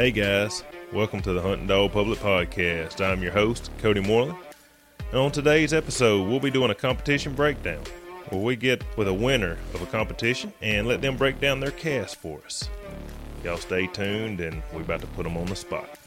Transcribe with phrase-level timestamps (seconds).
[0.00, 3.04] Hey guys, welcome to the Hunting Dog Public Podcast.
[3.04, 4.38] I'm your host, Cody Moreland.
[5.10, 7.82] And on today's episode, we'll be doing a competition breakdown
[8.30, 11.70] where we get with a winner of a competition and let them break down their
[11.70, 12.70] cast for us.
[13.44, 15.98] Y'all stay tuned and we're about to put them on the spot.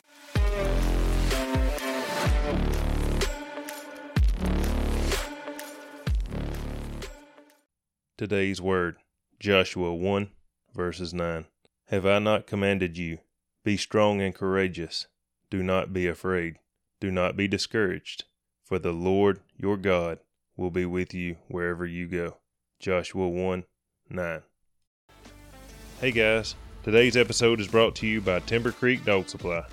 [8.18, 8.96] Today's word
[9.40, 10.30] Joshua 1
[10.74, 11.46] verses 9.
[11.90, 13.20] Have I not commanded you?
[13.64, 15.08] Be strong and courageous.
[15.50, 16.60] Do not be afraid.
[17.00, 18.26] Do not be discouraged,
[18.62, 20.20] for the Lord your God
[20.58, 22.40] will be with you wherever you go.
[22.82, 23.64] Joshua 1
[24.10, 24.42] 9.
[26.02, 29.64] Hey guys, today's episode is brought to you by Timber Creek Dog Supply,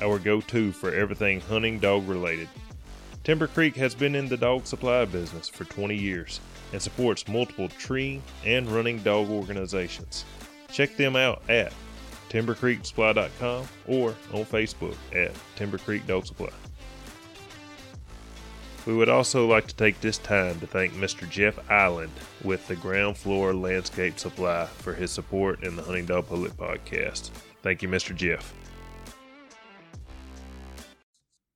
[0.00, 2.48] our go to for everything hunting dog related.
[3.22, 6.40] Timber Creek has been in the dog supply business for 20 years
[6.72, 10.24] and supports multiple tree and running dog organizations.
[10.70, 11.74] Check them out at
[12.28, 16.50] timbercreeksupply.com or on Facebook at Timber Creek Dog Supply.
[18.86, 21.28] We would also like to take this time to thank Mr.
[21.28, 22.12] Jeff Island
[22.44, 27.30] with the Ground Floor Landscape Supply for his support in the Hunting Dog Public Podcast.
[27.62, 28.14] Thank you, Mr.
[28.14, 28.54] Jeff.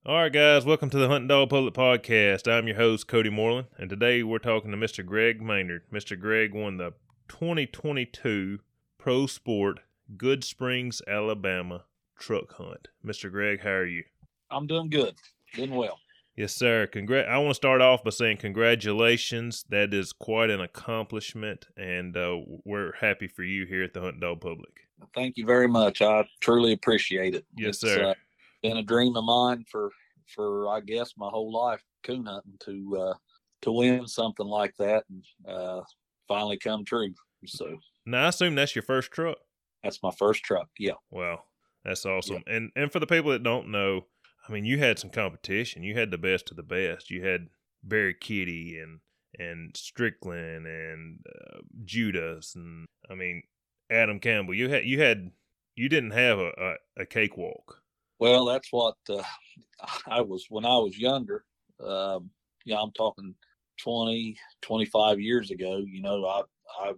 [0.04, 2.50] All right, guys, welcome to the Hunting Dog Public Podcast.
[2.50, 5.06] I'm your host, Cody Moreland, and today we're talking to Mr.
[5.06, 5.82] Greg Maynard.
[5.92, 6.18] Mr.
[6.18, 6.94] Greg won the
[7.28, 8.58] 2022
[8.98, 9.80] Pro Sport
[10.16, 11.84] Good Springs, Alabama
[12.18, 12.88] truck hunt.
[13.04, 13.30] Mr.
[13.30, 14.04] Greg, how are you?
[14.50, 15.14] I'm doing good,
[15.54, 15.98] doing well.
[16.36, 16.86] Yes, sir.
[16.86, 17.28] Congrat.
[17.28, 19.64] I want to start off by saying congratulations.
[19.68, 24.20] That is quite an accomplishment, and uh, we're happy for you here at the Hunt
[24.20, 24.70] Dog Public.
[25.14, 26.02] Thank you very much.
[26.02, 27.44] I truly appreciate it.
[27.56, 28.04] Yes, It's, sir.
[28.10, 28.14] uh,
[28.62, 29.90] been a dream of mine for
[30.34, 33.14] for I guess my whole life coon hunting to uh,
[33.62, 35.80] to win something like that and uh,
[36.28, 37.12] finally come true.
[37.46, 39.38] So now, I assume that's your first truck.
[39.82, 40.68] That's my first truck.
[40.78, 40.94] Yeah.
[41.10, 41.44] Wow,
[41.84, 42.42] that's awesome.
[42.46, 44.06] And and for the people that don't know,
[44.48, 45.82] I mean, you had some competition.
[45.82, 47.10] You had the best of the best.
[47.10, 47.48] You had
[47.82, 49.00] Barry Kitty and
[49.38, 53.42] and Strickland and uh, Judas and I mean
[53.90, 54.54] Adam Campbell.
[54.54, 55.30] You had you had
[55.76, 56.50] you didn't have a
[56.96, 57.82] a, a cakewalk.
[58.18, 59.22] Well, that's what uh,
[60.06, 61.44] I was when I was younger.
[61.84, 62.30] Um,
[62.66, 63.34] yeah, I'm talking
[63.82, 65.78] 20, 25 years ago.
[65.78, 66.42] You know, I
[66.80, 66.92] I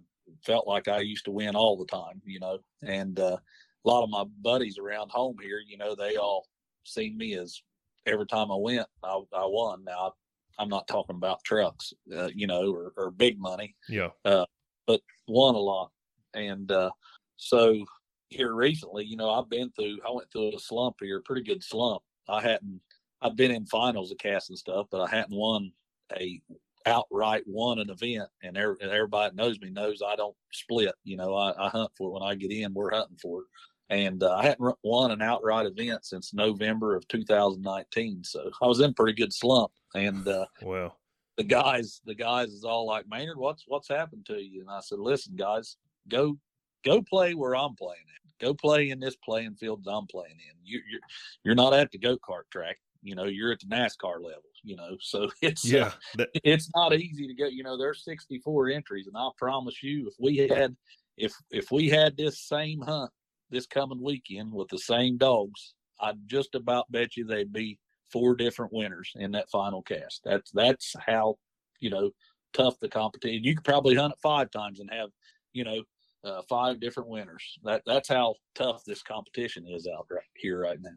[0.45, 2.21] felt like I used to win all the time.
[2.25, 3.37] You know, and uh,
[3.85, 6.47] a lot of my buddies around home here, you know, they all
[6.83, 7.61] seen me as
[8.05, 9.83] every time I went, I, I won.
[9.83, 10.13] Now,
[10.59, 14.09] I'm not talking about trucks, uh, you know, or, or big money Yeah.
[14.23, 14.45] Uh,
[14.85, 15.91] but won a lot.
[16.33, 16.91] And uh,
[17.37, 17.85] so
[18.29, 21.43] here recently, you know, I've been through, I went through a slump here, a pretty
[21.43, 22.01] good slump.
[22.27, 22.81] I hadn't,
[23.21, 25.71] I've been in finals of casting stuff, but I hadn't won
[26.17, 26.41] a
[26.85, 28.29] outright won an event.
[28.41, 30.93] And everybody that knows me knows I don't split.
[31.03, 32.73] You know, I, I hunt for it when I get in.
[32.73, 33.47] We're hunting for it.
[33.89, 38.23] And uh, I hadn't won an outright event since November of 2019.
[38.23, 39.71] So I was in pretty good slump.
[39.93, 40.97] And uh, Well,
[41.37, 44.79] the guys the guys is all like maynard what's what's happened to you and i
[44.79, 45.77] said listen guys
[46.07, 46.37] go
[46.85, 50.31] go play where i'm playing at go play in this playing field that i'm playing
[50.31, 51.01] in you, you're
[51.43, 54.97] you're not at the go-kart track you know you're at the nascar level you know
[54.99, 55.91] so it's uh, yeah.
[56.15, 60.07] That, it's not easy to go you know there's 64 entries and i promise you
[60.07, 60.75] if we had
[61.17, 63.11] if if we had this same hunt
[63.49, 67.77] this coming weekend with the same dogs i'd just about bet you they'd be
[68.11, 71.35] four different winners in that final cast that's that's how
[71.79, 72.09] you know
[72.53, 75.09] tough the competition you could probably hunt it five times and have
[75.51, 75.83] you know
[76.23, 80.79] uh, five different winners that that's how tough this competition is out right here right
[80.81, 80.91] now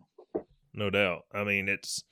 [0.77, 1.23] no doubt.
[1.33, 2.03] I mean, it's.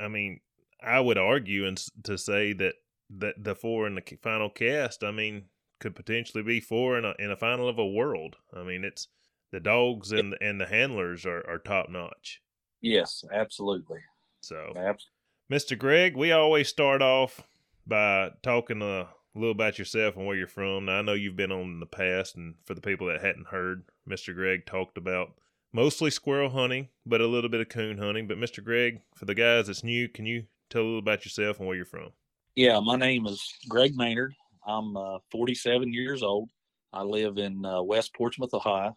[0.00, 0.40] I mean,
[0.82, 2.74] I would argue and to say that
[3.18, 5.04] that the four in the final cast.
[5.04, 5.44] I mean,
[5.80, 8.36] could potentially be four in a in a final of a world.
[8.52, 9.08] I mean, it's
[9.52, 12.40] the dogs and and the handlers are are top notch.
[12.80, 14.00] yes absolutely
[14.40, 15.10] So, Abs-
[15.52, 15.78] Mr.
[15.78, 17.40] Greg, we always start off
[17.86, 20.86] by talking a little about yourself and where you're from.
[20.86, 23.48] Now, I know you've been on in the past, and for the people that hadn't
[23.48, 24.34] heard, Mr.
[24.34, 25.34] Greg talked about
[25.74, 28.26] mostly squirrel hunting, but a little bit of coon hunting.
[28.26, 28.64] But, Mr.
[28.64, 31.76] Greg, for the guys that's new, can you tell a little about yourself and where
[31.76, 32.10] you're from?
[32.54, 34.32] Yeah, my name is Greg Maynard.
[34.66, 36.48] I'm uh, 47 years old.
[36.92, 38.96] I live in uh, West Portsmouth, Ohio.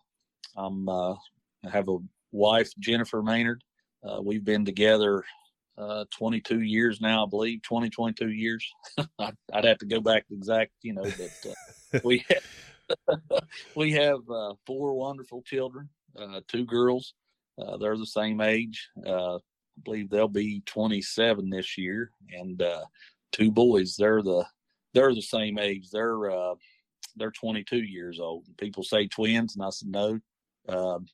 [0.55, 1.97] I'm uh, I have a
[2.31, 3.63] wife, Jennifer Maynard.
[4.07, 5.23] Uh, we've been together
[5.77, 7.63] uh, 22 years now, I believe.
[7.63, 8.71] 20, 22 years.
[9.19, 12.23] I'd, I'd have to go back exact, you know, but uh, we
[13.75, 17.13] we have uh, four wonderful children, uh, two girls.
[17.59, 18.89] Uh, they're the same age.
[19.05, 19.39] Uh, I
[19.83, 22.85] believe they'll be 27 this year, and uh,
[23.31, 23.95] two boys.
[23.95, 24.45] They're the
[24.93, 25.89] they're the same age.
[25.91, 26.55] They're uh,
[27.15, 28.45] they're 22 years old.
[28.57, 30.19] People say twins, and I said no.
[30.69, 31.05] Um,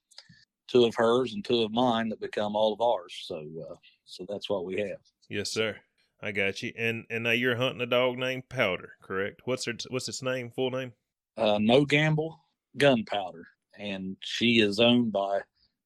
[0.67, 3.13] two of hers and two of mine that become all of ours.
[3.25, 3.75] So, uh,
[4.05, 4.99] so that's what we have.
[5.29, 5.75] Yes, sir.
[6.21, 6.71] I got you.
[6.77, 9.41] And and now you're hunting a dog named Powder, correct?
[9.45, 10.49] What's her what's its name?
[10.51, 10.93] Full name?
[11.35, 12.39] Uh, no Gamble
[12.77, 13.45] Gunpowder,
[13.77, 15.41] and she is owned by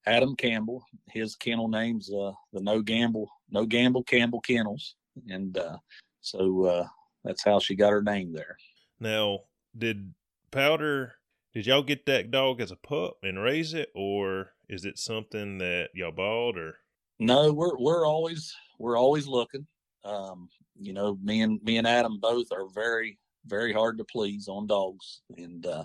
[0.06, 0.84] Adam Campbell.
[1.08, 4.94] His kennel name's uh, the No Gamble No Gamble Campbell Kennels,
[5.28, 5.78] and uh,
[6.20, 6.86] so uh,
[7.24, 8.56] that's how she got her name there.
[9.00, 9.40] Now,
[9.76, 10.12] did
[10.50, 11.14] Powder?
[11.54, 15.58] Did y'all get that dog as a pup and raise it, or is it something
[15.58, 16.58] that y'all bought?
[16.58, 16.76] Or
[17.18, 19.66] no, we're we're always we're always looking.
[20.04, 20.48] Um,
[20.78, 24.66] you know, me and me and Adam both are very very hard to please on
[24.66, 25.84] dogs, and uh,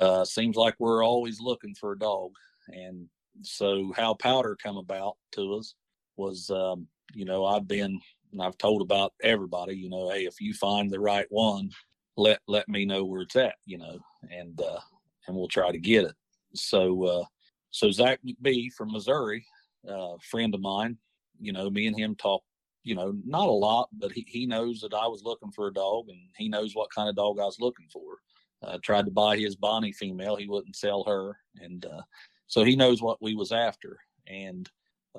[0.00, 2.32] uh, seems like we're always looking for a dog.
[2.68, 3.08] And
[3.42, 5.74] so, how Powder come about to us
[6.16, 8.00] was, um, you know, I've been
[8.34, 11.70] and I've told about everybody, you know, hey, if you find the right one,
[12.16, 13.98] let let me know where it's at, you know,
[14.30, 14.80] and uh,
[15.26, 16.14] and we'll try to get it.
[16.54, 17.24] So uh,
[17.70, 19.46] so Zach McBee from Missouri,
[19.88, 20.98] uh, friend of mine,
[21.40, 22.42] you know, me and him talk,
[22.82, 25.72] you know, not a lot, but he he knows that I was looking for a
[25.72, 28.18] dog, and he knows what kind of dog I was looking for.
[28.66, 32.02] Uh, tried to buy his Bonnie female, he wouldn't sell her, and uh,
[32.46, 34.70] so he knows what we was after, and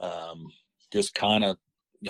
[0.02, 0.48] um,
[0.92, 1.58] just kind of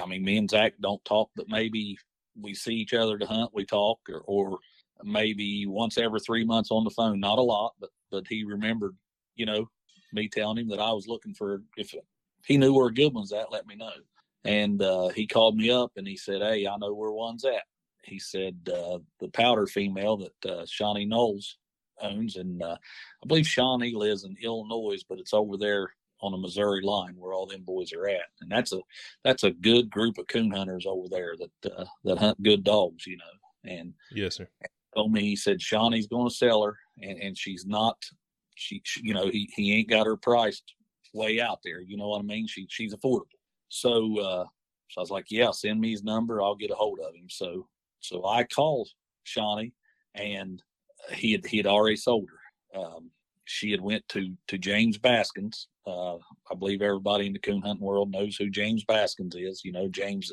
[0.02, 1.98] I mean, me and Zach don't talk, but maybe
[2.40, 4.60] we see each other to hunt, we talk, or, or
[5.04, 7.20] maybe once every three months on the phone.
[7.20, 8.96] Not a lot, but but he remembered,
[9.36, 9.68] you know,
[10.14, 11.94] me telling him that I was looking for if
[12.46, 13.92] he knew where good one's at, let me know.
[14.44, 17.64] And uh, he called me up and he said, "Hey, I know where one's at."
[18.06, 21.58] He said uh, the powder female that uh, Shawnee Knowles
[22.02, 22.78] owns, and uh,
[23.24, 25.90] I believe Shawnee lives in Illinois, but it's over there
[26.22, 28.80] on the Missouri line where all them boys are at, and that's a
[29.24, 33.06] that's a good group of coon hunters over there that uh, that hunt good dogs,
[33.06, 33.70] you know.
[33.72, 34.48] And yes, sir.
[34.96, 37.98] Told me he said Shawnee's going to sell her, and and she's not.
[38.58, 40.74] She, she, you know, he he ain't got her priced
[41.14, 41.82] way out there.
[41.82, 42.48] You know what I mean?
[42.48, 43.28] She she's affordable.
[43.70, 44.46] So uh,
[44.90, 46.42] so I was like, yeah, send me his number.
[46.42, 47.28] I'll get a hold of him.
[47.30, 47.68] So
[48.08, 48.90] so I called
[49.24, 49.74] Shawnee,
[50.14, 50.62] and
[51.14, 52.80] he had he had already sold her.
[52.80, 53.12] Um,
[53.46, 55.68] she had went to to James Baskins.
[55.86, 59.64] Uh, I believe everybody in the coon hunting world knows who James Baskins is.
[59.64, 60.32] You know, James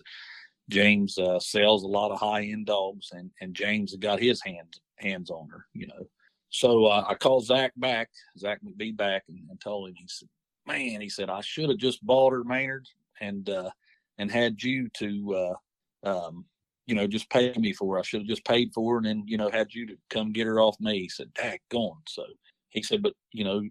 [0.70, 4.42] James uh, sells a lot of high end dogs, and and James had got his
[4.42, 5.66] hands hands on her.
[5.74, 6.08] You know,
[6.50, 9.94] so uh, I called Zach back, Zach McBee back, and, and, told him.
[9.96, 10.28] He said,
[10.66, 12.86] "Man," he said, "I should have just bought her Maynard
[13.20, 13.70] and uh,
[14.18, 15.54] and had you to." Uh,
[16.04, 16.46] um,
[16.86, 17.98] you know, just pay me for.
[17.98, 20.32] I should have just paid for her and then, you know, had you to come
[20.32, 21.00] get her off me.
[21.00, 22.02] He said, Dak, gone.
[22.08, 22.24] So
[22.70, 23.62] he said, but you know,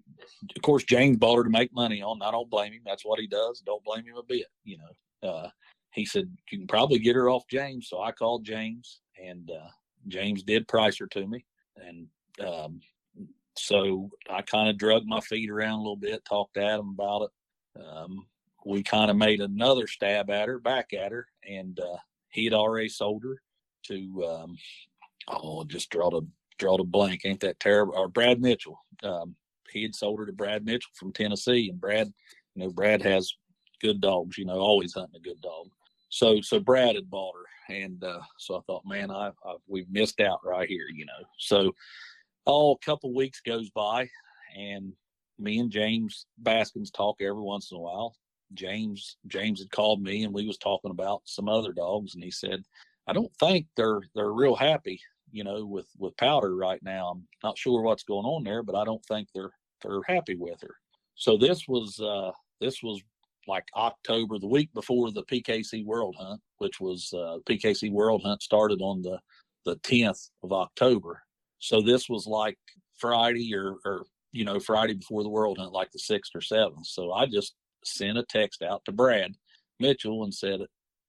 [0.56, 2.22] of course, James bought her to make money on.
[2.22, 2.82] I don't blame him.
[2.86, 3.62] That's what he does.
[3.66, 4.46] Don't blame him a bit.
[4.64, 5.50] You know, uh,
[5.94, 7.90] he said you can probably get her off James.
[7.90, 9.70] So I called James, and uh,
[10.08, 11.46] James did price her to me,
[11.78, 12.08] and
[12.46, 12.80] um,
[13.58, 17.24] so I kind of drug my feet around a little bit, talked to Adam about
[17.24, 17.82] it.
[17.84, 18.28] Um,
[18.66, 21.98] we kind of made another stab at her, back at her, and uh,
[22.32, 23.42] he had already sold her
[23.88, 24.58] to um,
[25.28, 26.22] oh, just draw a
[26.58, 27.22] draw a blank.
[27.26, 27.96] Ain't that terrible?
[27.96, 28.80] Or Brad Mitchell.
[29.04, 29.36] Um,
[29.72, 32.08] he had sold her to Brad Mitchell from Tennessee, and Brad,
[32.56, 33.34] you know, Brad has
[33.82, 34.38] good dogs.
[34.38, 35.68] You know, always hunting a good dog.
[36.10, 39.90] So, so Brad had bought her, and uh, so I thought, man, I, I we've
[39.90, 40.88] missed out right here.
[40.94, 41.74] You know, so
[42.46, 44.10] all a couple weeks goes by,
[44.58, 44.94] and
[45.40, 48.16] me and James Baskins talk every once in a while.
[48.54, 52.32] James James had called me, and we was talking about some other dogs, and he
[52.32, 52.64] said,
[53.08, 57.10] I don't think they're they're real happy you know, with with Powder right now.
[57.10, 60.62] I'm not sure what's going on there, but I don't think they're they're happy with
[60.62, 60.76] her.
[61.16, 63.02] So this was uh, this was
[63.48, 68.42] like October, the week before the PKC World Hunt, which was uh, PKC World Hunt
[68.42, 69.20] started on the
[69.64, 71.22] the 10th of October.
[71.60, 72.58] So this was like
[72.98, 76.86] Friday or or you know Friday before the World Hunt, like the sixth or seventh.
[76.86, 79.34] So I just sent a text out to Brad
[79.80, 80.62] Mitchell and said,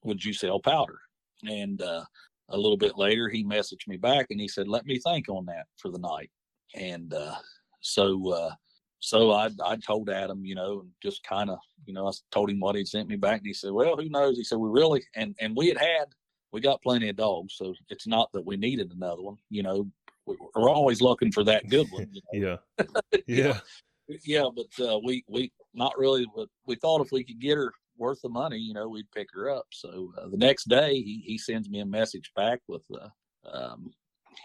[0.04, 0.98] "Would you sell powder?"
[1.44, 2.04] And uh,
[2.48, 5.46] a little bit later, he messaged me back and he said, "Let me think on
[5.46, 6.30] that for the night."
[6.74, 7.36] And uh,
[7.80, 8.54] so, uh,
[9.00, 12.50] so I I told Adam, you know, and just kind of, you know, I told
[12.50, 14.70] him what he'd sent me back, and he said, "Well, who knows?" He said, "We
[14.70, 16.06] really and and we had had
[16.52, 19.36] we got plenty of dogs, so it's not that we needed another one.
[19.50, 19.90] You know,
[20.26, 22.08] we're always looking for that good one.
[22.32, 22.58] You know?
[23.26, 23.58] yeah,
[24.06, 24.48] yeah, yeah.
[24.54, 26.26] But uh, we we not really.
[26.34, 29.28] But we thought if we could get her worth the money, you know, we'd pick
[29.32, 29.66] her up.
[29.70, 33.08] So uh, the next day, he, he sends me a message back with, uh,
[33.52, 33.92] um,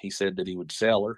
[0.01, 1.17] he said that he would sell her.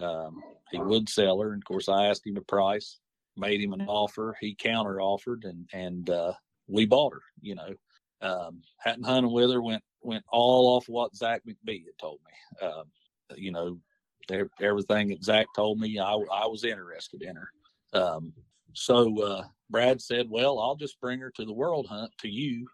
[0.00, 1.52] Um, he would sell her.
[1.52, 3.00] And of course, I asked him a price,
[3.36, 4.36] made him an offer.
[4.40, 6.32] He counter offered, and and uh,
[6.68, 7.22] we bought her.
[7.40, 7.74] You know,
[8.22, 9.62] um, hadn't hunted with her.
[9.62, 12.68] Went went all off what Zach McBee had told me.
[12.68, 12.84] Um,
[13.36, 13.78] you know,
[14.60, 17.50] everything that Zach told me, I I was interested in her.
[17.92, 18.32] Um,
[18.74, 22.66] so uh, Brad said, "Well, I'll just bring her to the World Hunt to you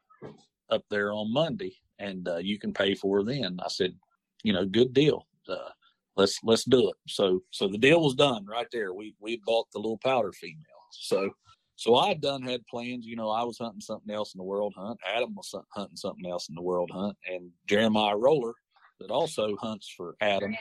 [0.70, 3.94] up there on Monday, and uh, you can pay for her then." I said,
[4.42, 5.26] "You know, good deal.
[5.48, 5.70] Uh,
[6.16, 8.94] let's let's do it." So so the deal was done right there.
[8.94, 10.62] We we bought the little powder female.
[10.90, 11.30] So
[11.76, 13.06] so I had done had plans.
[13.06, 14.98] You know, I was hunting something else in the World Hunt.
[15.06, 18.54] Adam was hunting something else in the World Hunt, and Jeremiah Roller,
[19.00, 20.56] that also hunts for Adam,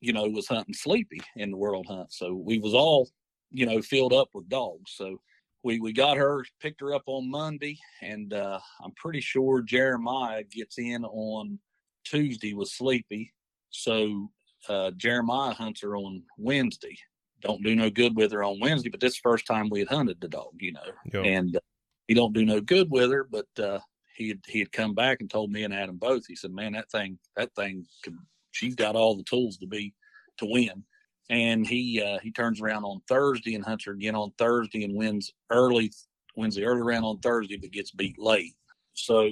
[0.00, 2.12] you know, was hunting Sleepy in the World Hunt.
[2.12, 3.08] So we was all
[3.52, 4.92] you know, filled up with dogs.
[4.94, 5.20] So
[5.62, 10.42] we we got her, picked her up on Monday, and uh, I'm pretty sure Jeremiah
[10.42, 11.58] gets in on
[12.04, 13.32] Tuesday with Sleepy.
[13.70, 14.30] So
[14.68, 16.96] uh, Jeremiah hunts her on Wednesday.
[17.40, 20.20] Don't do no good with her on Wednesday, but this first time we had hunted
[20.20, 20.80] the dog, you know,
[21.12, 21.24] yep.
[21.24, 21.60] and uh,
[22.06, 23.24] he don't do no good with her.
[23.24, 23.80] But uh,
[24.16, 26.26] he had he had come back and told me and Adam both.
[26.26, 28.16] He said, "Man, that thing, that thing, could,
[28.52, 29.94] she's got all the tools to be
[30.38, 30.84] to win."
[31.30, 34.94] And he uh, he turns around on Thursday and hunts her again on Thursday and
[34.94, 35.92] wins early
[36.36, 38.54] wins the early round on Thursday but gets beat late.
[38.94, 39.30] So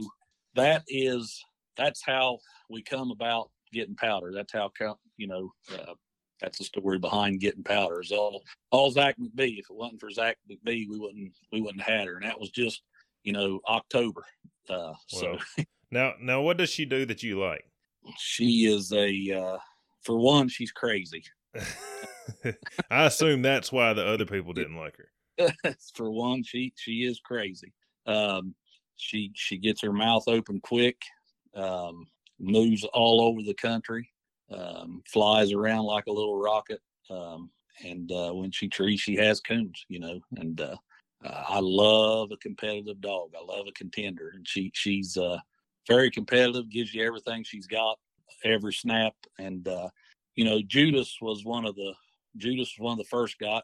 [0.55, 1.43] that is
[1.77, 4.33] that's how we come about getting powder.
[4.35, 4.71] That's how
[5.17, 5.95] you know uh,
[6.41, 8.01] that's the story behind getting powder.
[8.01, 9.59] Is all all Zach McBee.
[9.59, 12.41] If it wasn't for Zach McBee, we wouldn't we wouldn't have had her, and that
[12.41, 12.83] was just
[13.25, 14.25] you know October.
[14.69, 15.39] Uh, so
[15.91, 17.65] now now what does she do that you like?
[18.19, 19.59] She is a uh,
[20.03, 21.23] for one, she's crazy.
[22.91, 25.75] I assume that's why the other people didn't like her.
[25.95, 27.73] For one, she she is crazy.
[28.07, 28.55] Um,
[28.97, 31.01] she she gets her mouth open quick,
[31.55, 32.07] um,
[32.39, 34.11] moves all over the country,
[34.51, 36.81] um, flies around like a little rocket.
[37.09, 37.51] Um,
[37.85, 40.21] and uh, when she trees, she has coons, you know.
[40.37, 40.77] And uh,
[41.25, 43.31] I love a competitive dog.
[43.37, 45.39] I love a contender, and she she's uh,
[45.89, 46.69] very competitive.
[46.71, 47.99] Gives you everything she's got
[48.45, 49.89] every snap, and uh,
[50.37, 51.93] you know, Judas was one of the
[52.37, 53.61] Judas was one of the first guy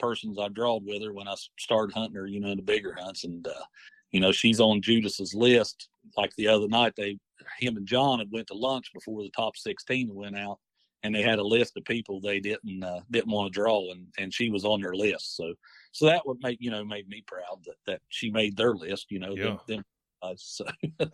[0.00, 2.96] persons I drawed with her when I started hunting her, you know, in the bigger
[2.98, 3.24] hunts.
[3.24, 3.64] And uh,
[4.10, 5.88] you know, she's on Judas's list.
[6.16, 7.18] Like the other night, they
[7.58, 10.58] him and John had went to lunch before the top sixteen went out,
[11.02, 14.06] and they had a list of people they didn't uh, didn't want to draw, and
[14.18, 15.36] and she was on their list.
[15.36, 15.54] So
[15.92, 19.06] so that would make you know made me proud that that she made their list.
[19.10, 19.44] You know, yeah.
[19.44, 19.84] them, them
[20.22, 20.64] uh, so.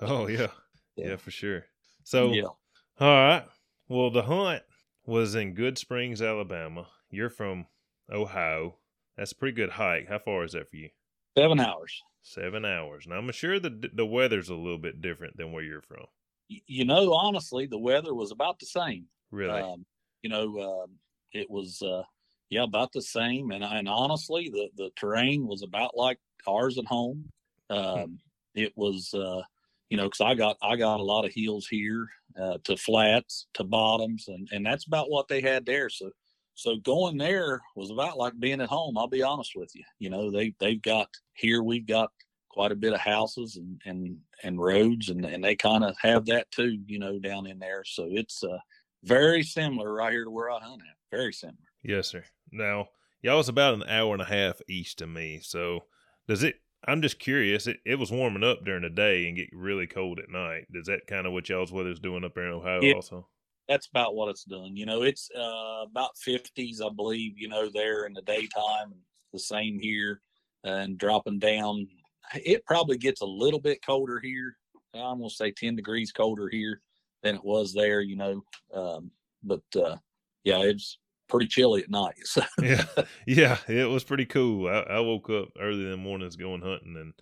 [0.00, 0.48] oh yeah.
[0.96, 1.66] yeah, yeah, for sure.
[2.04, 2.44] So yeah.
[2.44, 2.56] All
[3.00, 3.44] right.
[3.88, 4.62] Well, the hunt
[5.06, 6.86] was in Good Springs, Alabama.
[7.10, 7.66] You're from
[8.10, 8.76] Ohio.
[9.16, 10.08] That's a pretty good hike.
[10.08, 10.90] How far is that for you?
[11.36, 12.02] Seven hours.
[12.22, 13.06] Seven hours.
[13.06, 16.06] Now I'm sure the the weather's a little bit different than where you're from.
[16.48, 19.06] You know, honestly, the weather was about the same.
[19.30, 19.60] Really?
[19.60, 19.84] Um,
[20.22, 20.86] you know, uh,
[21.32, 22.02] it was uh,
[22.50, 26.86] yeah about the same, and and honestly, the the terrain was about like ours at
[26.86, 27.28] home.
[27.70, 27.76] Hmm.
[27.76, 28.18] Um,
[28.54, 29.42] it was uh,
[29.88, 32.09] you know, because I got I got a lot of hills here
[32.40, 35.88] uh, to flats to bottoms, and and that's about what they had there.
[35.88, 36.11] So
[36.55, 38.97] so going there was about like being at home.
[38.99, 39.85] I'll be honest with you.
[39.99, 42.11] You know, they they've got here we've got
[42.49, 46.26] quite a bit of houses and and and roads, and and they kind of have
[46.26, 46.78] that too.
[46.87, 47.85] You know, down in there.
[47.85, 48.59] So it's uh,
[49.05, 51.16] very similar right here to where I hunt at.
[51.16, 51.59] Very similar.
[51.83, 52.25] Yes, sir.
[52.50, 52.88] Now
[53.23, 55.40] y'all was about an hour and a half east of me.
[55.43, 55.85] So
[56.26, 57.66] does it I'm just curious.
[57.66, 60.66] It, it was warming up during the day and get really cold at night.
[60.73, 63.26] Is that kind of what y'all's weather's doing up there in Ohio yeah, also?
[63.69, 64.76] That's about what it's done.
[64.76, 68.95] You know, it's uh, about 50s, I believe, you know, there in the daytime.
[69.33, 70.21] The same here
[70.64, 71.88] and dropping down.
[72.35, 74.57] It probably gets a little bit colder here.
[74.95, 76.81] I'm going to say 10 degrees colder here
[77.23, 78.45] than it was there, you know.
[78.73, 79.11] Um,
[79.43, 79.97] but uh,
[80.45, 82.14] yeah, it's pretty chilly at night.
[82.25, 82.42] So.
[82.59, 82.85] yeah,
[83.26, 84.68] yeah, it was pretty cool.
[84.68, 87.14] I, I, woke up early in the mornings going hunting, and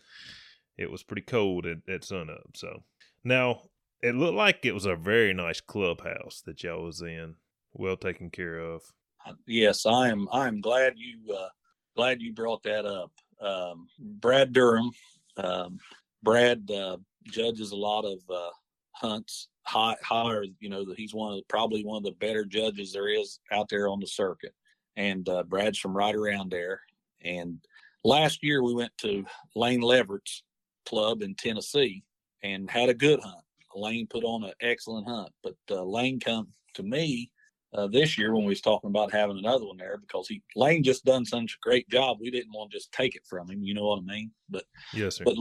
[0.76, 2.56] it was pretty cold at, at sunup.
[2.56, 2.82] So
[3.22, 3.62] now
[4.02, 7.36] it looked like it was a very nice clubhouse that y'all was in,
[7.72, 8.82] well taken care of.
[9.26, 10.28] Uh, yes, I am.
[10.32, 11.48] I am glad you uh,
[11.96, 13.12] glad you brought that up.
[13.40, 14.90] Um, Brad Durham.
[15.36, 15.78] Um,
[16.22, 18.50] Brad uh, judges a lot of uh,
[18.92, 20.44] hunts high, higher.
[20.60, 23.68] You know he's one of the, probably one of the better judges there is out
[23.68, 24.54] there on the circuit.
[24.96, 26.80] And uh, Brad's from right around there.
[27.24, 27.58] And
[28.04, 29.24] last year we went to
[29.56, 30.44] Lane Leverett's
[30.86, 32.04] club in Tennessee
[32.42, 33.44] and had a good hunt.
[33.74, 37.32] Lane put on an excellent hunt, but uh, Lane come to me
[37.74, 40.82] uh, this year when we was talking about having another one there because he Lane
[40.82, 42.18] just done such a great job.
[42.20, 43.64] We didn't want to just take it from him.
[43.64, 44.30] You know what I mean?
[44.48, 45.24] But yes, sir.
[45.24, 45.36] But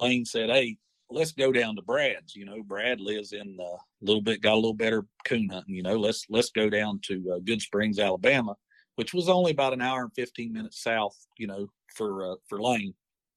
[0.00, 0.76] Lane said, "Hey,
[1.12, 2.34] let's go down to Brad's.
[2.34, 5.74] You know, Brad lives in a little bit, got a little better coon hunting.
[5.74, 8.56] You know, let's let's go down to uh, Goodsprings, Alabama,
[8.96, 11.16] which was only about an hour and fifteen minutes south.
[11.38, 12.94] You know, for uh, for Lane.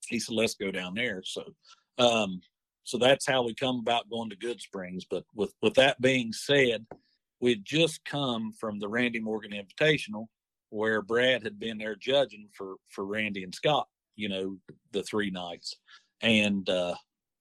[0.07, 1.23] He said, let's go down there.
[1.25, 1.43] So,
[1.97, 2.39] um,
[2.83, 5.03] so that's how we come about going to Good Springs.
[5.09, 6.85] But with with that being said,
[7.39, 10.27] we had just come from the Randy Morgan Invitational,
[10.69, 14.57] where Brad had been there judging for for Randy and Scott, you know,
[14.91, 15.75] the three nights,
[16.21, 16.93] and uh,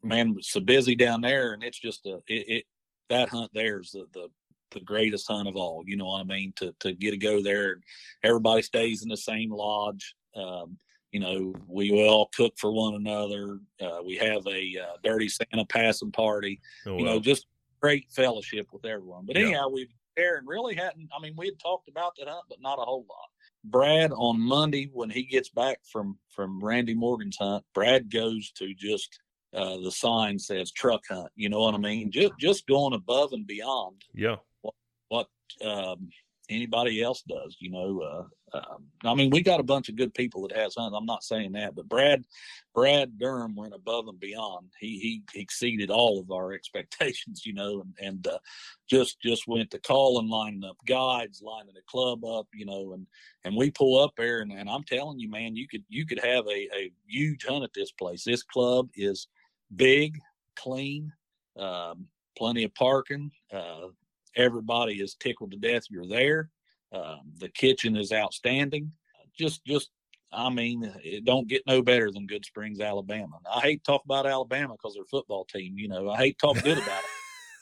[0.05, 2.65] man, was so busy down there, and it's just a it, it
[3.11, 4.29] that hunt there is the, the
[4.73, 5.83] the greatest hunt of all.
[5.87, 6.53] You know what I mean?
[6.57, 7.81] To to get to go there,
[8.23, 10.15] everybody stays in the same lodge.
[10.37, 10.79] Um,
[11.13, 13.61] you know, we all cook for one another.
[13.81, 16.61] Uh, we have a uh, dirty Santa passing party.
[16.87, 17.47] Oh, You know, just
[17.81, 19.25] great fellowship with everyone.
[19.25, 19.45] But Yeah.
[19.45, 21.09] anyhow, we there and really hadn't.
[21.17, 23.29] I mean, we had talked about that hunt, but not a whole lot.
[23.65, 28.75] Brad on Monday when he gets back from from Randy Morgan's hunt, Brad goes to
[28.75, 29.21] just
[29.55, 31.31] uh, the sign says truck hunt.
[31.37, 32.11] You know what I mean?
[32.11, 34.37] Just just going above and beyond yeah.
[35.09, 35.29] what
[35.65, 36.09] um,
[36.49, 37.57] anybody else does.
[37.61, 40.75] You know, uh, um, I mean, we got a bunch of good people that has
[40.77, 40.97] hunts.
[40.97, 42.25] I'm not saying that, but Brad,
[42.75, 44.69] Brad Durham went above and beyond.
[44.79, 47.45] He he exceeded all of our expectations.
[47.45, 48.39] You know, and and uh,
[48.89, 52.47] just just went to calling, lining up guides, lining the club up.
[52.55, 53.07] You know, and
[53.45, 56.21] and we pull up there, and, and I'm telling you, man, you could you could
[56.21, 58.25] have a a huge hunt at this place.
[58.25, 59.29] This club is
[59.77, 60.19] big,
[60.57, 61.13] clean.
[61.57, 63.31] Um, plenty of parking.
[63.53, 63.89] Uh,
[64.37, 66.51] everybody is tickled to death you're there.
[66.93, 68.93] Um, the kitchen is outstanding.
[69.39, 69.91] Just, just,
[70.33, 73.39] I mean, it don't get no better than Good Springs, Alabama.
[73.53, 75.79] I hate to talk about Alabama because their football team.
[75.79, 77.03] You know, I hate to talk good about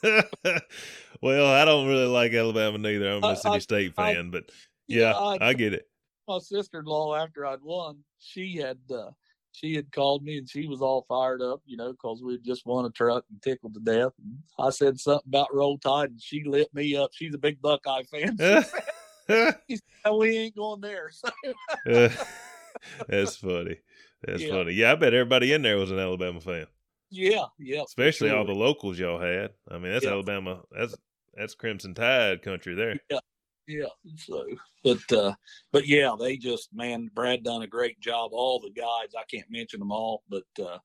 [0.03, 0.63] it.
[1.21, 3.11] well, I don't really like Alabama neither.
[3.11, 4.49] I'm a Mississippi I- State I- fan, but
[4.87, 5.87] yeah, I, I get it.
[6.27, 9.11] my sister-in-law, after I'd won, she had, uh,
[9.53, 12.65] she had called me and she was all fired up, you know, because we just
[12.65, 14.11] won a truck and tickled to death.
[14.21, 17.11] And I said something about Roll Tide, and she lit me up.
[17.13, 18.37] She's a big Buckeye fan.
[19.69, 21.09] She said, we ain't going there.
[21.11, 21.29] So
[23.07, 23.77] That's funny.
[24.21, 24.49] That's Yeah.
[24.49, 24.73] funny.
[24.73, 26.65] Yeah, I bet everybody in there was an Alabama fan,
[27.09, 27.83] Yeah, yeah.
[27.83, 29.51] especially all the locals y'all had.
[29.69, 30.11] I mean, that's Yeah.
[30.11, 30.61] Alabama.
[30.71, 30.95] That's
[31.35, 32.99] that's Crimson Tide country there.
[33.09, 33.19] Yeah.
[34.17, 34.45] So,
[34.83, 35.33] but uh,
[35.71, 38.31] but yeah, they just man, Brad done a great job.
[38.33, 40.77] All the guys, I can't mention them all, but uh,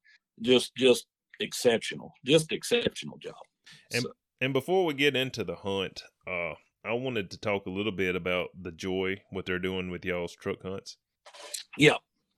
[0.43, 1.07] just just
[1.41, 3.35] exceptional, just exceptional job.
[3.93, 7.71] And- So, And before we get into the hunt, uh, I wanted to talk a
[7.71, 10.97] little bit about the joy what they're doing with y'all's truck hunts.
[11.77, 11.97] yeah,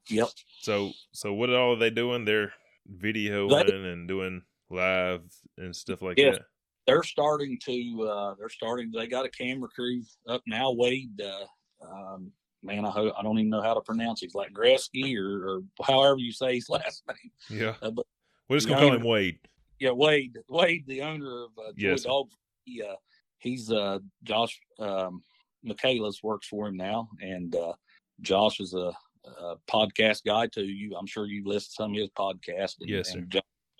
[0.09, 0.29] yep.
[0.63, 2.25] So, so what all are they doing?
[2.25, 2.53] They're
[2.91, 5.23] videoing They- and doing live
[5.59, 6.39] and stuff like Yes.
[6.39, 6.47] that.
[6.91, 8.03] They're starting to.
[8.03, 8.91] Uh, they're starting.
[8.93, 10.73] They got a camera crew up now.
[10.73, 11.45] Wade, uh,
[11.87, 14.35] um, man, I I don't even know how to pronounce it.
[14.35, 17.61] Like Gresky or, or however you say his last name.
[17.61, 18.07] Yeah, Uh, but
[18.49, 19.39] we're just gonna call him Wade.
[19.79, 22.03] yeah, Wade, Wade, the owner of uh, Joy Yes.
[22.03, 22.29] Dog,
[22.65, 22.97] he, uh,
[23.39, 25.23] he's uh, Josh um,
[25.63, 27.73] Michaelis works for him now, and uh,
[28.21, 28.93] Josh is a,
[29.41, 30.65] a podcast guy too.
[30.65, 32.77] You, I'm sure you've listened to some of his podcasts.
[32.81, 33.19] And, Yes, sir.
[33.19, 33.31] and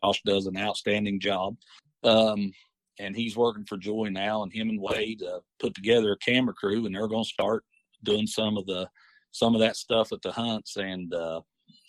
[0.03, 1.57] Josh does an outstanding job,
[2.05, 2.53] um,
[3.01, 4.43] and he's working for Joy now.
[4.43, 7.65] And him and Wade uh, put together a camera crew, and they're going to start
[8.03, 8.89] doing some of the
[9.33, 11.13] some of that stuff at the hunts and.
[11.13, 11.41] Uh,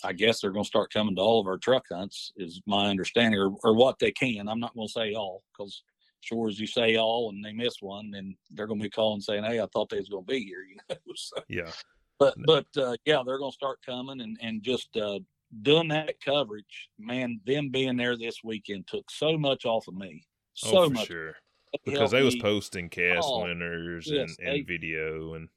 [0.03, 2.89] I guess they're going to start coming to all of our truck hunts, is my
[2.89, 4.47] understanding, or, or what they can.
[4.47, 5.83] I'm not going to say all because
[6.21, 9.21] sure as you say all and they miss one, then they're going to be calling
[9.21, 10.95] saying, "Hey, I thought they was going to be here," you know.
[11.15, 11.71] So, Yeah,
[12.19, 15.19] but but uh, yeah, they're going to start coming and and just uh,
[15.61, 16.89] doing that coverage.
[16.97, 20.23] Man, them being there this weekend took so much off of me.
[20.53, 21.35] So oh for much sure.
[21.73, 25.49] They Because they was me- posting cast Oh, winners yes, and, and they- video and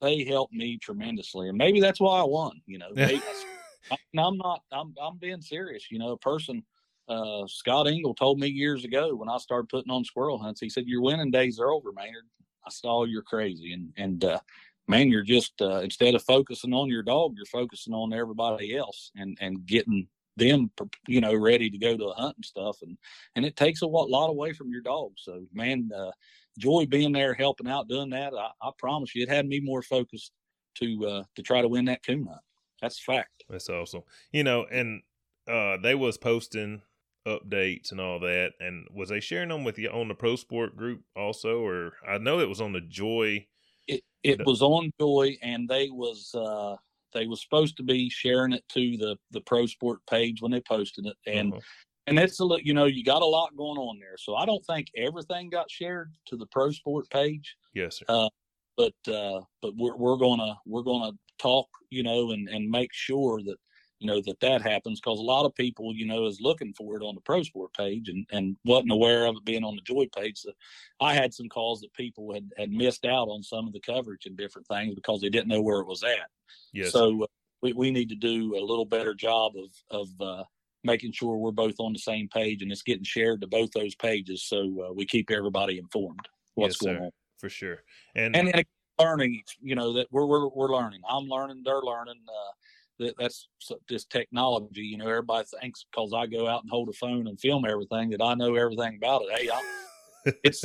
[0.00, 2.60] They helped me tremendously, and maybe that's why I won.
[2.66, 3.22] You know, maybe,
[3.90, 4.62] I, I'm not.
[4.72, 5.90] I'm I'm being serious.
[5.90, 6.64] You know, a person.
[7.08, 10.60] Uh, Scott Engel told me years ago when I started putting on squirrel hunts.
[10.60, 12.24] He said, "Your winning days are over, Maynard."
[12.66, 14.40] I saw you're crazy, and and uh,
[14.88, 19.12] man, you're just uh, instead of focusing on your dog, you're focusing on everybody else
[19.14, 20.70] and and getting them,
[21.06, 22.78] you know, ready to go to a hunt and stuff.
[22.82, 22.96] And
[23.34, 25.12] and it takes a lot away from your dog.
[25.16, 26.12] So, man, uh,
[26.58, 28.32] joy being there, helping out, doing that.
[28.34, 30.32] I, I promise you, it had me more focused
[30.76, 32.40] to uh, to try to win that coon hunt.
[32.82, 33.44] That's a fact.
[33.48, 34.02] That's awesome.
[34.32, 35.02] You know, and
[35.48, 36.82] uh they was posting
[37.26, 38.52] updates and all that.
[38.60, 42.18] And was they sharing them with you on the Pro Sport group also, or I
[42.18, 43.46] know it was on the Joy.
[43.88, 46.76] It it was on Joy, and they was uh,
[47.16, 50.60] they was supposed to be sharing it to the the Pro Sport page when they
[50.60, 51.60] posted it, and Uh-huh.
[52.06, 52.62] and it's a look.
[52.64, 55.70] You know, you got a lot going on there, so I don't think everything got
[55.70, 57.56] shared to the Pro Sport page.
[57.74, 58.04] yes, sir.
[58.08, 58.28] Uh,
[58.76, 63.42] but uh, but we're we're gonna we're gonna talk, you know, and and make sure
[63.42, 63.56] that
[63.98, 66.96] you know that that happens because a lot of people, you know, is looking for
[66.96, 69.82] it on the Pro Sport page and and wasn't aware of it being on the
[69.82, 70.38] Joy page.
[70.38, 70.52] So
[71.00, 74.26] I had some calls that people had had missed out on some of the coverage
[74.26, 76.28] and different things because they didn't know where it was at.
[76.72, 76.92] yes.
[76.92, 77.26] So uh,
[77.62, 80.44] we we need to do a little better job of of uh,
[80.84, 83.96] making sure we're both on the same page and it's getting shared to both those
[83.96, 87.04] pages so uh, we keep everybody informed what's Yes, going sir.
[87.06, 87.82] on for sure.
[88.14, 88.64] And, and, and
[88.98, 89.42] learning.
[89.60, 91.02] You know that we're we're we're learning.
[91.08, 91.62] I'm learning.
[91.64, 92.20] They're learning.
[92.28, 92.52] Uh,
[92.98, 93.48] that that's
[93.88, 94.82] this technology.
[94.82, 98.10] You know, everybody thinks because I go out and hold a phone and film everything
[98.10, 99.38] that I know everything about it.
[99.38, 100.64] Hey, I'm, it's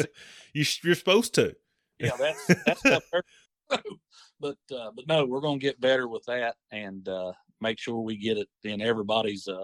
[0.53, 1.55] you, you're supposed to.
[1.99, 3.03] Yeah, that's that's stuff.
[4.39, 7.99] but uh, but no, we're going to get better with that and uh, make sure
[8.01, 9.63] we get it in everybody's uh,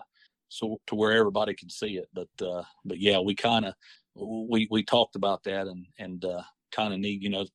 [0.50, 2.08] so to where everybody can see it.
[2.14, 3.74] But uh, but yeah, we kind of
[4.16, 7.46] we we talked about that and and uh, kind of need you know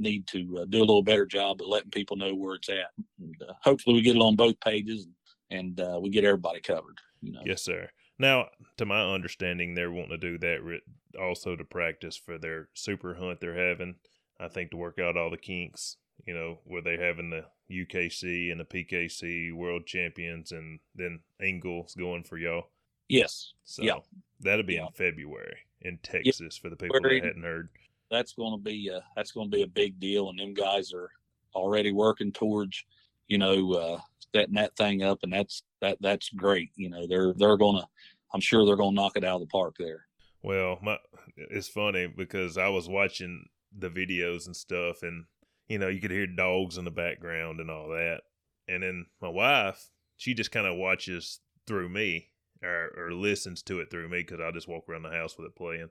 [0.00, 2.90] need to uh, do a little better job of letting people know where it's at.
[3.20, 5.06] And, uh, hopefully, we get it on both pages
[5.50, 6.98] and, uh, we get everybody covered.
[7.20, 7.42] You know.
[7.44, 7.88] Yes, sir.
[8.18, 10.80] Now, to my understanding, they're wanting to do that
[11.20, 13.96] also to practice for their super hunt they're having.
[14.40, 15.96] I think to work out all the kinks.
[16.26, 21.94] You know, where they're having the UKC and the PKC World Champions, and then Ingles
[21.94, 22.70] going for y'all.
[23.08, 23.54] Yes.
[23.64, 23.98] So yeah.
[24.40, 24.86] that'll be yeah.
[24.86, 26.48] in February in Texas yeah.
[26.60, 27.68] for the people that hadn't heard
[28.10, 30.92] that's going to be a, that's going to be a big deal, and them guys
[30.92, 31.10] are
[31.54, 32.84] already working towards
[33.28, 34.00] you know uh,
[34.34, 36.70] setting that thing up, and that's that that's great.
[36.76, 37.86] You know, they're they're to
[38.32, 40.06] I'm sure they're going to knock it out of the park there.
[40.42, 40.98] Well, my
[41.36, 45.24] it's funny because I was watching the videos and stuff, and
[45.68, 48.22] you know you could hear dogs in the background and all that,
[48.66, 52.28] and then my wife she just kind of watches through me
[52.62, 55.46] or, or listens to it through me because I just walk around the house with
[55.46, 55.88] it playing.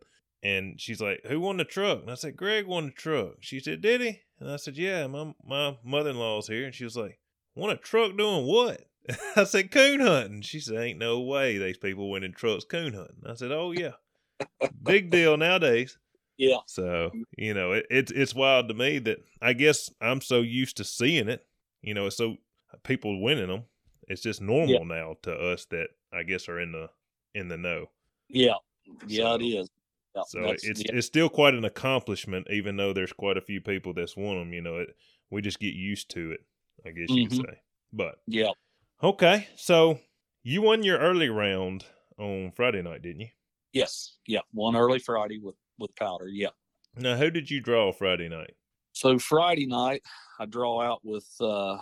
[0.47, 2.01] And she's like, Who won the truck?
[2.01, 3.35] And I said, Greg won the truck.
[3.41, 4.21] She said, Did he?
[4.39, 6.65] And I said, Yeah, my my mother in law's here.
[6.65, 7.19] And she was like,
[7.53, 8.85] Won a truck doing what?
[9.35, 10.41] I said, Coon hunting.
[10.41, 13.23] She said, Ain't no way these people winning trucks coon hunting.
[13.27, 13.93] I said, Oh yeah.
[14.83, 15.97] Big deal nowadays.
[16.37, 16.59] Yeah.
[16.65, 20.77] So, you know, it, it's it's wild to me that I guess I'm so used
[20.77, 21.45] to seeing it.
[21.81, 22.37] You know, it's so
[22.83, 23.63] people winning them.
[24.07, 24.83] It's just normal yeah.
[24.83, 26.89] now to us that I guess are in the
[27.35, 27.87] in the know.
[28.29, 28.53] Yeah.
[29.05, 29.69] Yeah, so, it is
[30.27, 30.95] so it's yeah.
[30.95, 34.53] it's still quite an accomplishment, even though there's quite a few people that's won them.
[34.53, 34.89] You know, it
[35.29, 36.39] we just get used to it,
[36.85, 37.37] I guess you mm-hmm.
[37.37, 37.61] could say.
[37.93, 38.51] But yeah,
[39.03, 39.47] okay.
[39.55, 39.99] So
[40.43, 41.85] you won your early round
[42.17, 43.27] on Friday night, didn't you?
[43.73, 44.17] Yes.
[44.25, 46.27] Yeah, one early Friday with with powder.
[46.27, 46.49] Yeah.
[46.95, 48.55] Now, who did you draw Friday night?
[48.93, 50.01] So Friday night,
[50.39, 51.77] I draw out with uh,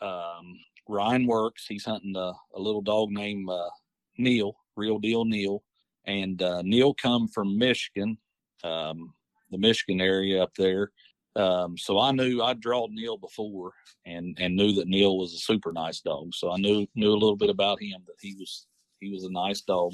[0.00, 0.58] um,
[0.88, 1.66] Ryan Works.
[1.66, 3.68] He's hunting a, a little dog named uh,
[4.16, 5.62] Neil, Real Deal Neil
[6.06, 8.18] and uh, Neil come from Michigan,
[8.64, 9.12] um,
[9.50, 10.90] the Michigan area up there.
[11.36, 13.72] Um, so I knew I'd drawn Neil before,
[14.06, 16.34] and and knew that Neil was a super nice dog.
[16.34, 18.66] So I knew knew a little bit about him that he was
[19.00, 19.92] he was a nice dog.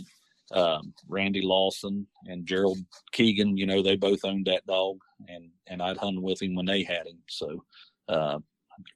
[0.52, 2.78] Um, Randy Lawson and Gerald
[3.12, 4.98] Keegan, you know, they both owned that dog,
[5.28, 7.18] and and I'd hunted with him when they had him.
[7.28, 7.64] So
[8.08, 8.38] uh,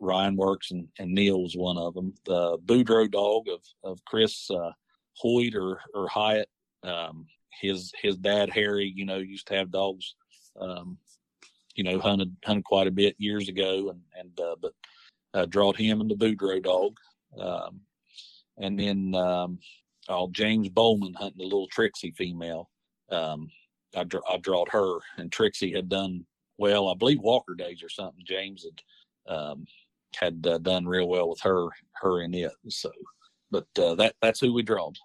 [0.00, 2.14] Ryan Works and, and Neil was one of them.
[2.26, 4.70] The Boudreaux dog of of Chris uh,
[5.14, 6.48] Hoyt or or Hyatt
[6.86, 7.26] um,
[7.60, 10.14] his his dad Harry, you know, used to have dogs.
[10.58, 10.98] Um,
[11.74, 14.72] you know, hunted hunted quite a bit years ago, and and uh, but
[15.34, 16.96] uh, drawed him and the Boudreaux dog,
[17.38, 17.80] um,
[18.58, 19.58] and then um,
[20.08, 22.70] oh, James Bowman hunting the little Trixie female.
[23.10, 23.50] Um,
[23.94, 26.24] I draw I drawed her, and Trixie had done
[26.58, 26.88] well.
[26.88, 28.24] I believe Walker Days or something.
[28.26, 29.66] James had um,
[30.14, 32.52] had uh, done real well with her her in it.
[32.68, 32.90] So,
[33.50, 34.96] but uh, that that's who we drawed.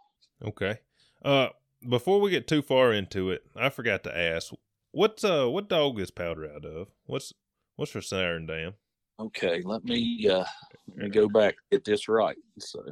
[0.44, 0.80] Okay.
[1.24, 1.50] Uh,
[1.88, 4.54] before we get too far into it, I forgot to ask
[4.92, 6.88] what's uh what dog is powder out of?
[7.06, 7.34] What's
[7.76, 8.74] what's for sire and dam?
[9.20, 10.46] Okay, let me uh
[10.90, 12.38] let me go back get this right.
[12.60, 12.84] So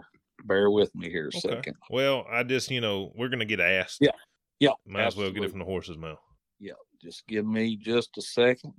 [0.45, 1.55] bear with me here a okay.
[1.55, 1.75] second.
[1.89, 3.99] Well, I just you know we're gonna get asked.
[4.01, 4.11] Yeah,
[4.59, 4.71] yeah.
[4.85, 5.07] Might absolutely.
[5.07, 6.19] as well get it from the horse's mouth.
[6.59, 8.73] Yeah, just give me just a second.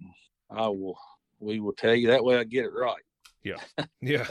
[0.50, 0.98] I will.
[1.38, 2.36] We will tell you that way.
[2.36, 3.02] I get it right.
[3.42, 3.56] Yeah,
[4.00, 4.26] yeah.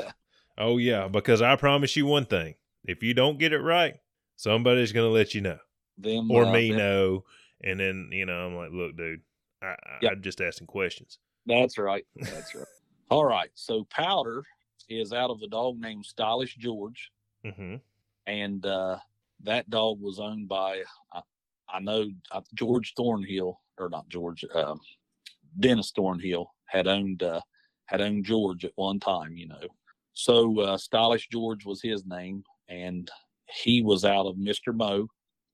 [0.58, 3.96] oh yeah, because I promise you one thing: if you don't get it right,
[4.36, 5.58] somebody's gonna let you know
[6.02, 7.24] them or uh, me know,
[7.64, 9.22] and then you know I'm like, look, dude,
[9.62, 10.14] I, yep.
[10.14, 11.20] I'm just asking questions.
[11.46, 12.06] That's right.
[12.16, 12.66] That's right.
[13.10, 13.50] All right.
[13.56, 14.44] So powder
[14.88, 17.12] is out of a dog named Stylish George,
[17.46, 17.76] mm-hmm.
[18.28, 18.98] and uh,
[19.44, 20.84] that dog was owned by
[21.14, 21.22] I,
[21.70, 24.76] I know uh, George Thornhill or not George, uh,
[25.60, 27.42] Dennis Thornhill had owned uh,
[27.86, 29.36] had owned George at one time.
[29.36, 29.68] You know,
[30.14, 33.10] so uh, Stylish George was his name, and
[33.46, 35.08] he was out of Mister Mo,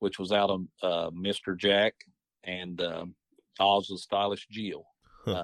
[0.06, 1.58] which was out of uh, Mr.
[1.58, 1.96] Jack
[2.44, 3.16] and um,
[3.60, 4.86] Oz's Stylish Jill.
[5.26, 5.32] Huh.
[5.32, 5.44] Uh,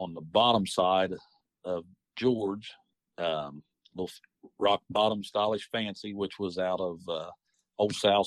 [0.00, 1.12] on the bottom side
[1.64, 1.84] of
[2.16, 2.72] George,
[3.18, 3.62] um,
[3.94, 4.10] little
[4.58, 7.30] rock bottom stylish fancy, which was out of uh,
[7.78, 8.26] Old South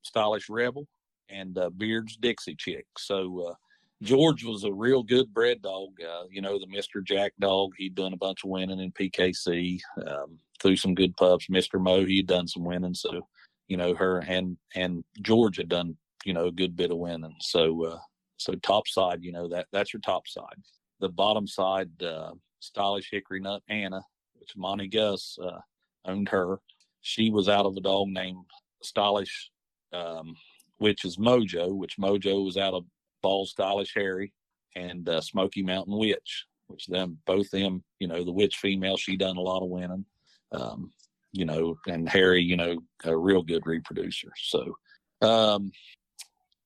[0.00, 0.86] stylish rebel
[1.28, 2.86] and uh, Beard's Dixie chick.
[2.96, 3.54] So uh,
[4.02, 5.90] George was a real good bred dog.
[6.00, 7.04] Uh, you know, the Mr.
[7.04, 11.48] Jack dog, he'd done a bunch of winning in PKC, um, threw some good pups.
[11.48, 11.78] Mr.
[11.78, 12.94] Mo, he'd done some winning.
[12.94, 13.26] So
[13.68, 17.34] you know her and and George had done you know a good bit of winning.
[17.40, 17.98] So uh,
[18.36, 20.56] so top side, you know that that's your top side.
[21.00, 24.02] the bottom side, uh, stylish hickory nut Anna,
[24.34, 25.60] which Monty Gus uh,
[26.04, 26.60] owned her.
[27.00, 28.44] She was out of a dog named
[28.82, 29.50] Stylish,
[29.92, 30.34] um,
[30.78, 32.84] which is Mojo, which Mojo was out of
[33.22, 34.32] Ball Stylish Harry
[34.74, 39.16] and uh, Smoky Mountain Witch, which them both them, you know, the witch female, she
[39.16, 40.04] done a lot of winning.
[40.52, 40.92] Um,
[41.32, 44.32] you know, and Harry, you know, a real good reproducer.
[44.36, 44.76] So,
[45.20, 45.70] um,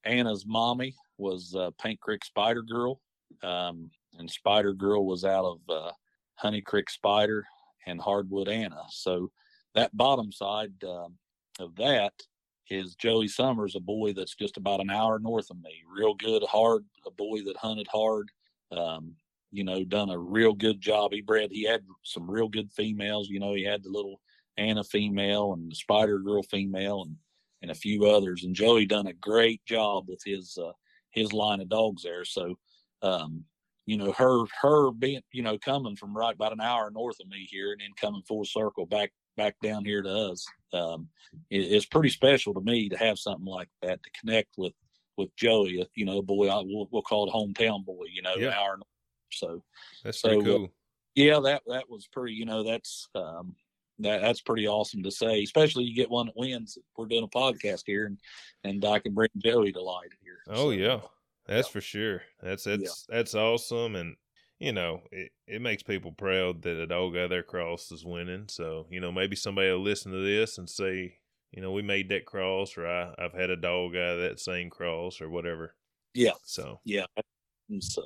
[0.04, 3.00] Anna's mommy was uh, Paint Creek Spider Girl,
[3.42, 5.92] um, and Spider Girl was out of uh,
[6.34, 7.46] Honey Creek Spider
[7.86, 8.82] and Hardwood Anna.
[8.90, 9.30] So
[9.74, 11.14] that bottom side um,
[11.60, 12.12] of that
[12.70, 15.82] is Joey Summers, a boy that's just about an hour north of me.
[15.88, 18.30] Real good, hard, a boy that hunted hard.
[18.70, 19.14] Um,
[19.50, 21.12] you know, done a real good job.
[21.12, 21.50] He bred.
[21.52, 23.28] He had some real good females.
[23.28, 24.20] You know, he had the little
[24.56, 27.16] Anna female and the Spider Girl female and
[27.62, 28.44] and a few others.
[28.44, 30.72] And Joey done a great job with his uh,
[31.10, 32.24] his line of dogs there.
[32.24, 32.58] So,
[33.02, 33.44] um,
[33.86, 37.28] you know, her her being you know coming from right about an hour north of
[37.28, 41.08] me here and then coming full circle back back down here to us um,
[41.50, 44.72] it, it's pretty special to me to have something like that to connect with
[45.16, 45.86] with Joey.
[45.94, 48.04] You know, boy, I, we'll, we'll call it hometown boy.
[48.10, 48.48] You know, Yeah.
[48.48, 48.78] an hour.
[49.30, 49.62] So
[50.02, 50.72] That's So, uh, cool.
[51.14, 52.34] yeah, that that was pretty.
[52.34, 53.54] You know, that's um,
[54.00, 55.42] that that's pretty awesome to say.
[55.42, 56.78] Especially you get one that wins.
[56.96, 58.18] We're doing a podcast here, and
[58.64, 60.38] and I can bring Joey to light here.
[60.48, 61.00] Oh So, yeah,
[61.46, 62.22] that's for sure.
[62.42, 62.76] That's Yeah.
[62.76, 64.16] that's that's awesome, and
[64.58, 68.46] you know it, it makes people proud that a dog out there cross is winning.
[68.48, 71.14] So you know maybe somebody will listen to this and say,
[71.52, 74.40] you know, we made that cross, or I, I've had a dog out of that
[74.40, 75.74] same cross, or whatever.
[76.14, 76.32] Yeah.
[76.44, 77.06] So yeah.
[77.80, 78.02] So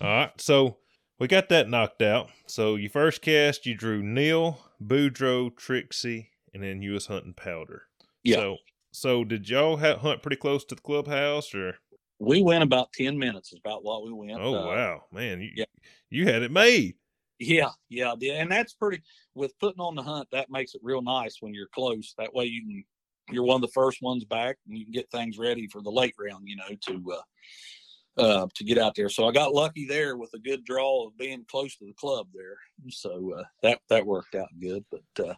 [0.00, 0.78] all right, so
[1.22, 2.30] we got that knocked out.
[2.48, 7.84] So you first cast, you drew Neil, Boudreaux, Trixie, and then you was hunting Powder.
[8.24, 8.38] Yeah.
[8.38, 8.56] So
[8.90, 11.76] so did y'all ha- hunt pretty close to the clubhouse, or?
[12.18, 13.52] we went about ten minutes.
[13.52, 14.40] Is about what we went.
[14.40, 15.40] Oh Uh, wow, man!
[15.40, 15.64] You yeah.
[16.10, 16.96] you had it made.
[17.38, 19.00] Yeah, yeah, yeah, and that's pretty.
[19.36, 22.14] With putting on the hunt, that makes it real nice when you're close.
[22.18, 22.84] That way, you can
[23.30, 25.90] you're one of the first ones back, and you can get things ready for the
[25.90, 26.48] late round.
[26.48, 27.22] You know, to uh,
[28.16, 29.08] uh, to get out there.
[29.08, 32.28] So I got lucky there with a good draw of being close to the club
[32.34, 32.56] there.
[32.90, 34.84] So uh, that that worked out good.
[34.90, 35.36] But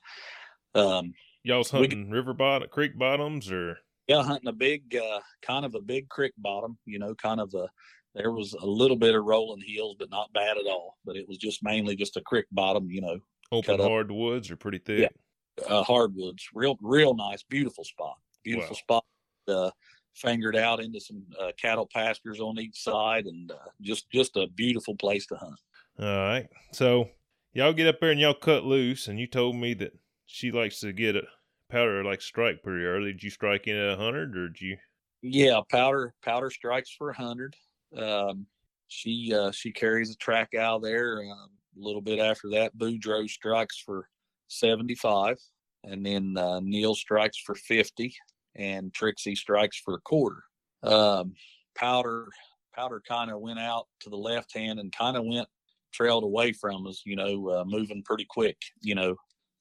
[0.74, 5.20] uh, um, Y'all's We hunting river bottom, creek bottoms, or yeah, hunting a big, uh,
[5.42, 6.78] kind of a big creek bottom.
[6.86, 7.68] You know, kind of a.
[8.14, 10.98] There was a little bit of rolling hills, but not bad at all.
[11.04, 12.90] But it was just mainly just a creek bottom.
[12.90, 13.18] You know,
[13.52, 15.10] open hardwoods, or pretty thick.
[15.58, 15.64] Yeah.
[15.66, 16.48] uh, hardwoods.
[16.54, 18.16] Real, real nice, beautiful spot.
[18.42, 19.00] Beautiful Wow.
[19.00, 19.04] spot.
[19.46, 19.70] Uh,
[20.14, 24.46] fingered out into some uh, cattle pastures on each side, and uh, just just a
[24.54, 25.58] beautiful place to hunt.
[25.98, 26.48] All right.
[26.72, 27.10] So
[27.52, 29.92] y'all get up there and y'all cut loose, and you told me that
[30.26, 31.22] she likes to get a
[31.70, 33.12] powder like strike pretty early.
[33.12, 34.76] Did you strike in at a hundred, or did you?
[35.22, 37.56] Yeah, powder powder strikes for a hundred.
[37.96, 38.46] Um,
[38.88, 41.20] she uh, she carries a track out there.
[41.20, 44.08] Um, a little bit after that, Boudreaux strikes for
[44.48, 45.38] seventy five,
[45.82, 48.14] and then uh, Neil strikes for fifty,
[48.56, 50.42] and Trixie strikes for a quarter.
[50.82, 51.34] Um,
[51.74, 52.28] powder
[52.74, 55.48] powder kind of went out to the left hand and kind of went
[55.92, 57.02] trailed away from us.
[57.04, 58.56] You know, uh, moving pretty quick.
[58.80, 59.16] You know,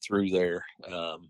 [0.06, 0.66] through there.
[0.92, 1.30] Um,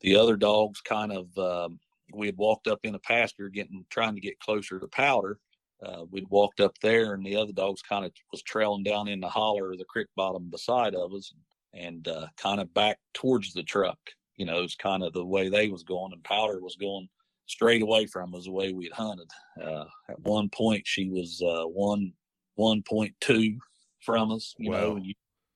[0.00, 1.78] the other dogs kind of um,
[2.14, 5.38] we had walked up in a pasture getting trying to get closer to powder
[5.82, 9.20] uh, we'd walked up there and the other dogs kind of was trailing down in
[9.20, 11.32] the holler of the creek bottom beside of us
[11.72, 13.98] and uh, kind of back towards the truck
[14.40, 17.06] you know it's kind of the way they was going and powder was going
[17.46, 19.30] straight away from us the way we had hunted
[19.62, 22.10] uh, at one point she was uh, one
[22.58, 23.58] 1.2
[24.04, 25.12] from us you know and you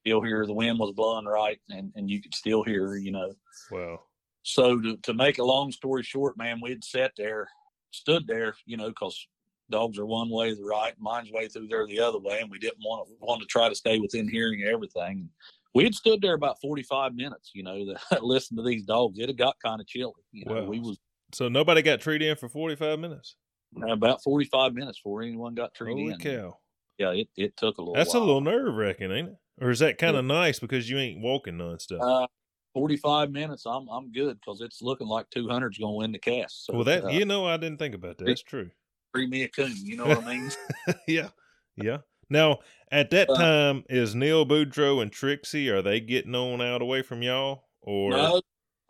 [0.07, 3.11] still hear the wind was blowing right and, and you could still hear her, you
[3.11, 3.33] know
[3.71, 4.03] Wow.
[4.43, 7.49] so to, to make a long story short, man, we'd sat there,
[7.93, 9.27] stood there, you know, because
[9.71, 12.51] dogs are one way to the right, mine's way through there the other way, and
[12.51, 15.31] we didn't want to want to try to stay within hearing of everything.
[15.75, 19.19] We had stood there about forty five minutes, you know, listen to these dogs.
[19.19, 20.63] It had got kind of chilly, you know.
[20.63, 20.69] Wow.
[20.69, 20.99] We was
[21.33, 23.37] So nobody got treated in for forty five minutes.
[23.89, 26.19] about forty five minutes before anyone got treated Holy in.
[26.19, 26.59] cow!
[26.99, 27.95] Yeah, it, it took a little.
[27.95, 29.37] That's a little nerve wracking, ain't it?
[29.61, 32.01] Or is that kind of nice because you ain't walking nonstop?
[32.01, 32.27] Uh,
[32.73, 36.13] forty five minutes, I'm I'm good because it's looking like two hundred's going to win
[36.13, 36.67] the cast.
[36.67, 38.27] So, well, that uh, you know, I didn't think about that.
[38.27, 38.71] That's true.
[39.13, 39.75] free me a coon.
[39.77, 40.51] You know what I mean?
[41.09, 41.29] yeah,
[41.77, 41.99] yeah.
[42.31, 42.61] Now,
[42.91, 47.03] at that Uh, time, is Neil Boudreaux and Trixie are they getting on out away
[47.03, 48.41] from y'all, or No,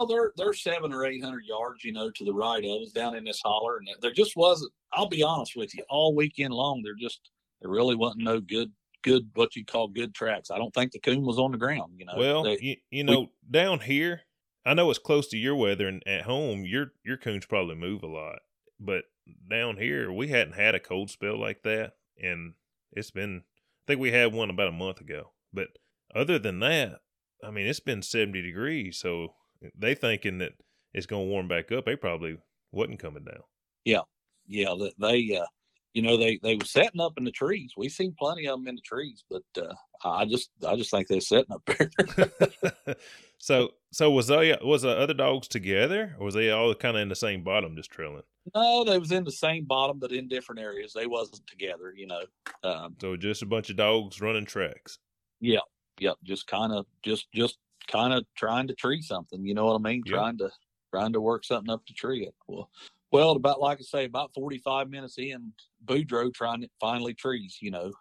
[0.09, 3.15] they're they're seven or eight hundred yards, you know, to the right of us down
[3.15, 4.73] in this holler, and there just wasn't.
[4.93, 8.73] I'll be honest with you, all weekend long, there just there really wasn't no good
[9.03, 10.51] good what you call good tracks.
[10.51, 11.95] I don't think the coon was on the ground.
[11.99, 14.23] You know, well, They- you, you know, down here,
[14.65, 18.03] I know it's close to your weather, and at home, your your coons probably move
[18.03, 18.41] a lot,
[18.81, 19.05] but
[19.49, 22.55] down here, we hadn't had a cold spell like that, and
[22.95, 23.43] it's been
[23.85, 25.33] I think we had one about a month ago.
[25.53, 25.69] But
[26.15, 27.01] other than that,
[27.43, 28.99] I mean, it's been 70 degrees.
[28.99, 29.35] So
[29.77, 30.53] they thinking that
[30.95, 31.85] it's going to warm back up.
[31.85, 32.39] They probably
[32.73, 33.43] wasn't coming down.
[33.85, 34.01] Yeah.
[34.47, 34.75] Yeah.
[34.99, 35.47] They, uh,
[35.93, 37.75] you know, they, they were setting up in the trees.
[37.77, 41.09] We seen plenty of them in the trees, but, uh, I just, I just think
[41.09, 42.97] they're setting up there.
[43.45, 47.03] so, so was they, was the other dogs together or was they all kind of
[47.03, 48.23] in the same bottom, just trailing?
[48.55, 50.95] No, they was in the same bottom, but in different areas.
[50.95, 52.23] They wasn't together, you know.
[52.63, 54.99] Um, so just a bunch of dogs running tracks.
[55.41, 55.61] Yeah,
[56.01, 56.17] yep.
[56.23, 59.45] Just kind of, just, just kind of trying to tree something.
[59.45, 60.03] You know what I mean?
[60.07, 60.15] Yep.
[60.15, 60.51] Trying to,
[60.95, 62.35] trying to work something up to tree it.
[62.49, 62.71] Well,
[63.13, 65.53] well, about like I say, about forty-five minutes in,
[65.85, 67.93] Boudreaux trying to finally trees, you know,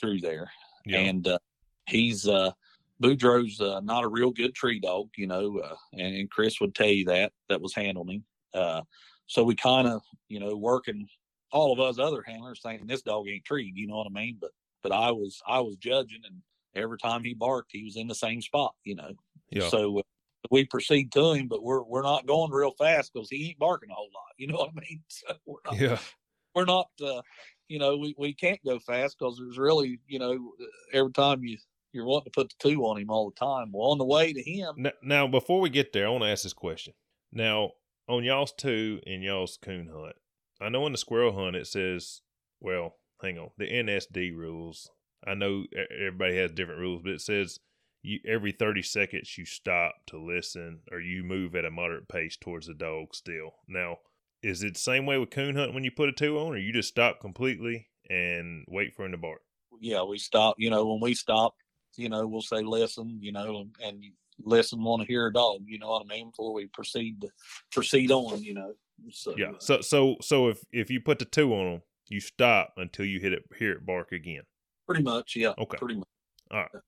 [0.00, 0.50] through there,
[0.86, 1.00] yep.
[1.00, 1.38] and uh,
[1.86, 2.52] he's uh,
[3.02, 6.74] Boudreaux's uh, not a real good tree dog, you know, uh, and, and Chris would
[6.74, 8.24] tell you that that was handling.
[8.54, 8.82] Uh,
[9.26, 11.06] so we kind of, you know, working
[11.50, 14.38] all of us other handlers thinking this dog ain't treed, you know what I mean?
[14.40, 14.50] But
[14.82, 16.42] but I was I was judging, and
[16.74, 19.12] every time he barked, he was in the same spot, you know.
[19.50, 19.68] Yeah.
[19.68, 20.02] So uh,
[20.50, 23.90] we proceed to him, but we're we're not going real fast because he ain't barking
[23.90, 25.02] a whole lot, you know what I mean?
[25.08, 25.98] So we're not, yeah.
[26.54, 27.22] We're not, uh,
[27.68, 30.52] you know, we, we can't go fast because there's really, you know,
[30.92, 31.56] every time you
[31.92, 33.70] you're wanting to put the two on him all the time.
[33.72, 34.74] Well, on the way to him.
[34.76, 36.94] Now, now before we get there, I want to ask this question.
[37.32, 37.72] Now,
[38.08, 40.16] on y'all's two and y'all's coon hunt,
[40.60, 42.22] I know in the squirrel hunt it says,
[42.60, 44.90] well, hang on, the NSD rules.
[45.26, 45.64] I know
[45.98, 47.58] everybody has different rules, but it says
[48.02, 52.36] you every 30 seconds you stop to listen or you move at a moderate pace
[52.36, 53.54] towards the dog still.
[53.68, 53.98] Now,
[54.42, 56.58] is it the same way with coon hunt when you put a two on, or
[56.58, 59.40] you just stop completely and wait for him to bark?
[59.80, 60.56] Yeah, we stop.
[60.58, 61.54] You know, when we stop,
[61.96, 64.04] you know, we'll say listen, you know, and
[64.42, 65.62] listen, want to hear a dog.
[65.66, 66.30] You know what I mean?
[66.30, 67.28] Before we proceed to
[67.70, 68.74] proceed on, you know.
[69.10, 69.50] So, yeah.
[69.50, 73.04] Uh, so so so if if you put the two on them, you stop until
[73.04, 74.42] you hit it hear it bark again.
[74.86, 75.52] Pretty much, yeah.
[75.58, 75.78] Okay.
[75.78, 76.08] Pretty much.
[76.50, 76.82] All right.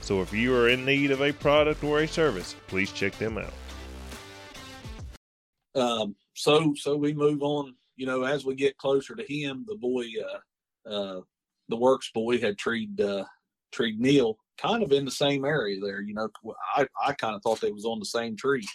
[0.00, 3.38] So if you are in need of a product or a service, please check them
[3.38, 3.54] out.
[5.74, 7.74] Um, so so we move on.
[7.96, 10.38] You know, as we get closer to him, the boy, uh,
[10.88, 11.22] uh,
[11.68, 13.24] the works boy, had treed uh,
[13.72, 16.00] treed Neil kind of in the same area there.
[16.00, 16.28] You know,
[16.76, 18.66] I I kind of thought they was on the same tree,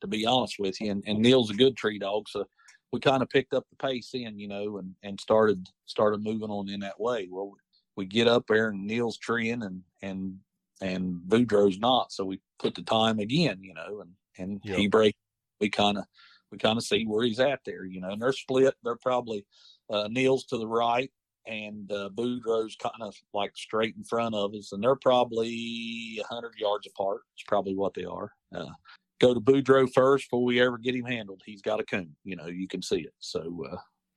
[0.00, 0.90] to be honest with you.
[0.90, 2.46] And, and Neil's a good tree dog, so
[2.92, 6.50] we kind of picked up the pace in, you know, and and started started moving
[6.50, 7.28] on in that way.
[7.30, 7.52] Well,
[7.96, 10.38] we get up there and Neil's treeing and and
[10.80, 12.12] and Boudreaux's not.
[12.12, 14.78] So we put the time again, you know, and and yep.
[14.78, 15.16] he break.
[15.60, 16.04] We kind of
[16.50, 18.10] we kind of see where he's at there, you know.
[18.10, 18.74] And they're split.
[18.82, 19.44] They're probably
[19.90, 21.10] uh, Neil's to the right,
[21.46, 26.54] and uh, Boudreaux's kind of like straight in front of us, and they're probably hundred
[26.58, 27.22] yards apart.
[27.34, 28.32] It's probably what they are.
[28.54, 28.66] Uh,
[29.20, 31.42] go to Boudreaux first before we ever get him handled.
[31.44, 32.46] He's got a coon, you know.
[32.46, 33.14] You can see it.
[33.18, 33.76] So uh,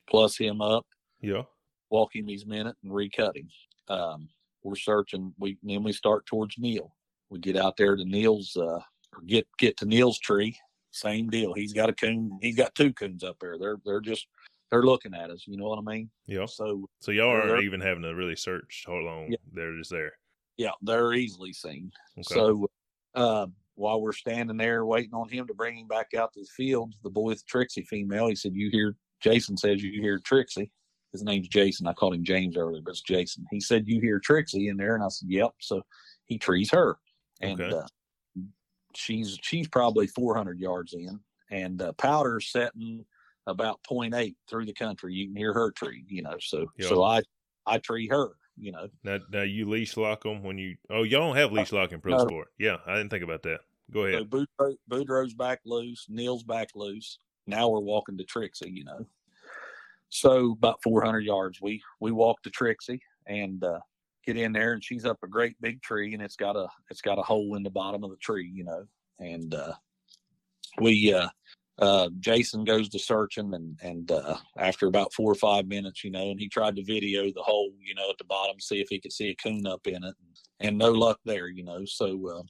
[0.10, 0.86] plus him up.
[1.22, 1.44] Yeah.
[1.90, 3.50] Walk him his minute and recut him.
[3.88, 4.30] Um,
[4.64, 5.34] we're searching.
[5.40, 6.96] We then we start towards Neil.
[7.30, 8.80] We get out there to Neil's, uh,
[9.16, 10.58] or get get to Neil's tree.
[10.92, 11.54] Same deal.
[11.54, 12.38] He's got a coon.
[12.42, 13.58] He's got two coons up there.
[13.58, 14.28] They're they're just
[14.70, 15.46] they're looking at us.
[15.48, 16.10] You know what I mean?
[16.28, 16.46] Yeah.
[16.46, 19.28] So so y'all aren't even having to really search how long.
[19.30, 19.38] Yeah.
[19.54, 20.14] They're just there.
[20.58, 21.92] Yeah, they're easily seen.
[22.18, 22.36] Okay.
[22.36, 22.70] So
[23.16, 23.48] uh,
[23.80, 26.94] while we're standing there waiting on him to bring him back out to the field,
[27.04, 30.72] the boy with the Trixie female, he said, "You hear?" Jason says, "You hear Trixie."
[31.12, 31.88] his name's Jason.
[31.88, 33.46] I called him James earlier, but it's Jason.
[33.50, 35.82] He said, "You hear Trixie in there?" And I said, "Yep." So
[36.26, 36.98] he trees her,
[37.42, 37.78] and okay.
[37.78, 38.42] uh,
[38.96, 43.06] she's she's probably 400 yards in, and uh, Powder's setting
[43.48, 45.14] about 0.8 through the country.
[45.14, 46.36] You can hear her tree, you know.
[46.40, 46.90] So yep.
[46.90, 47.24] so I
[47.66, 48.88] I tree her, you know.
[49.04, 52.02] Now now you leash lock them when you oh y'all don't have leash lock in
[52.02, 52.28] pro no.
[52.28, 52.50] sport.
[52.60, 53.62] Yeah, I didn't think about that.
[53.92, 54.28] Go ahead.
[54.32, 57.20] So Boudreaux, Boudreaux's back loose, Neil's back loose.
[57.48, 59.06] Now we're walking to Trixie, you know.
[60.10, 63.80] So about 400 yards, we we walk to Trixie and uh,
[64.26, 67.02] get in there, and she's up a great big tree, and it's got a it's
[67.02, 68.86] got a hole in the bottom of the tree, you know.
[69.20, 69.74] And uh,
[70.80, 71.30] we uh,
[71.80, 76.12] uh, Jason goes to searching, and and uh, after about four or five minutes, you
[76.12, 78.88] know, and he tried to video the hole, you know, at the bottom, see if
[78.90, 80.16] he could see a coon up in it.
[80.60, 81.86] and no luck there, you know.
[81.86, 82.44] So uh,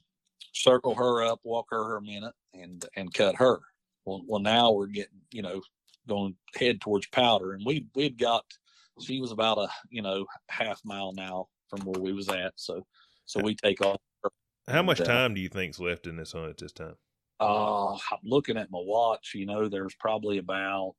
[0.52, 3.60] circle her up, walk her a minute, and and cut her.
[4.04, 5.62] Well, well, now we're getting, you know,
[6.08, 8.44] going head towards powder, and we we'd got
[9.00, 12.86] she was about a you know half mile now from where we was at, so
[13.26, 14.00] so we take off.
[14.68, 16.94] How much time do you think's left in this hunt at this time?
[17.40, 19.32] Uh, I'm looking at my watch.
[19.34, 20.94] You know, there's probably about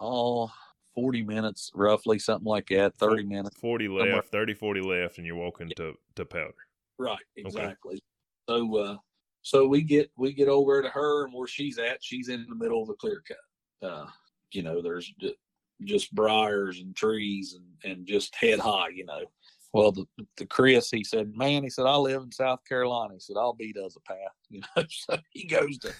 [0.00, 0.50] oh
[0.94, 4.22] 40 minutes roughly something like that 30 minutes 40 left somewhere.
[4.22, 6.54] 30 40 left and you're walking to to powder
[6.98, 8.00] right exactly okay.
[8.48, 8.96] So uh
[9.42, 12.54] so we get we get over to her and where she's at she's in the
[12.54, 13.88] middle of a clear cut.
[13.88, 14.06] Uh
[14.52, 15.12] you know there's
[15.82, 19.24] just briars and trees and and just head high you know.
[19.72, 23.14] Well the the chris he said man he said i live in south carolina.
[23.14, 24.18] He said i'll beat us a path
[24.50, 24.84] you know.
[24.88, 25.92] So he goes to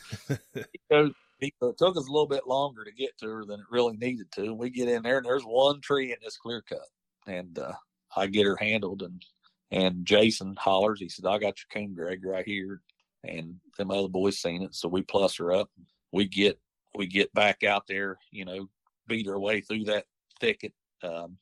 [0.73, 3.67] he goes it took us a little bit longer to get to her than it
[3.71, 4.43] really needed to.
[4.43, 6.87] And we get in there, and there's one tree in this clear cut,
[7.27, 7.73] and uh,
[8.17, 9.23] I get her handled, and
[9.71, 11.01] and Jason hollers.
[11.01, 12.83] He said, "I got your coon, Greg, right here."
[13.25, 15.71] And them other boys seen it, so we plus her up.
[16.13, 16.59] We get
[16.95, 18.69] we get back out there, you know,
[19.09, 20.05] beat our way through that
[20.41, 20.73] thicket.
[21.03, 21.39] Um,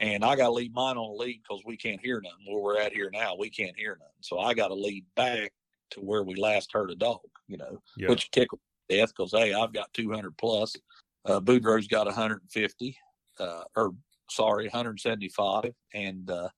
[0.00, 2.46] and I got to leave mine on a lead because we can't hear nothing.
[2.46, 4.12] Where we're at here now, we can't hear nothing.
[4.20, 5.52] So I got to lead back
[5.90, 8.08] to where we last heard a dog, you know, yeah.
[8.08, 10.76] which tickled death because hey, I've got 200 plus.
[11.24, 12.96] Uh, Boudreaux's got 150,
[13.40, 13.92] uh, or
[14.30, 16.48] sorry, 175, and uh,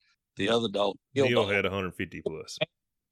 [0.40, 2.58] the other dog Neil, Neil had 150 plus.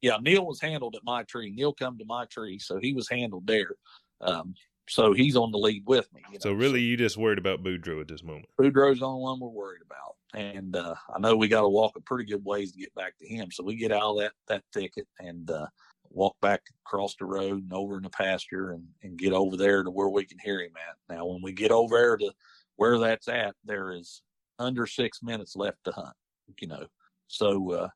[0.01, 1.51] Yeah, Neil was handled at my tree.
[1.51, 3.75] Neil come to my tree, so he was handled there.
[4.21, 4.53] Um,
[4.87, 6.21] so he's on the lead with me.
[6.27, 6.39] You know?
[6.41, 8.45] So really, you just worried about Boudreaux at this moment.
[8.59, 11.93] Boudreaux's the only one we're worried about, and uh, I know we got to walk
[11.97, 13.51] a pretty good ways to get back to him.
[13.51, 15.67] So we get out of that that thicket, and uh,
[16.09, 19.83] walk back across the road and over in the pasture and, and get over there
[19.83, 21.15] to where we can hear him at.
[21.15, 22.31] Now, when we get over there to
[22.77, 24.21] where that's at, there is
[24.57, 26.15] under six minutes left to hunt,
[26.59, 26.85] you know.
[27.29, 27.87] So, uh,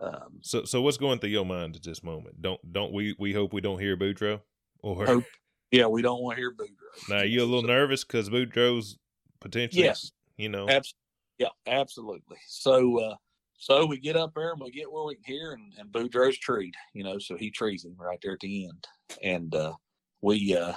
[0.00, 2.40] um, so, so what's going through your mind at this moment?
[2.40, 4.40] Don't, don't we, we hope we don't hear Boudreaux
[4.80, 5.24] or, hope,
[5.70, 7.08] yeah, we don't want to hear Boudreaux.
[7.08, 8.98] Now, you a little so, nervous because Boudreaux's
[9.40, 10.94] potentially, yes, you know, abs-
[11.38, 12.36] yeah, absolutely.
[12.46, 13.16] So, uh,
[13.56, 16.38] so we get up there and we get where we can hear, and, and Boudreaux's
[16.38, 18.86] treed, you know, so he trees him right there at the end.
[19.22, 19.72] And uh,
[20.20, 20.74] we, uh,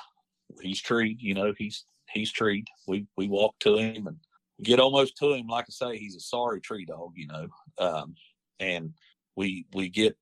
[0.61, 2.65] he's treed, you know, he's he's treed.
[2.87, 4.17] We we walk to him and
[4.63, 5.47] get almost to him.
[5.47, 7.47] Like I say, he's a sorry tree dog, you know.
[7.77, 8.15] Um,
[8.59, 8.93] and
[9.35, 10.17] we we get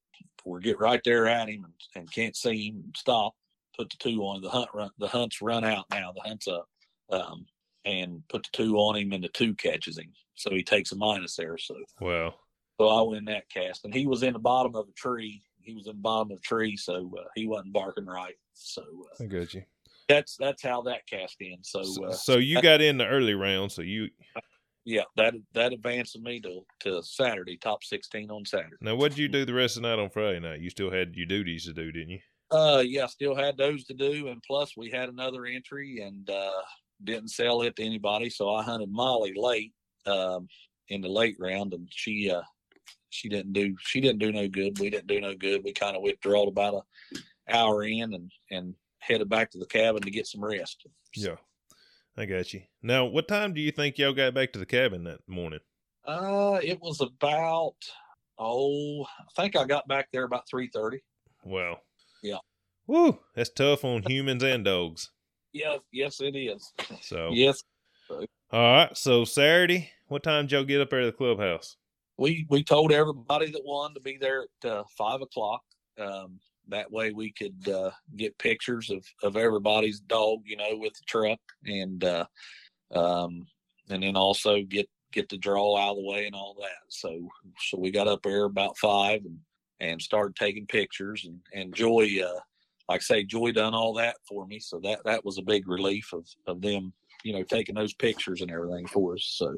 [0.46, 2.92] we get right there at him and, and can't see him.
[2.96, 3.34] Stop,
[3.78, 4.42] put the two on.
[4.42, 4.90] The hunt run.
[4.98, 6.12] The hunt's run out now.
[6.14, 6.68] The hunt's up.
[7.10, 7.46] Um,
[7.86, 10.12] and put the two on him, and the two catches him.
[10.36, 11.58] So he takes a minus there.
[11.58, 12.40] So well,
[12.80, 15.42] so I win that cast, and he was in the bottom of a tree.
[15.62, 18.36] He was in the bottom of a tree, so uh, he wasn't barking right.
[18.54, 19.64] So uh, I got you.
[20.10, 21.58] That's that's how that cast in.
[21.62, 23.72] So so, uh, so you got in the early round.
[23.72, 24.10] So you
[24.86, 28.76] yeah that that advanced me to to Saturday top sixteen on Saturday.
[28.82, 30.60] Now what did you do the rest of the night on Friday night?
[30.60, 32.20] You still had your duties to do, didn't you?
[32.52, 36.62] Uh yeah, still had those to do, and plus we had another entry and uh
[37.04, 39.74] didn't sell it to anybody, so I hunted Molly late
[40.06, 40.48] um
[40.90, 42.42] in the late round, and she uh
[43.10, 44.80] she didn't do she didn't do no good.
[44.80, 45.64] We didn't do no good.
[45.64, 46.84] We kind of withdrew about
[47.14, 48.76] a hour in and and
[49.06, 50.86] headed back to the cabin to get some rest.
[51.16, 51.36] Yeah,
[52.18, 52.62] I got you.
[52.82, 55.60] Now, what time do you think y'all got back to the cabin that morning?
[56.06, 57.76] Uh, it was about
[58.38, 61.04] oh, I think I got back there about three thirty.
[61.44, 61.80] Well,
[62.22, 62.40] yeah.
[62.88, 65.12] Woo, that's tough on humans and dogs.
[65.54, 66.74] Yes, yes, it is.
[67.02, 67.64] So yes.
[68.10, 68.98] All right.
[68.98, 71.78] So Saturday, what time did y'all get up there at the clubhouse?
[72.18, 75.62] we we told everybody that won to be there at uh, five o'clock.
[76.00, 76.40] Um,
[76.70, 81.04] that way we could uh, get pictures of, of everybody's dog, you know, with the
[81.06, 82.26] truck, and uh,
[82.94, 83.46] um,
[83.90, 86.84] and then also get get the draw out of the way and all that.
[86.90, 89.40] So so we got up there about five and
[89.80, 92.40] and started taking pictures and and Joy, uh,
[92.90, 94.60] like I say, Joy done all that for me.
[94.60, 96.94] So that that was a big relief of of them,
[97.24, 99.26] you know, taking those pictures and everything for us.
[99.26, 99.58] So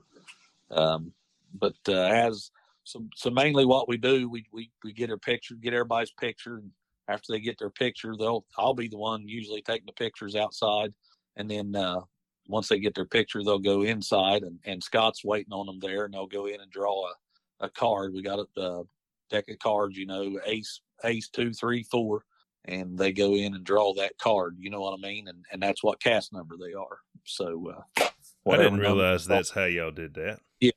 [0.71, 1.13] um,
[1.53, 2.51] but uh, as
[2.85, 6.57] so, so mainly what we do, we, we, we get a picture, get everybody's picture.
[6.57, 6.71] And
[7.07, 10.93] after they get their picture, they'll, I'll be the one usually taking the pictures outside.
[11.35, 12.01] And then, uh,
[12.47, 16.05] once they get their picture, they'll go inside and, and Scott's waiting on them there
[16.05, 18.13] and they'll go in and draw a, a card.
[18.13, 18.83] We got a, a
[19.31, 22.23] deck of cards, you know, ace, ace two, three, four,
[22.65, 24.57] and they go in and draw that card.
[24.59, 25.27] You know what I mean?
[25.27, 26.99] And, and that's what cast number they are.
[27.23, 28.09] So, uh,
[28.47, 30.39] I didn't realize that's how y'all did that.
[30.59, 30.69] Yeah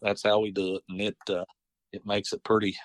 [0.00, 1.44] that's how we do it, and it uh,
[1.92, 2.76] it makes it pretty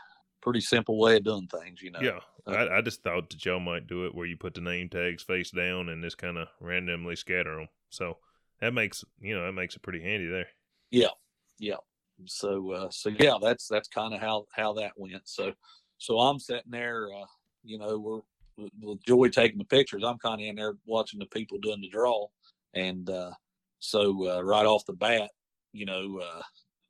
[0.41, 1.81] pretty simple way of doing things.
[1.81, 2.01] You know.
[2.01, 4.89] Yeah, I, I just thought that y'all might do it where you put the name
[4.89, 7.69] tags face down and just kind of randomly scatter them.
[7.89, 8.17] So
[8.61, 10.47] that makes you know that makes it pretty handy there.
[10.91, 11.09] Yeah,
[11.59, 11.77] yeah.
[12.25, 15.27] so uh, so yeah, that's that's kind of how how that went.
[15.27, 15.53] So
[15.97, 17.25] so I'm sitting there, uh,
[17.63, 18.21] you know, we're
[18.81, 20.03] with Joy taking the pictures.
[20.05, 22.27] I'm kind of in there watching the people doing the draw,
[22.73, 23.31] and uh,
[23.79, 25.31] so uh, right off the bat,
[25.73, 26.41] you know, uh,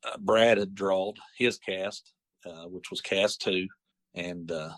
[0.08, 2.14] uh, Brad had drawed his cast,
[2.46, 3.68] uh, which was cast two,
[4.14, 4.72] and uh,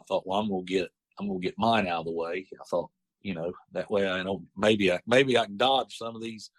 [0.00, 0.88] I thought, well, I'm gonna get
[1.18, 2.46] I'm gonna get mine out of the way.
[2.58, 2.90] I thought,
[3.22, 6.50] you know, that way I know maybe I maybe I can dodge some of these.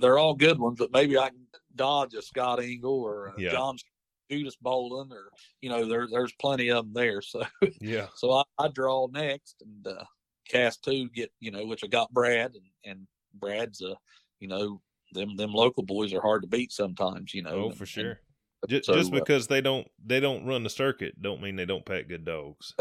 [0.00, 3.50] They're all good ones, but maybe I can dodge a Scott Engel or a Yeah.
[3.52, 3.76] John
[4.30, 5.30] Judas Bolin, or
[5.60, 7.22] you know, there there's plenty of them there.
[7.22, 7.42] So
[7.80, 8.06] Yeah.
[8.16, 10.04] so I, I draw next and uh,
[10.48, 13.94] cast two, get you know, which I got Brad and and Brad's uh,
[14.40, 14.80] you know,
[15.12, 17.50] them them local boys are hard to beat sometimes, you know.
[17.50, 18.20] Oh, and- for sure.
[18.68, 21.64] Just, so, just uh, because they don't they don't run the circuit, don't mean they
[21.64, 22.74] don't pack good dogs.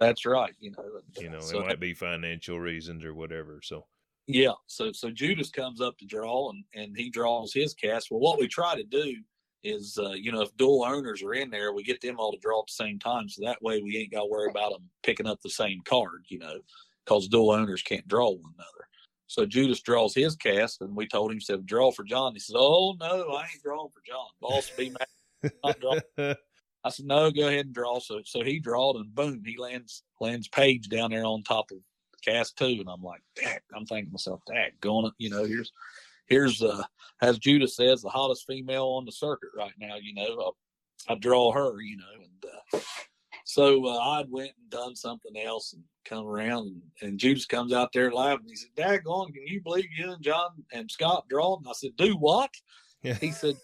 [0.00, 0.84] that's right, you know.
[1.18, 3.60] You know, so it might be financial reasons or whatever.
[3.62, 3.84] So
[4.26, 4.52] Yeah.
[4.66, 8.10] So so Judas comes up to draw and and he draws his cast.
[8.10, 9.16] Well, what we try to do
[9.64, 12.38] is, uh, you know, if dual owners are in there, we get them all to
[12.38, 14.88] draw at the same time, so that way we ain't got to worry about them
[15.02, 16.58] picking up the same card, you know,
[17.04, 18.88] because dual owners can't draw one another.
[19.26, 22.32] So Judas draws his cast, and we told him, said, draw for John.
[22.32, 24.26] He says, Oh no, I ain't drawing for John.
[24.40, 25.06] Boss be mad.
[26.84, 27.98] I said, no, go ahead and draw.
[27.98, 31.78] So so he drawed and boom, he lands lands Page down there on top of
[32.24, 32.64] cast two.
[32.64, 35.72] And I'm like, Dak, I'm thinking to myself, Dak, going, you know, here's
[36.26, 36.82] here's uh
[37.20, 40.54] as Judah says, the hottest female on the circuit right now, you know.
[41.08, 42.80] I, I draw her, you know, and uh
[43.48, 47.72] so uh, I went and done something else and come around and, and Judas comes
[47.72, 48.44] out there laughing.
[48.46, 51.64] He said, Dad, on, can you believe you and John and Scott drawn?
[51.66, 52.50] I said, Do what?
[53.02, 53.14] Yeah.
[53.14, 53.54] He said,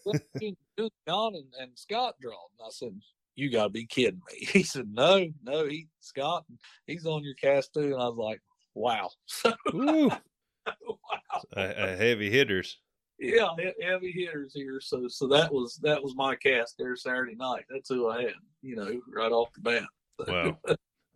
[0.77, 2.35] "Yes, you and John and, and Scott drawn.
[2.65, 2.99] I said,
[3.37, 4.47] You gotta be kidding me.
[4.53, 6.45] He said, No, no, he Scott,
[6.87, 7.93] he's on your cast too.
[7.95, 8.41] And I was like,
[8.75, 9.11] Wow.
[10.67, 11.43] Wow.
[11.57, 12.79] a, a heavy hitters.
[13.19, 14.81] Yeah, he- heavy hitters here.
[14.81, 17.65] So so that was that was my cast there Saturday night.
[17.69, 19.85] That's who I had, you know, right off the bat.
[20.27, 20.59] Wow,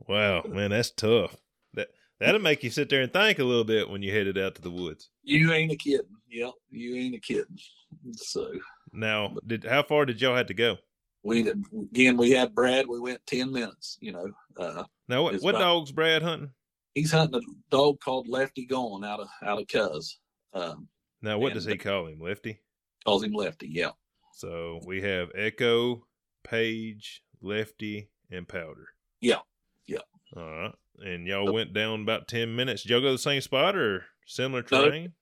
[0.07, 1.37] wow, man, that's tough.
[1.75, 1.89] That
[2.21, 4.63] that'll make you sit there and think a little bit when you headed out to
[4.63, 5.11] the woods.
[5.23, 6.07] You ain't a kidding.
[6.31, 7.59] Yep, you ain't a kidding.
[8.13, 8.51] So
[8.93, 10.77] Now, did how far did y'all have to go?
[11.25, 11.63] we did
[11.93, 14.27] again we had Brad, we went ten minutes, you know.
[14.57, 16.51] Uh Now, what what about- dogs Brad hunting?
[16.95, 20.19] he's hunting a dog called Lefty Gone out of out of Cuz.
[20.55, 20.89] Um
[21.23, 22.21] Now, what does he call him?
[22.21, 22.61] Lefty.
[23.05, 23.91] calls him Lefty, yeah.
[24.35, 26.07] So we have Echo,
[26.45, 28.87] Page, Lefty, and Powder.
[29.21, 29.41] Yeah,
[29.89, 29.99] yeah.
[30.37, 30.75] All right.
[31.01, 32.83] And y'all went down about ten minutes.
[32.85, 34.85] Did y'all go to the same spot or similar No.
[34.85, 35.13] terrain?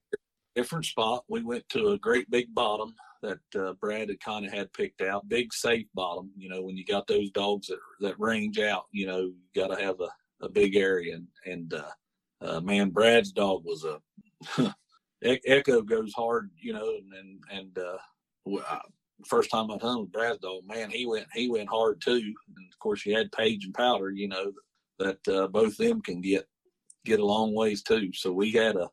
[0.54, 1.22] different spot.
[1.28, 5.00] We went to a great big bottom that uh, Brad had kind of had picked
[5.00, 6.30] out, big safe bottom.
[6.36, 9.74] You know, when you got those dogs that that range out, you know, you got
[9.74, 10.08] to have a,
[10.44, 11.16] a big area.
[11.16, 11.90] And, and uh,
[12.40, 14.74] uh, man, Brad's dog was a
[15.46, 18.78] Echo goes hard, you know, and and, and uh,
[19.26, 22.12] first time I hunted with Brad's dog, man, he went he went hard too.
[22.12, 24.52] And of course, you had Page and Powder, you know,
[24.98, 26.46] that uh, both them can get
[27.04, 28.12] get a long ways too.
[28.12, 28.90] So we had a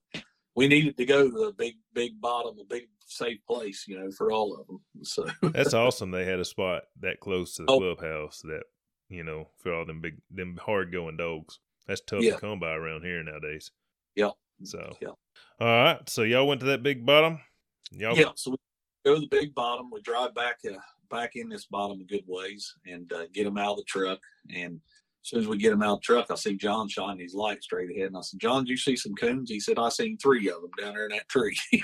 [0.56, 4.12] we needed to go to a big, big bottom, a big safe place, you know,
[4.12, 4.80] for all of them.
[5.04, 6.12] So That's awesome.
[6.12, 7.80] They had a spot that close to the Oh.
[7.80, 8.64] clubhouse that
[9.10, 11.60] you know for all them big, them hard going dogs.
[11.88, 12.36] That's tough Yeah.
[12.36, 13.72] to come by around here nowadays.
[14.16, 14.32] yeah,
[14.64, 15.18] So, yeah, all
[15.68, 16.10] right.
[16.10, 17.40] So y'all went to that big bottom.
[17.92, 18.32] Y'all, yeah.
[18.36, 18.58] So we
[19.06, 19.90] go to the big bottom.
[19.92, 20.78] We drive back, uh,
[21.10, 24.20] back in this bottom a good ways and uh, get them out of the truck.
[24.56, 24.80] And
[25.24, 27.34] as soon as we get them out of the truck, I see John shining his
[27.34, 28.08] light straight ahead.
[28.08, 29.50] And I said, John, did you see some coons?
[29.50, 31.58] He said, I seen three of them down there in that tree.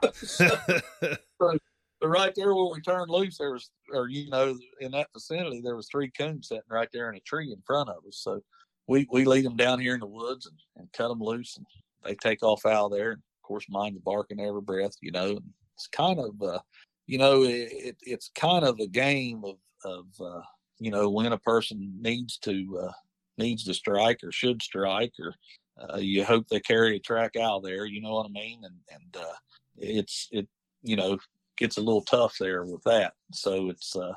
[1.38, 1.60] but
[2.02, 5.76] right there where we turned loose, there was, or you know, in that vicinity, there
[5.76, 8.18] was three coons sitting right there in a tree in front of us.
[8.22, 8.40] So
[8.88, 11.66] we we lead them down here in the woods and, and cut them loose, and
[12.04, 13.12] they take off out of there.
[13.12, 15.28] And of course, mine's barking every breath, you know.
[15.28, 16.58] And it's kind of, uh,
[17.06, 20.42] you know, it, it it's kind of a game of of uh,
[20.78, 22.92] you know when a person needs to uh,
[23.38, 25.34] needs to strike or should strike or
[25.80, 27.86] uh, you hope they carry a track out there.
[27.86, 28.60] You know what I mean?
[28.64, 29.34] And and uh,
[29.78, 30.48] it's it
[30.82, 31.18] you know
[31.56, 33.14] gets a little tough there with that.
[33.32, 34.14] So it's uh,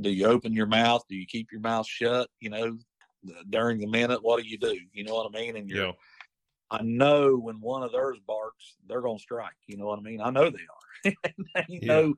[0.00, 1.02] do you open your mouth?
[1.08, 2.28] Do you keep your mouth shut?
[2.40, 2.78] You know,
[3.50, 4.78] during the minute, what do you do?
[4.92, 5.56] You know what I mean?
[5.56, 5.92] And you're, yeah.
[6.70, 9.54] I know when one of theirs barks, they're gonna strike.
[9.66, 10.20] You know what I mean?
[10.20, 11.12] I know they are.
[11.56, 11.94] ain't Yeah.
[11.94, 12.14] no,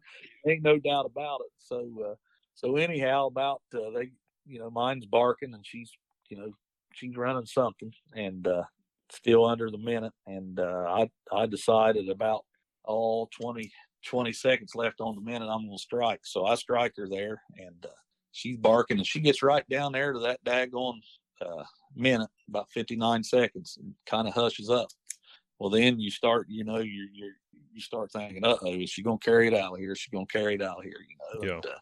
[0.46, 1.52] ain't no doubt about it.
[1.58, 2.14] So, uh,
[2.58, 4.10] so anyhow, about uh, they,
[4.46, 5.92] you know, mine's barking and she's,
[6.28, 6.50] you know,
[6.92, 8.64] she's running something and uh,
[9.12, 10.12] still under the minute.
[10.26, 12.44] And uh, I, I decided about
[12.84, 13.70] all 20,
[14.04, 16.20] 20 seconds left on the minute, I'm gonna strike.
[16.24, 17.94] So I strike her there, and uh,
[18.32, 20.98] she's barking, and she gets right down there to that daggone
[21.40, 21.62] uh,
[21.94, 24.88] minute, about 59 seconds, and kind of hushes up.
[25.60, 27.34] Well, then you start, you know, you're you're
[27.72, 29.92] you start thinking, uh oh, is she going to carry it out here?
[29.92, 30.96] Is she going to carry it out here?
[31.08, 31.54] You know, Yeah.
[31.54, 31.78] and, uh,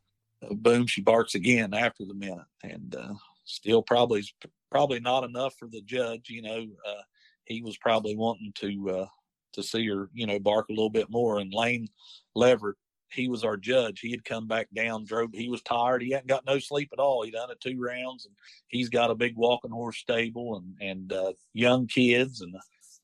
[0.54, 4.24] boom, she barks again after the minute, and uh, still probably
[4.70, 6.28] probably not enough for the judge.
[6.28, 7.02] You know, uh,
[7.44, 9.06] he was probably wanting to uh,
[9.54, 11.38] to see her, you know, bark a little bit more.
[11.38, 11.88] And Lane
[12.34, 12.76] Leverett,
[13.10, 14.00] he was our judge.
[14.00, 15.30] He had come back down, drove.
[15.32, 16.02] He was tired.
[16.02, 17.22] He hadn't got no sleep at all.
[17.22, 18.34] He done it two rounds, and
[18.68, 22.54] he's got a big walking horse stable and and uh, young kids and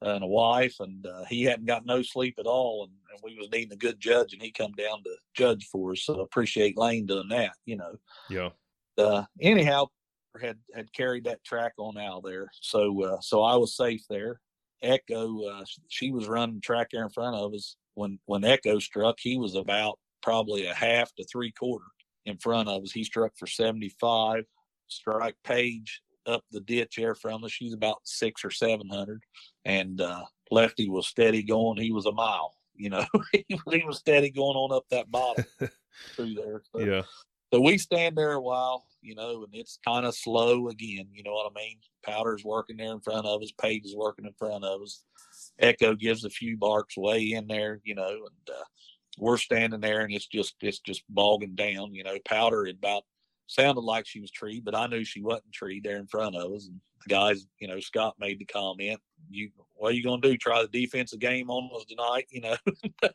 [0.00, 2.84] and a wife, and uh, he hadn't got no sleep at all.
[2.84, 5.92] And, and we was needing a good judge, and he come down to judge for
[5.92, 6.04] us.
[6.04, 7.52] So I appreciate Lane doing that.
[7.66, 7.96] You know.
[8.28, 8.50] Yeah.
[8.98, 9.86] Uh, anyhow,
[10.40, 14.40] had had carried that track on out there, so uh, so I was safe there.
[14.82, 19.16] Echo, uh, she was running track there in front of us when when Echo struck.
[19.20, 21.86] He was about probably a half to three quarter
[22.26, 22.92] in front of us.
[22.92, 24.44] He struck for seventy five.
[24.88, 27.52] Strike Page up the ditch there from us.
[27.52, 29.22] She's about six or seven hundred,
[29.64, 31.78] and uh, Lefty was steady going.
[31.78, 32.54] He was a mile.
[32.74, 35.44] You know, he, he was steady going on up that bottom
[36.16, 36.62] through there.
[36.72, 37.02] So, Yeah.
[37.52, 41.08] so we stand there a while, you know, and it's kind of slow again.
[41.12, 41.78] You know what I mean?
[42.04, 43.52] Powder's working there in front of us.
[43.60, 45.04] Page is working in front of us.
[45.58, 48.64] Echo gives a few barks way in there, you know, and uh,
[49.18, 51.94] we're standing there, and it's just it's just bogging down.
[51.94, 53.02] You know, Powder about
[53.46, 56.52] sounded like she was treed, but I knew she wasn't treed there in front of
[56.52, 56.66] us.
[56.66, 60.36] And the guys, you know, Scott made the comment, "You what are you gonna do?
[60.36, 62.26] Try the defensive game on us tonight?
[62.30, 62.56] You know,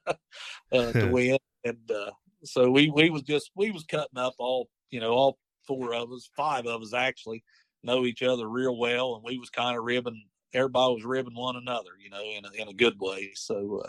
[0.71, 2.11] uh, to win?" And uh,
[2.43, 6.11] so we we was just we was cutting up all you know all four of
[6.11, 7.43] us, five of us actually
[7.83, 10.23] know each other real well, and we was kind of ribbing.
[10.53, 13.31] Everybody was ribbing one another, you know, in a, in a good way.
[13.35, 13.83] So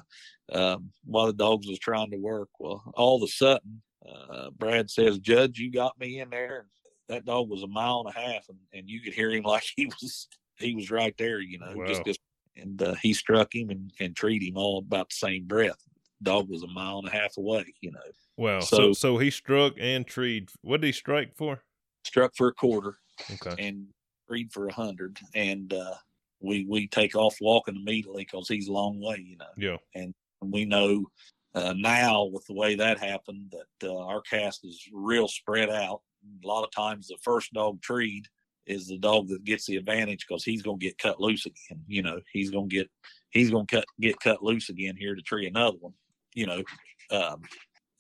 [0.53, 4.51] uh, um, while the dogs was trying to work, well, all of a sudden, uh,
[4.51, 6.67] Brad says, "Judge, you got me in there."
[7.09, 9.65] That dog was a mile and a half, and, and you could hear him like
[9.77, 10.29] he was
[10.59, 11.87] he was right there, you know, Wow.
[11.87, 12.21] just just
[12.57, 15.79] and uh, he struck him and, and treated him all about the same breath.
[16.23, 18.01] Dog was a mile and a half away, you know.
[18.37, 18.61] Wow.
[18.61, 20.51] So, So- so he struck and treed.
[20.63, 21.63] What did he strike for?
[22.05, 22.97] Struck for a quarter
[23.31, 23.55] Okay.
[23.65, 23.87] and
[24.29, 25.95] treed for a hundred, and uh,
[26.41, 29.47] we we take off walking immediately because he's a long way, you know.
[29.57, 29.77] Yeah.
[29.95, 31.07] And we know
[31.55, 36.03] uh, now with the way that happened that uh, our cast is real spread out.
[36.43, 38.25] A lot of times the first dog treed
[38.67, 41.83] is the dog that gets the advantage because he's going to get cut loose again.
[41.87, 42.91] You know, he's going to get
[43.31, 45.95] he's going to cut get cut loose again here to tree another one.
[46.35, 46.63] You know,
[47.11, 47.43] um,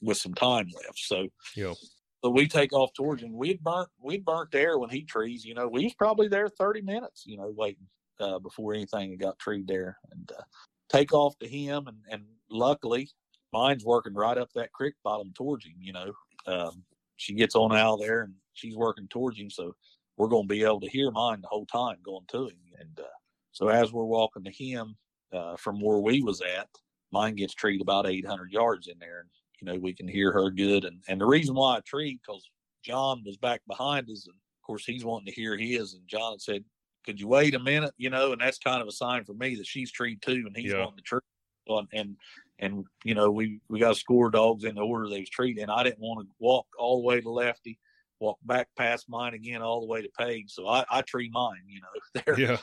[0.02, 0.98] with some time left.
[0.98, 1.74] So Yeah.
[2.22, 3.32] so we take off towards him.
[3.32, 5.44] We'd burnt we'd burnt there when he trees.
[5.44, 7.24] You know, we was probably there thirty minutes.
[7.26, 7.86] You know, waiting
[8.20, 10.42] uh, before anything got treed there, and uh,
[10.88, 11.86] take off to him.
[11.86, 13.10] And and luckily,
[13.52, 15.76] mine's working right up that creek bottom towards him.
[15.80, 16.12] You know,
[16.46, 16.84] um,
[17.16, 19.74] she gets on out of there and she's working towards him, so
[20.16, 22.58] we're going to be able to hear mine the whole time going to him.
[22.78, 23.04] And uh,
[23.52, 24.96] so as we're walking to him
[25.32, 26.68] uh, from where we was at,
[27.12, 29.28] mine gets treed about eight hundred yards in there, and
[29.60, 30.84] you know we can hear her good.
[30.84, 32.48] And and the reason why I treed because
[32.82, 35.94] John was back behind us, and of course he's wanting to hear his.
[35.94, 36.64] And John said,
[37.04, 39.54] "Could you wait a minute?" You know, and that's kind of a sign for me
[39.56, 40.80] that she's treed too, and he's Yeah.
[40.80, 41.22] wanting to treat.
[41.68, 42.16] And, and
[42.58, 45.62] and you know we we got to score dogs in the order they was treated.
[45.62, 47.78] And I didn't want to walk all the way to lefty,
[48.20, 50.50] walk back past mine again all the way to Page.
[50.50, 51.62] So I I treat mine.
[51.66, 52.56] You know, there Yeah.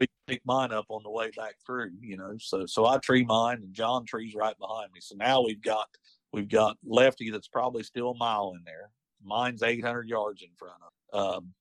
[0.00, 2.34] we pick mine up on the way back through, you know.
[2.38, 5.00] So so I tree mine and John trees right behind me.
[5.00, 5.88] So now we've got
[6.32, 8.90] we've got lefty that's probably still a mile in there.
[9.22, 10.74] Mine's eight hundred yards in front
[11.12, 11.36] of.
[11.36, 11.54] Um,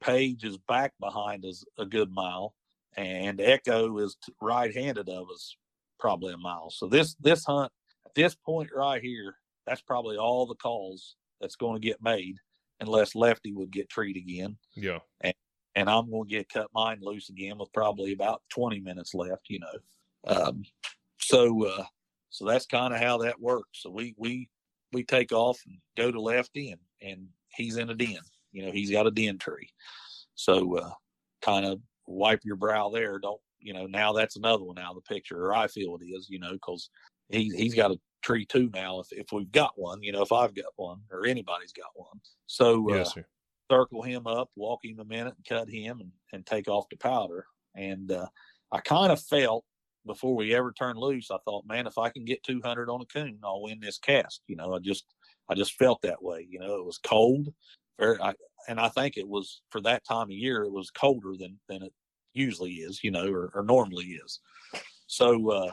[0.00, 2.54] Page is back behind us a good mile,
[2.96, 5.54] and Echo is right-handed of us
[6.00, 6.70] probably a mile.
[6.70, 7.70] So this this hunt
[8.06, 9.34] at this point right here,
[9.66, 12.36] that's probably all the calls that's going to get made,
[12.80, 14.98] unless Lefty would get treed again Yeah.
[15.22, 19.48] and I'm going to get cut mine loose again with probably about 20 minutes left,
[19.48, 19.78] you know.
[20.26, 20.64] Um,
[21.18, 21.84] so, uh,
[22.30, 23.80] so that's kind of how that works.
[23.82, 24.48] So we, we,
[24.92, 28.18] we take off and go to lefty and, and he's in a den,
[28.52, 29.68] you know, he's got a den tree.
[30.34, 30.90] So, uh,
[31.42, 33.18] kind of wipe your brow there.
[33.18, 36.04] Don't, you know, now that's another one out of the picture, or I feel it
[36.04, 36.90] is, you know, cause
[37.28, 39.00] he, he's got a tree too now.
[39.00, 42.20] If, if we've got one, you know, if I've got one or anybody's got one.
[42.46, 43.26] So, uh, Yes, sir.
[43.70, 46.96] circle him up, walk him a minute, and cut him, and, and take off the
[46.96, 47.46] powder.
[47.74, 48.26] And uh,
[48.72, 49.64] I kind of felt
[50.06, 53.06] before we ever turned loose, I thought, man, if I can get 200 on a
[53.06, 54.40] coon, I'll win this cast.
[54.46, 55.04] You know, I just,
[55.48, 56.46] I just felt that way.
[56.48, 57.48] You know, it was cold,
[57.98, 58.34] very, I,
[58.68, 61.82] and I think it was for that time of year, it was colder than than
[61.82, 61.92] it
[62.32, 63.02] usually is.
[63.02, 64.40] You know, or, or normally is.
[65.06, 65.70] So, uh,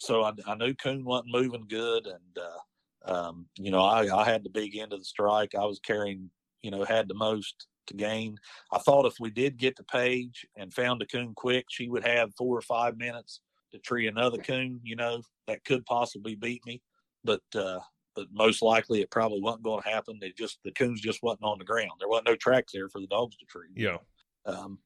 [0.00, 4.24] so I, I knew coon wasn't moving good, and uh, um, you know, I, I
[4.24, 5.54] had the big end of the strike.
[5.54, 6.30] I was carrying
[6.62, 8.36] you know, had the most to gain.
[8.72, 12.06] I thought if we did get to Page and found a coon quick, she would
[12.06, 13.40] have four or five minutes
[13.72, 14.80] to tree another coon.
[14.82, 16.82] You know, that could possibly beat me,
[17.24, 17.80] but uh,
[18.14, 20.18] but most likely it probably wasn't going to happen.
[20.20, 21.92] They just the coons just wasn't on the ground.
[21.98, 23.70] There wasn't no tracks there for the dogs to treat.
[23.76, 23.98] Yeah.
[24.46, 24.78] Um,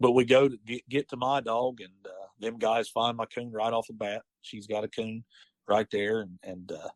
[0.00, 3.26] but we go to get, get to my dog, and uh, them guys find my
[3.26, 4.22] coon right off the bat.
[4.42, 5.24] She's got a coon
[5.68, 6.88] right there, and and uh,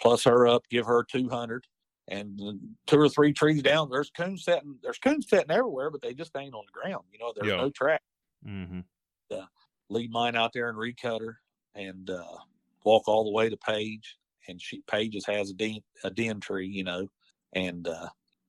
[0.00, 1.66] plus her up, give her two hundred,
[2.08, 2.40] and
[2.86, 3.90] two or three trees down.
[3.90, 4.76] There's coons setting.
[4.82, 7.04] There's coons setting everywhere, but they just ain't on the ground.
[7.12, 8.02] You know, there's no track.
[8.46, 8.80] Mm-hmm.
[9.90, 11.38] Lead mine out there and recut her,
[11.74, 12.36] and uh,
[12.84, 14.16] walk all the way to Page.
[14.48, 16.66] and she Pages has a den a den tree.
[16.66, 17.08] You know,
[17.52, 18.08] and uh,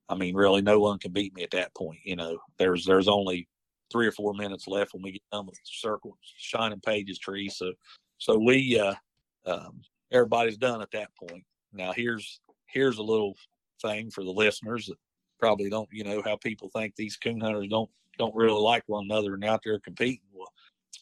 [0.10, 2.00] I mean, really, no one can beat me at that point.
[2.04, 3.48] You know, there's there's only
[3.92, 7.50] three or four minutes left when we get done with the circle shining pages tree.
[7.50, 7.74] So
[8.18, 8.96] so we uh
[9.46, 9.82] um
[10.12, 11.44] everybody's done at that point.
[11.74, 13.36] Now here's here's a little
[13.82, 14.98] thing for the listeners that
[15.40, 19.06] probably don't you know how people think these coon hunters don't don't really like one
[19.06, 20.22] another and out there competing.
[20.34, 20.52] Well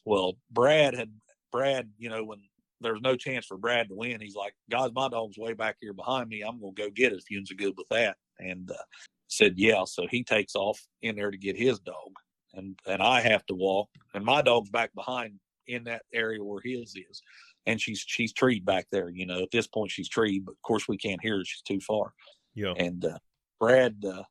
[0.06, 1.12] well Brad had
[1.54, 2.40] Brad, you know, when
[2.82, 5.78] there was no chance for Brad to win, he's like, Guys, my dog's way back
[5.80, 6.42] here behind me.
[6.42, 8.18] I'm gonna go get it if you're good with that.
[8.40, 8.84] And uh,
[9.28, 9.86] said, Yeah.
[9.86, 12.12] So he takes off in there to get his dog
[12.54, 16.62] and and I have to walk, and my dog's back behind in that area where
[16.64, 17.22] his is,
[17.66, 19.10] and she's she's treed back there.
[19.10, 21.62] You know, at this point she's treed, but of course we can't hear her; she's
[21.62, 22.14] too far.
[22.56, 22.74] Yeah.
[22.78, 23.18] And uh,
[23.60, 24.24] Brad uh,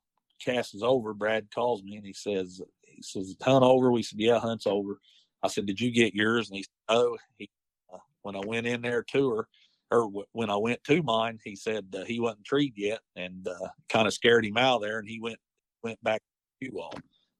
[0.44, 1.14] casts over.
[1.14, 5.00] Brad calls me and he says, he says, "Hunt over." We said, "Yeah, hunt's over."
[5.42, 7.50] I said, "Did you get yours?" And he said, "Oh." He
[7.92, 9.48] uh, when I went in there to her.
[9.90, 13.46] Or w- when I went to mine, he said uh, he wasn't treed yet, and
[13.46, 15.38] uh, kind of scared him out there, and he went
[15.82, 16.22] went back
[16.62, 16.94] to you all.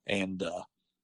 [0.06, 0.62] And uh,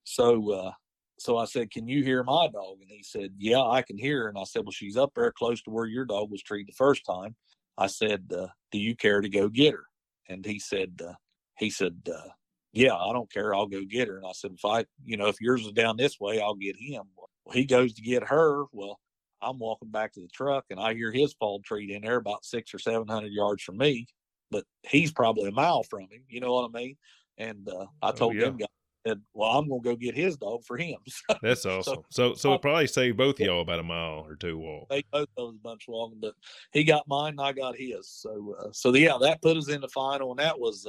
[0.08, 0.72] so uh,
[1.18, 2.78] so I said, Can you hear my dog?
[2.80, 4.28] And he said, Yeah, I can hear her.
[4.28, 6.76] And I said, Well, she's up there close to where your dog was treated the
[6.76, 7.36] first time.
[7.76, 9.84] I said, uh, Do you care to go get her?
[10.28, 11.14] And he said, uh,
[11.58, 12.28] he said, uh,
[12.72, 13.54] Yeah, I don't care.
[13.54, 14.16] I'll go get her.
[14.18, 16.76] And I said, If I, you know, if yours is down this way, I'll get
[16.76, 17.04] him.
[17.16, 18.64] Well, he goes to get her.
[18.72, 18.98] Well,
[19.42, 22.44] I'm walking back to the truck and I hear his fall treat in there about
[22.44, 24.06] six or seven hundred yards from me,
[24.50, 26.24] but he's probably a mile from him.
[26.28, 26.96] You know what I mean?
[27.38, 28.46] And uh, I Oh, told yeah.
[28.46, 28.68] them guys,
[29.06, 30.98] Said, "Well, I'm gonna go get his dog for him."
[31.42, 32.02] That's awesome.
[32.10, 34.88] So so it probably saved both of y'all about a mile or two walk.
[34.88, 36.34] they both of us a bunch walking, but
[36.72, 38.08] he got mine and I got his.
[38.08, 40.86] So uh, so yeah, that put us in the final, and that was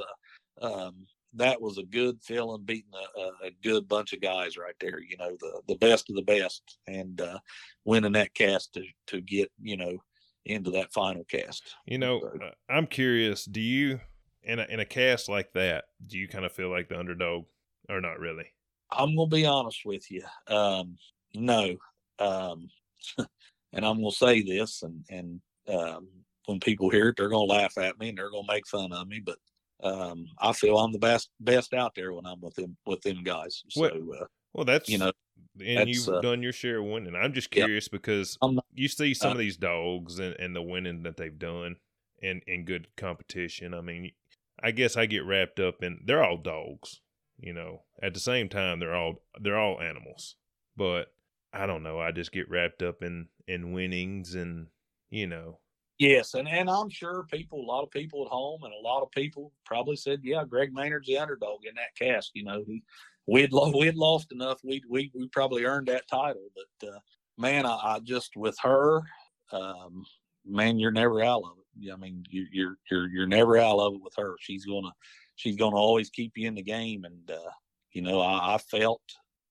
[0.60, 4.74] uh, um, that was a good feeling beating a, a, good bunch of guys right
[4.80, 5.00] there.
[5.00, 7.38] You know, the the best of the best, and uh,
[7.84, 9.98] winning that cast to to get you know
[10.44, 11.74] into that final cast.
[11.86, 13.44] You know, So- I'm curious.
[13.44, 14.00] Do you
[14.42, 15.84] in a in a cast like that?
[16.06, 17.44] Do you kind of feel like the underdog,
[17.90, 18.46] or not really?
[18.90, 20.22] I'm gonna be honest with you.
[20.46, 20.96] Um,
[21.34, 21.76] no,
[22.18, 22.68] um,
[23.18, 26.08] and I'm gonna say this, and and um,
[26.46, 29.08] when people hear it, they're gonna laugh at me and they're gonna make fun of
[29.08, 29.20] me.
[29.24, 29.38] But
[29.82, 33.22] um, I feel I'm the best best out there when I'm with them with them
[33.22, 33.62] guys.
[33.68, 35.12] So What- uh, Well, that's you know,
[35.64, 37.14] and you've uh, done your share of winning.
[37.14, 37.64] I'm just yeah.
[37.64, 41.16] curious because not- you see some uh, of these dogs and, and the winning that
[41.16, 41.76] they've done
[42.22, 43.72] and in good competition.
[43.74, 44.12] I mean,
[44.62, 47.00] I guess I get wrapped up in they're all dogs.
[47.42, 50.36] You know, at the same time they're all they're all animals.
[50.76, 51.12] But
[51.52, 51.98] I don't know.
[52.00, 54.68] I just get wrapped up in in winnings and
[55.10, 55.58] you know.
[55.98, 59.02] yes, and and I'm sure people, a lot of people at home, and a lot
[59.02, 62.32] of people probably said, yeah, Greg Maynard's the underdog in that cast.
[62.34, 62.82] You know, he
[63.26, 64.60] we'd lo- we'd lost enough.
[64.64, 66.98] We'd we we probably earned that title, but uh,
[67.38, 69.00] man, I, I just with her,
[69.52, 70.04] um,
[70.46, 71.92] man, you're never out of it.
[71.92, 74.34] I mean, you, you're you're you're never out of it with her.
[74.40, 74.92] She's gonna
[75.40, 77.50] she's gonna always keep you in the game, and uh,
[77.92, 79.02] you know, I, I felt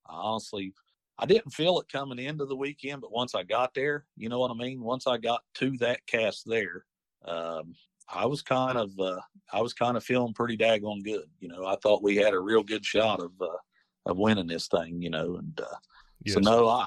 [0.06, 0.74] honestly.
[1.22, 4.40] I didn't feel it coming into the weekend, but once I got there, you know
[4.40, 4.82] what I mean.
[4.82, 6.86] Once I got to that cast there,
[7.26, 7.74] um,
[8.08, 9.20] I was kind of uh,
[9.52, 11.30] I was kind of feeling pretty daggone good.
[11.42, 13.58] You know, I thought we had a real good shot of uh,
[14.06, 15.02] of winning this thing.
[15.02, 15.76] You know, and uh,
[16.24, 16.36] Yes.
[16.36, 16.86] so no, I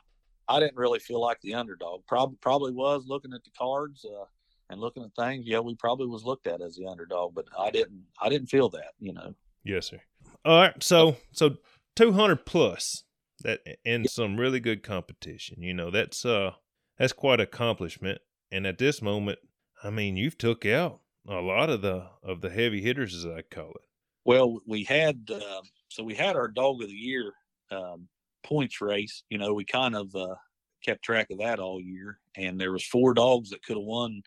[0.49, 2.07] I didn't really feel like the underdog.
[2.07, 4.25] Probably probably was looking at the cards uh,
[4.73, 5.47] and looking at things.
[5.47, 8.69] Yeah, we probably was looked at as the underdog, but I didn't I didn't feel
[8.71, 8.93] that.
[8.99, 9.35] You know.
[9.63, 10.01] Yes, sir.
[10.45, 11.57] All right, so so
[11.95, 13.05] two hundred plus
[13.43, 15.63] that in some really good competition.
[15.63, 16.53] You know, that's uh
[16.99, 18.21] that's quite accomplishment.
[18.51, 19.39] And at this moment,
[19.83, 23.43] I mean, you've took out a lot of the of the heavy hitters, as I
[23.43, 23.83] call it.
[24.25, 27.33] Well, we had uh, so we had our dog of the year
[27.71, 28.09] um,
[28.43, 29.23] points race.
[29.31, 30.35] You know, we kind of uh,
[30.85, 34.23] kept track of that all year, and there was four dogs that could have won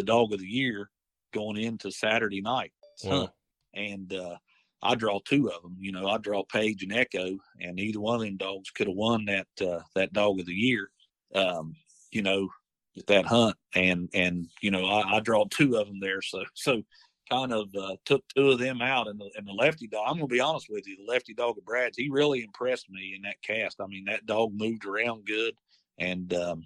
[0.00, 0.90] the dog of the year
[1.34, 2.72] going into Saturday night.
[3.04, 3.30] Wow.
[3.74, 4.36] And uh,
[4.82, 5.76] I draw two of them.
[5.78, 8.96] You know, I draw Paige and Echo, and either one of them dogs could have
[8.96, 10.90] won that uh, that dog of the year.
[11.34, 11.76] Um,
[12.10, 12.48] you know,
[12.96, 16.22] at that hunt, and and you know, I, I draw two of them there.
[16.22, 16.82] So so
[17.30, 20.06] kind of uh, took two of them out, and the and the lefty dog.
[20.06, 23.12] I'm gonna be honest with you, the lefty dog of Brad's, he really impressed me
[23.14, 23.80] in that cast.
[23.80, 25.54] I mean, that dog moved around good,
[25.98, 26.64] and um,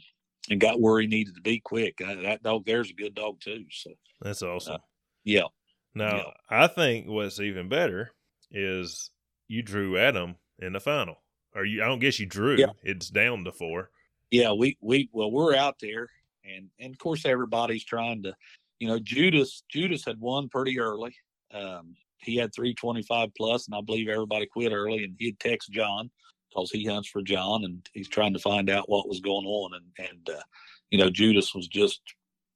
[0.50, 2.00] and got where he needed to be quick.
[2.00, 3.64] Uh, that dog there's a good dog too.
[3.70, 3.90] So
[4.20, 4.74] that's awesome.
[4.74, 4.78] Uh,
[5.24, 5.46] yeah.
[5.94, 6.30] Now yeah.
[6.50, 8.10] I think what's even better
[8.50, 9.10] is
[9.48, 11.16] you drew Adam in the final.
[11.54, 12.56] Or you I don't guess you drew.
[12.56, 12.72] Yeah.
[12.82, 13.90] It's down to four.
[14.30, 16.08] Yeah, we we well we're out there
[16.44, 18.34] and and of course everybody's trying to
[18.78, 21.14] you know Judas Judas had won pretty early.
[21.52, 25.04] Um, he had 325 plus, and I believe everybody quit early.
[25.04, 26.10] And he'd text John
[26.54, 29.72] because he hunts for John, and he's trying to find out what was going on.
[29.74, 30.42] And and uh,
[30.90, 32.00] you know Judas was just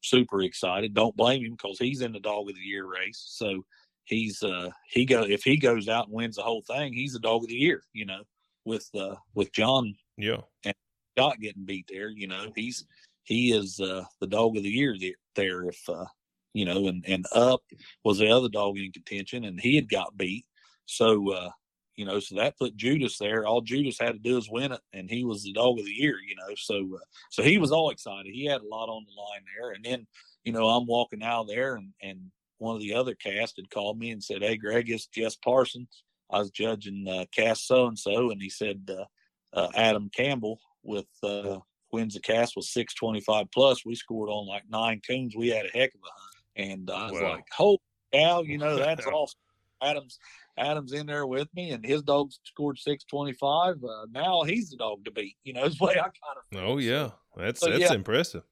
[0.03, 0.95] super excited.
[0.95, 3.25] Don't blame him because he's in the dog of the year race.
[3.29, 3.65] So
[4.05, 7.19] he's uh he go if he goes out and wins the whole thing, he's the
[7.19, 7.83] dog of the year.
[7.93, 8.23] You know,
[8.65, 9.95] with uh with John.
[10.17, 10.41] Yeah.
[10.65, 10.75] And
[11.17, 12.11] Scott getting beat there.
[12.11, 12.87] You know, he's
[13.25, 14.97] he is uh the dog of the year
[15.35, 15.65] there.
[15.65, 16.07] If uh
[16.55, 17.63] you know, and and up
[18.05, 20.47] was the other dog in contention, and he had got beat.
[20.87, 21.51] So uh
[21.99, 23.45] you know, so that put Judas there.
[23.45, 25.91] All Judas had to do is win it, and he was the dog of the
[25.91, 26.15] year.
[26.25, 28.31] You know, so uh, so he was all excited.
[28.33, 30.07] He had a lot on the line there, and then
[30.45, 33.99] you know I'm walking out there, and and one of the other cast had called
[33.99, 36.05] me and said, "Hey, Greg, it's Jess Parsons.
[36.31, 40.61] I was judging uh, cast so and so, and he said uh, uh, Adam Campbell
[40.85, 41.59] with uh,
[41.91, 43.85] wins the cast was 625 plus.
[43.85, 45.35] We scored on like nine coons.
[45.37, 47.33] We had a heck of a hunt, and I was wow.
[47.33, 47.79] like, "Holy
[48.15, 48.43] cow!
[48.43, 49.41] You know that's awesome."
[49.83, 50.19] Adams
[50.59, 53.77] Adams in there with me, and his dog scored six twenty five.
[53.83, 55.37] Uh, now he's the dog to beat.
[55.45, 56.13] You know, is the way I kind
[56.53, 56.71] of.
[56.71, 57.95] Oh yeah, that's so, that's yeah.
[57.95, 58.43] impressive.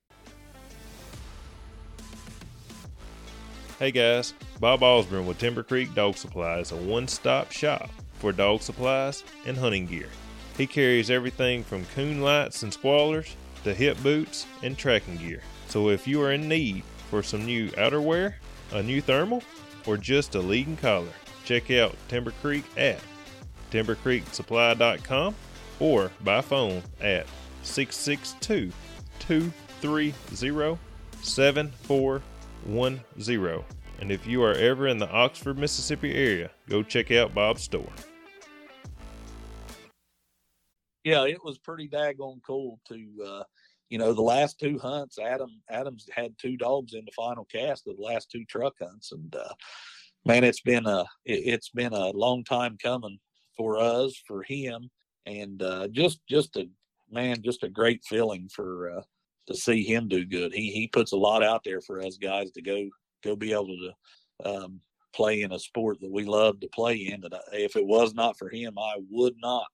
[3.78, 8.32] Hey guys, Bob Osborne with Timber Creek Dog Supply is a one stop shop for
[8.32, 10.08] dog supplies and hunting gear.
[10.56, 13.34] He carries everything from coon lights and squallers
[13.64, 15.42] to hip boots and tracking gear.
[15.68, 18.34] So if you are in need for some new outerwear,
[18.72, 19.42] a new thermal,
[19.86, 21.12] or just a leading collar,
[21.46, 23.00] check out Timber Creek at
[23.70, 25.34] timbercreeksupply.com
[25.80, 27.26] or by phone at
[27.62, 28.70] 662
[29.18, 30.14] 230
[31.22, 33.64] 7410.
[33.98, 37.90] And if you are ever in the Oxford, Mississippi area, go check out Bob's store.
[41.04, 43.44] Yeah, it was pretty daggone cool to uh,
[43.88, 47.86] you know, the last two hunts, Adam Adams had two dogs in the final cast
[47.86, 49.52] of the last two truck hunts, and uh,
[50.26, 53.18] man, it's been a it, has been a long time coming
[53.56, 54.90] for us, for him,
[55.24, 56.68] and uh, just just a
[57.10, 59.02] man, just a great feeling for uh,
[59.46, 60.52] to see him do good.
[60.52, 62.88] He he puts a lot out there for us guys to go
[63.24, 63.92] go be able to
[64.44, 64.80] um,
[65.14, 67.20] play in a sport that we love to play in.
[67.22, 69.70] That if it was not for him, I would not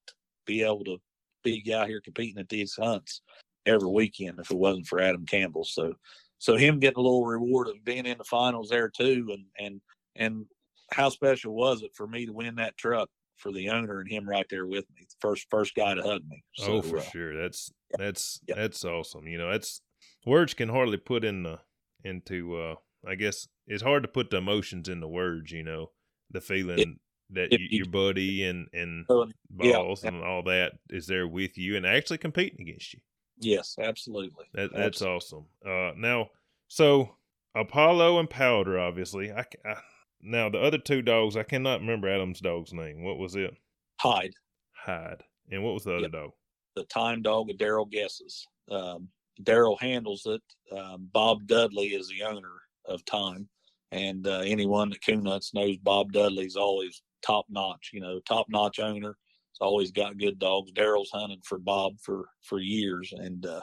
[0.46, 0.98] be able to
[1.42, 3.22] be out here competing at these hunts
[3.66, 5.64] every weekend if it wasn't for Adam Campbell.
[5.64, 5.94] So
[6.38, 9.80] so him getting a little reward of being in the finals there too and and
[10.16, 10.46] and
[10.90, 14.28] how special was it for me to win that truck for the owner and him
[14.28, 16.42] right there with me, the first first guy to hug me.
[16.54, 17.42] So, oh, for uh, sure.
[17.42, 18.54] That's that's yeah.
[18.56, 19.26] that's awesome.
[19.26, 19.80] You know, that's
[20.24, 21.58] words can hardly put in the
[22.04, 22.56] into.
[22.56, 25.50] uh I guess it's hard to put the emotions into words.
[25.50, 25.90] You know,
[26.30, 26.88] the feeling it,
[27.30, 29.06] that you, your buddy and and
[29.50, 30.08] balls yeah.
[30.10, 33.00] and all that is there with you and actually competing against you.
[33.38, 34.44] Yes, absolutely.
[34.54, 35.16] That, that's absolutely.
[35.16, 35.46] awesome.
[35.66, 36.28] Uh, now,
[36.68, 37.16] so
[37.56, 39.32] Apollo and Powder, obviously.
[39.32, 39.76] I, I
[40.22, 43.02] now the other two dogs, I cannot remember Adam's dog's name.
[43.02, 43.54] What was it?
[44.00, 44.34] Hyde.
[44.72, 45.22] Hyde.
[45.50, 46.12] And what was the other yep.
[46.12, 46.30] dog?
[46.76, 48.46] The time dog of Daryl Guesses.
[48.70, 49.08] Um,
[49.42, 50.42] Daryl handles it.
[50.76, 52.52] Um, Bob Dudley is the owner
[52.86, 53.48] of Time,
[53.90, 57.90] and uh, anyone that coon knows Bob Dudley's always top notch.
[57.92, 59.16] You know, top notch owner.
[59.52, 60.72] He's always got good dogs.
[60.72, 63.60] Daryl's hunted for Bob for for years, and uh,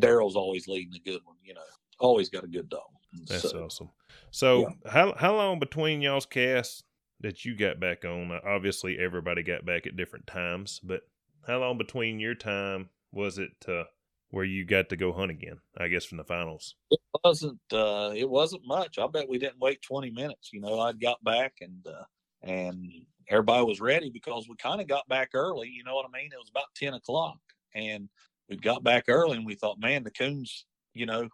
[0.00, 1.36] Daryl's always leading a good one.
[1.42, 1.60] You know,
[2.00, 2.88] always got a good dog.
[3.12, 3.90] That's so, awesome.
[4.30, 4.90] So yeah.
[4.90, 6.82] how how long between y'all's casts
[7.20, 8.30] that you got back on?
[8.30, 11.02] Uh, obviously, everybody got back at different times, but
[11.46, 13.86] how long between your time was it to
[14.30, 15.58] where you got to go hunt again?
[15.78, 16.74] I guess from the finals.
[16.90, 17.60] It wasn't.
[17.72, 18.98] uh It wasn't much.
[18.98, 20.50] I bet we didn't wait twenty minutes.
[20.52, 22.04] You know, I got back and uh
[22.42, 22.92] and
[23.28, 25.68] everybody was ready because we kind of got back early.
[25.68, 26.30] You know what I mean?
[26.32, 27.38] It was about ten o'clock,
[27.74, 28.08] and
[28.48, 31.28] we got back early, and we thought, man, the coons, you know,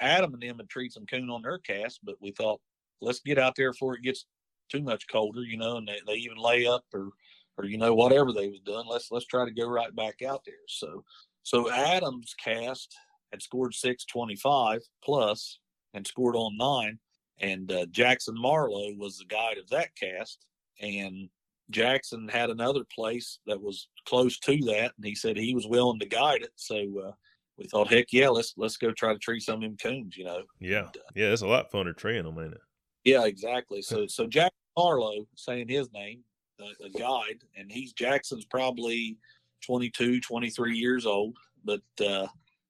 [0.00, 2.60] Adam and them had treated some coon on their cast, but we thought
[3.00, 4.26] let's get out there before it gets
[4.70, 7.10] too much colder, you know, and they, they even lay up or
[7.58, 8.86] or you know whatever they was doing.
[8.88, 10.54] Let's let's try to go right back out there.
[10.68, 11.04] So
[11.42, 12.94] so Adam's cast
[13.32, 15.58] had scored six twenty five plus
[15.94, 16.98] and scored on nine,
[17.38, 20.46] and uh, Jackson Marlowe was the guide of that cast,
[20.80, 21.28] and
[21.70, 26.00] Jackson had another place that was close to that, and he said he was willing
[26.00, 26.52] to guide it.
[26.56, 26.76] So
[27.08, 27.12] uh,
[27.60, 30.24] we thought, heck yeah, let's let's go try to tree some of them coons, you
[30.24, 30.42] know.
[30.60, 32.60] Yeah, and, uh, yeah, it's a lot funner treeing them, ain't it?
[33.04, 33.82] Yeah, exactly.
[33.82, 36.24] So so Jack Harlow, saying his name,
[36.58, 39.18] the, the guide, and he's Jackson's probably
[39.66, 42.26] 22, 23 years old, but uh,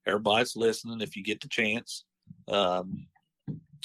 [0.06, 2.04] everybody's listening if you get the chance.
[2.48, 3.06] Um,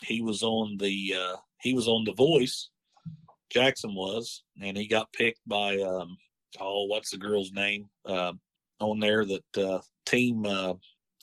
[0.04, 2.70] he was on the uh, he was on the Voice.
[3.52, 6.18] Jackson was, and he got picked by um,
[6.60, 8.34] oh, what's the girl's name uh,
[8.80, 9.24] on there?
[9.24, 10.48] That uh, team.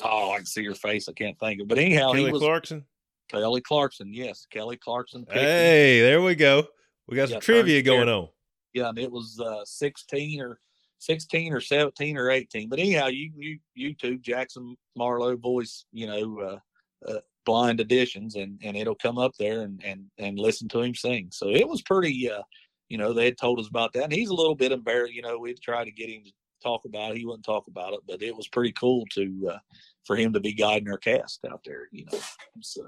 [0.02, 1.08] Oh, I can see your face.
[1.08, 1.68] I can't think of.
[1.68, 2.84] But anyhow, Kelly he was Clarkson.
[3.30, 4.12] Kelly Clarkson.
[4.12, 5.24] Yes, Kelly Clarkson.
[5.24, 5.44] picked him.
[5.44, 6.66] Hey, there we go.
[7.08, 8.28] We got some trivia going on.
[8.72, 10.58] yeah, and it was uh, sixteen or
[10.98, 12.68] sixteen or seventeen or eighteen.
[12.68, 18.60] But anyhow, you you YouTube Jackson Marlowe voice, you know, uh, uh, blind editions, and
[18.62, 21.28] and it'll come up there and and and listen to him sing.
[21.32, 22.30] So it was pretty.
[22.30, 22.42] Uh,
[22.88, 25.14] you know, they had told us about that, and he's a little bit embarrassed.
[25.14, 26.32] You know, we'd try to get him to
[26.62, 27.18] talk about it.
[27.18, 29.58] He wouldn't talk about it, but it was pretty cool to uh,
[30.04, 31.88] for him to be guiding our cast out there.
[31.92, 32.18] You know,
[32.60, 32.82] so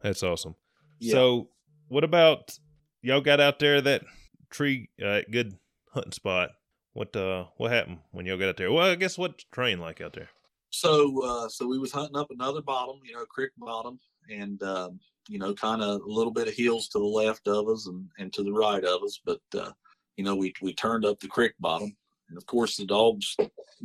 [0.00, 0.54] That's awesome.
[0.98, 1.12] yeah.
[1.12, 1.48] So,
[1.88, 2.56] what about
[3.02, 4.02] y'all got out there that
[4.50, 5.56] tree uh, good
[5.92, 6.50] hunting spot?
[6.92, 8.70] What uh what happened when y'all got out there?
[8.70, 10.28] Well, I guess what train like out there?
[10.70, 13.98] So uh so we was hunting up another bottom, you know, creek bottom,
[14.30, 17.68] and um, you know, kind of a little bit of hills to the left of
[17.68, 19.20] us and, and to the right of us.
[19.24, 19.72] But uh,
[20.16, 21.96] you know, we we turned up the creek bottom.
[22.28, 23.36] And of course the dogs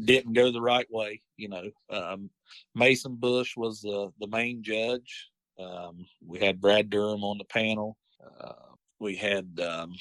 [0.01, 1.69] didn't go the right way, you know.
[1.89, 2.29] Um
[2.75, 5.29] Mason Bush was the the main judge.
[5.59, 7.97] Um we had Brad Durham on the panel.
[8.23, 8.53] Uh
[8.99, 9.93] we had um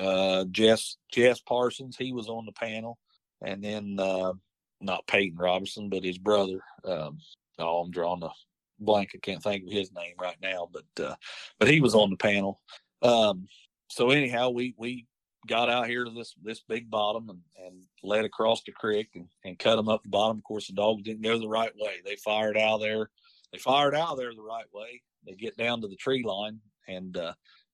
[0.00, 2.98] uh Jess Jess Parsons, he was on the panel.
[3.42, 4.32] And then uh
[4.80, 6.60] not Peyton Robertson, but his brother.
[6.84, 7.18] Um,
[7.58, 8.30] oh, I'm drawing a
[8.78, 9.10] blank.
[9.14, 11.14] I can't think of his name right now, but uh,
[11.58, 12.60] but he was on the panel.
[13.02, 13.48] Um,
[13.88, 15.06] so anyhow, we we
[15.46, 19.28] got out here to this this big bottom and, and led across the creek and,
[19.44, 20.38] and cut them up the bottom.
[20.38, 21.96] Of course, the dogs didn't go the right way.
[22.04, 23.10] They fired out there.
[23.52, 25.02] They fired out there the right way.
[25.26, 27.32] They get down to the tree line and uh,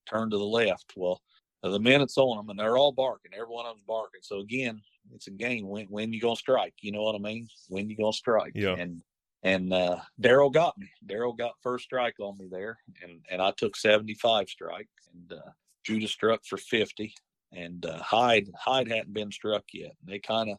[0.09, 0.93] turn to the left.
[0.97, 1.21] Well,
[1.63, 3.33] the minutes on them and they're all barking.
[3.35, 4.21] Every one of them's barking.
[4.23, 4.81] So again,
[5.15, 5.69] it's a game.
[5.69, 6.75] When when you gonna strike?
[6.81, 7.49] You know what I mean?
[7.69, 8.53] When you gonna strike?
[8.55, 8.77] Yeah.
[8.79, 9.03] And
[9.43, 10.89] and uh, Daryl got me.
[11.07, 15.39] Daryl got first strike on me there, and and I took seventy five strike, and
[15.39, 15.51] uh,
[15.85, 17.15] Judah struck for fifty,
[17.53, 19.93] and uh, Hyde Hyde hadn't been struck yet.
[20.05, 20.57] They kind of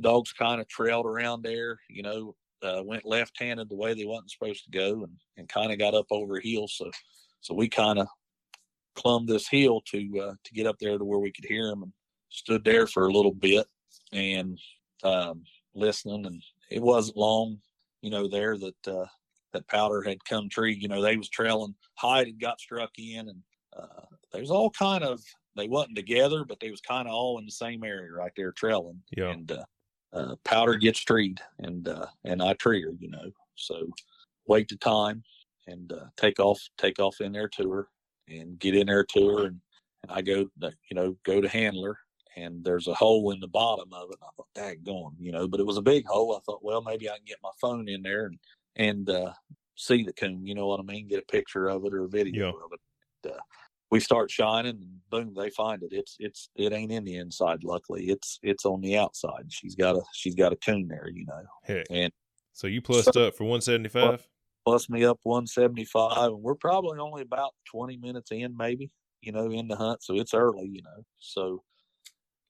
[0.00, 4.04] dogs kind of trailed around there, you know, uh, went left handed the way they
[4.04, 6.68] wasn't supposed to go, and and kind of got up over a hill.
[6.68, 6.90] So
[7.40, 8.08] so we kind of
[8.94, 11.82] clumbed this hill to uh, to get up there to where we could hear them,
[11.82, 11.92] and
[12.30, 13.66] stood there for a little bit
[14.12, 14.58] and
[15.02, 15.42] um,
[15.74, 16.26] listening.
[16.26, 17.58] And it wasn't long,
[18.02, 19.06] you know, there that uh,
[19.52, 20.76] that powder had come tree.
[20.78, 21.74] You know, they was trailing.
[21.94, 23.42] Hyde had got struck in, and
[23.76, 25.20] uh, there's all kind of
[25.56, 28.52] they wasn't together, but they was kind of all in the same area right there
[28.52, 29.02] trailing.
[29.16, 29.30] Yeah.
[29.30, 29.64] And uh,
[30.12, 33.30] uh, powder gets treed, and uh, and I tree her, you know.
[33.56, 33.88] So
[34.46, 35.22] wait the time
[35.66, 37.88] and uh, take off, take off in there to her,
[38.28, 39.60] and get in there to her, and,
[40.02, 41.98] and I go, you know, go to handler,
[42.36, 44.18] and there's a hole in the bottom of it.
[44.20, 46.36] And I thought, that going, you know, but it was a big hole.
[46.36, 48.38] I thought, well, maybe I can get my phone in there and
[48.76, 49.32] and uh,
[49.74, 50.46] see the coon.
[50.46, 51.08] You know what I mean?
[51.08, 52.64] Get a picture of it or a video Yeah.
[52.64, 53.32] of it.
[53.32, 53.40] Uh,
[53.96, 55.88] we start shining, and boom, they find it.
[55.90, 57.64] It's it's it ain't in the inside.
[57.64, 59.44] Luckily, it's it's on the outside.
[59.48, 61.42] She's got a she's got a coon there, you know.
[61.64, 61.86] Heck.
[61.90, 62.12] And
[62.52, 64.26] So you plussed up for one seventy five.
[64.66, 68.90] plus me up 175 and we're probably only about 20 minutes in maybe
[69.20, 71.62] you know in the hunt so it's early you know so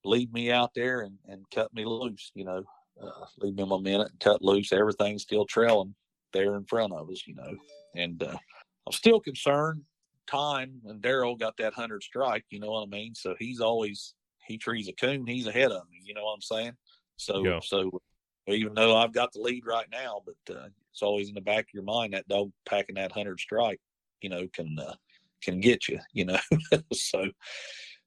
[0.02, 2.62] lead me out there and, and cut me loose you know
[3.02, 5.94] uh, leave me a minute and cut loose everything's still trailing
[6.32, 7.54] there in front of us you know
[7.94, 8.38] and uh,
[8.86, 9.82] i'm still concerned
[10.26, 14.14] time and daryl got that 100 strike you know what i mean so he's always
[14.46, 16.72] he trees a coon he's ahead of me you know what i'm saying
[17.16, 17.60] so Yeah.
[17.60, 18.00] so
[18.48, 21.64] even though I've got the lead right now, but uh, it's always in the back
[21.64, 23.80] of your mind that dog packing that hundred strike,
[24.20, 24.94] you know, can uh,
[25.42, 26.38] can get you, you know.
[26.92, 27.24] so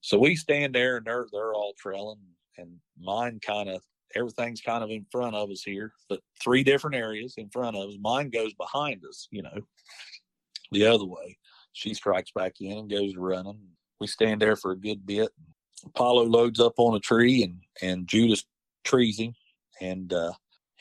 [0.01, 2.19] so we stand there and they're they're all trailing,
[2.57, 3.81] and mine kind of
[4.15, 7.89] everything's kind of in front of us here, but three different areas in front of
[7.89, 7.95] us.
[7.99, 9.59] Mine goes behind us, you know,
[10.71, 11.37] the other way.
[11.79, 13.57] She strikes back in and goes running.
[14.01, 15.29] We stand there for a good bit.
[15.85, 18.43] Apollo loads up on a tree and and Judas
[18.83, 19.33] trees him
[19.79, 20.33] and uh,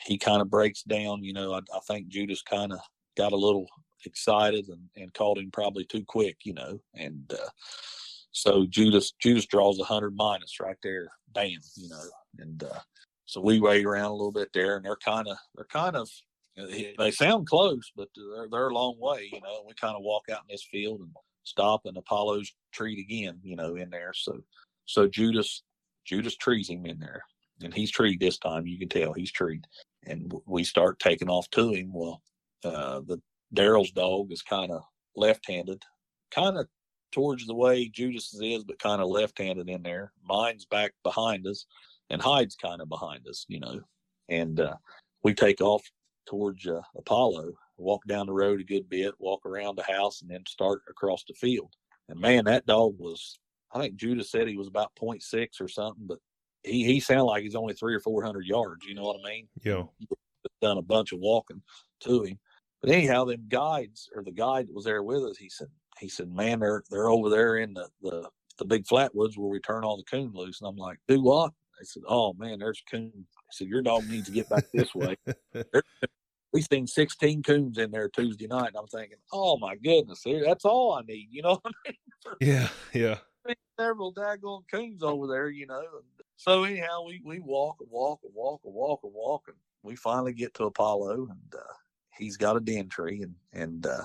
[0.05, 1.23] he kind of breaks down.
[1.23, 2.79] You know, I, I think Judas kind of
[3.15, 3.65] got a little
[4.05, 6.39] excited and, and called him probably too quick.
[6.43, 7.49] You know, and uh,
[8.31, 11.07] so Judas Judas draws a hundred minus right there.
[11.33, 12.03] Bam, you know,
[12.39, 12.79] and uh,
[13.25, 16.09] so we wait around a little bit there, and they're kind of they're kind of
[16.97, 19.29] they sound close, but they're they're a long way.
[19.31, 21.11] You know, we kind of walk out in this field and
[21.43, 23.39] stop, and Apollo's treat again.
[23.43, 24.13] You know, in there.
[24.13, 24.39] So
[24.85, 25.63] so Judas
[26.05, 27.23] Judas trees him in there
[27.61, 28.67] and he's treed this time.
[28.67, 29.65] You can tell he's treed,
[30.05, 31.91] and we start taking off to him.
[31.93, 32.21] Well,
[32.63, 33.21] uh, the
[33.55, 34.81] Daryl's dog is kind of
[35.15, 35.83] left-handed,
[36.31, 36.67] kind of
[37.11, 40.13] towards the way Judas's is, but kind of left-handed in there.
[40.23, 41.65] Mine's back behind us,
[42.09, 43.81] and Hyde's kind of behind us, you know.
[44.29, 44.75] And uh,
[45.23, 45.83] we take off
[46.29, 47.51] towards uh, Apollo.
[47.77, 51.23] Walk down the road a good bit, walk around the house, and then start across
[51.27, 51.73] the field.
[52.07, 53.39] And man, that dog was.
[53.73, 56.17] I think Judah said he was about 0.6 or something, but
[56.63, 58.85] he he sounded like he's only three or four hundred yards.
[58.85, 59.47] You know what I mean?
[59.63, 59.83] Yeah.
[60.61, 61.61] Done a bunch of walking
[62.01, 62.39] to him.
[62.81, 65.67] But anyhow, them guides or the guide that was there with us, he said,
[65.99, 69.59] he said, man, they're they're over there in the the, the big flatwoods where we
[69.59, 70.61] turn all the coon loose.
[70.61, 71.51] And I'm like, do what?
[71.79, 73.11] They said, oh man, there's coon.
[73.15, 75.15] I said, your dog needs to get back this way.
[76.51, 78.69] we seen 16 coons in there Tuesday night.
[78.69, 81.29] And I'm thinking, oh my goodness, that's all I need.
[81.31, 81.97] You know what I mean?
[82.41, 83.17] yeah, yeah.
[83.79, 85.83] Several daggone coons over there, you know.
[86.35, 89.95] So anyhow, we we walk and walk and walk and walk and walk, and we
[89.95, 91.73] finally get to Apollo, and uh,
[92.17, 94.03] he's got a den tree, and and uh,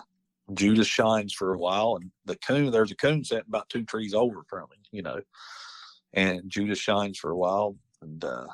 [0.54, 4.14] Judas shines for a while, and the coon there's a coon sitting about two trees
[4.14, 5.20] over from him, you know,
[6.12, 8.46] and Judas shines for a while, and uh,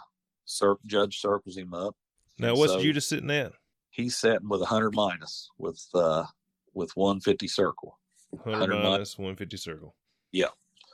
[0.47, 1.95] Cir- Judge circles him up.
[2.39, 3.53] Now, what's so Judas sitting at?
[3.91, 6.25] He's sitting with a hundred minus with uh
[6.75, 7.99] with one fifty circle.
[8.45, 9.95] Hundred minus one fifty circle.
[10.33, 10.49] Yeah.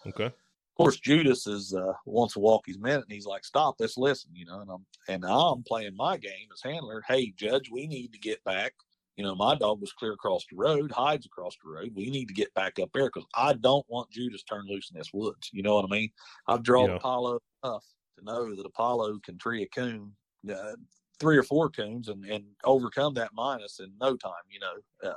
[0.07, 0.33] Okay Of
[0.77, 4.31] course, Judas is uh, wants to walk his minute, and he's like, "Stop, let's listen,"
[4.35, 4.61] you know.
[4.61, 7.03] And I'm and I'm playing my game as handler.
[7.07, 8.73] Hey, Judge, we need to get back.
[9.17, 11.93] You know, my dog was clear across the road, Hyde's across the road.
[11.95, 14.99] We need to get back up there because I don't want Judas turned loose in
[14.99, 15.49] this woods.
[15.53, 16.11] You know what I mean?
[16.47, 16.97] I've drawn yeah.
[16.97, 17.85] Apollo enough
[18.19, 20.13] to know that Apollo can tree a coon,
[20.51, 20.77] uh,
[21.21, 24.33] three or four coons, and and overcome that minus in no time.
[24.51, 25.11] You know.
[25.11, 25.14] Uh,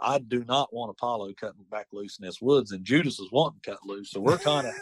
[0.00, 3.58] I do not want Apollo cutting back loose in this woods, and Judas is wanting
[3.64, 4.12] to cut loose.
[4.12, 4.74] So we're kind of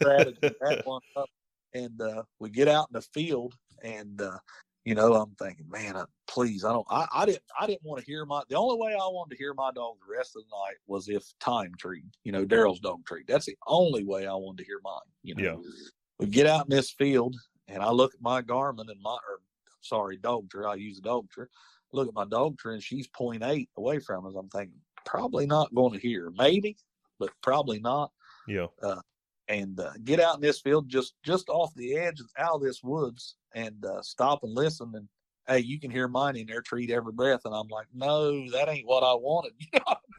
[0.00, 1.30] that one up,
[1.74, 3.54] and uh, we get out in the field,
[3.84, 4.38] and uh,
[4.84, 8.00] you know, I'm thinking, man, I, please, I don't, I, I didn't, I didn't want
[8.00, 8.42] to hear my.
[8.48, 11.08] The only way I wanted to hear my dog the rest of the night was
[11.08, 13.26] if time treed, you know, Daryl's dog treed.
[13.26, 15.00] That's the only way I wanted to hear mine.
[15.22, 15.56] You know, yeah.
[16.18, 17.34] we get out in this field,
[17.68, 19.40] and I look at my Garmin and my, or
[19.84, 20.66] sorry, Dogtra.
[20.66, 21.46] I use a Dogtra
[21.94, 24.34] look at my Dogtra and she's 0.8 away from us.
[24.36, 26.76] I'm thinking probably not going to hear, maybe,
[27.18, 28.10] but probably not.
[28.46, 28.66] Yeah.
[28.82, 29.00] Uh,
[29.48, 32.82] and uh, get out in this field just just off the edge out of this
[32.82, 35.06] woods and uh, stop and listen and
[35.46, 38.70] hey you can hear mine in there treat every breath and i'm like no that
[38.70, 39.52] ain't what i wanted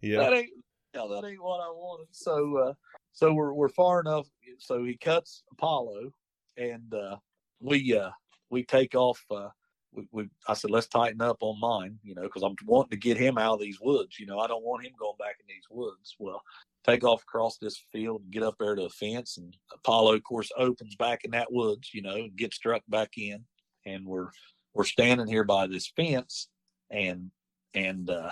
[0.00, 0.50] yeah that ain't
[0.92, 2.72] no, that ain't what i wanted so uh
[3.12, 4.26] so we're, we're far enough
[4.58, 6.10] so he cuts apollo
[6.56, 7.14] and uh
[7.60, 8.10] we uh
[8.50, 9.48] we take off uh
[9.96, 12.96] we, we, I said, let's tighten up on mine, you know, because I'm wanting to
[12.96, 14.20] get him out of these woods.
[14.20, 16.14] You know, I don't want him going back in these woods.
[16.18, 16.42] Well,
[16.84, 19.38] take off across this field and get up there to a fence.
[19.38, 23.12] And Apollo, of course, opens back in that woods, you know, and gets struck back
[23.16, 23.44] in.
[23.86, 24.30] And we're
[24.74, 26.48] we're standing here by this fence,
[26.90, 27.30] and
[27.74, 28.30] and uh,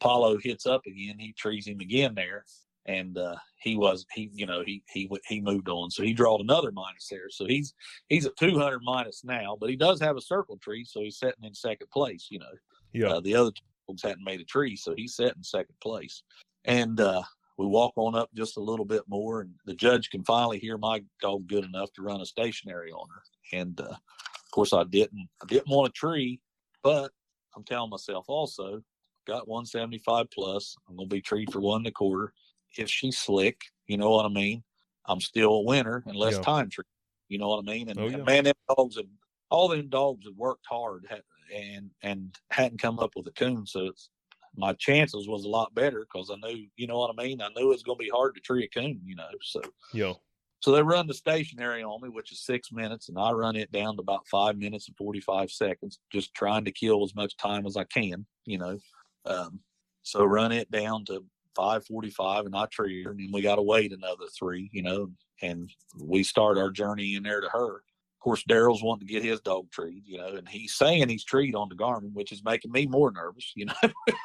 [0.00, 1.18] Apollo hits up again.
[1.18, 2.44] He trees him again there,
[2.86, 5.90] and uh, he was he you know he he he moved on.
[5.90, 7.30] So he drawed another minus there.
[7.30, 7.74] So he's
[8.08, 11.44] he's at 200 minus now but he does have a circle tree so he's sitting
[11.44, 12.52] in second place you know.
[12.92, 13.14] Yeah.
[13.14, 13.50] Uh, the other
[13.86, 16.22] folks hadn't made a tree so he's set in second place.
[16.64, 17.22] And uh,
[17.58, 20.78] we walk on up just a little bit more and the judge can finally hear
[20.78, 23.58] my dog good enough to run a stationary on her.
[23.58, 26.40] And uh, of course i didn't i didn't want a tree
[26.84, 27.10] but
[27.56, 28.80] i'm telling myself also
[29.26, 30.76] got 175 plus.
[30.88, 32.32] I'm going to be treed for one and a quarter
[32.76, 34.62] if she's slick, you know what I mean.
[35.06, 36.42] I'm still a winner and less yeah.
[36.42, 36.84] time tree.
[37.28, 37.88] You know what I mean?
[37.88, 38.16] And, oh, yeah.
[38.16, 39.06] and, man, them dogs have
[39.50, 41.06] all them dogs have worked hard
[41.54, 43.66] and and hadn't come up with a coon.
[43.66, 44.10] So it's
[44.56, 47.40] my chances was a lot better because I knew, you know what I mean.
[47.40, 49.28] I knew it's going to be hard to tree a coon, you know.
[49.42, 49.60] So
[49.92, 50.12] yeah.
[50.60, 53.70] So they run the stationary on me, which is six minutes, and I run it
[53.70, 57.36] down to about five minutes and forty five seconds, just trying to kill as much
[57.36, 58.78] time as I can, you know.
[59.26, 59.60] Um,
[60.02, 61.24] so run it down to
[61.54, 65.10] 545 and I tree her and then we got to wait another three, you know,
[65.42, 67.76] and we start our journey in there to her.
[67.76, 71.24] Of course, Daryl's wanting to get his dog treed, you know, and he's saying he's
[71.24, 73.74] treed on the Garmin, which is making me more nervous, you know.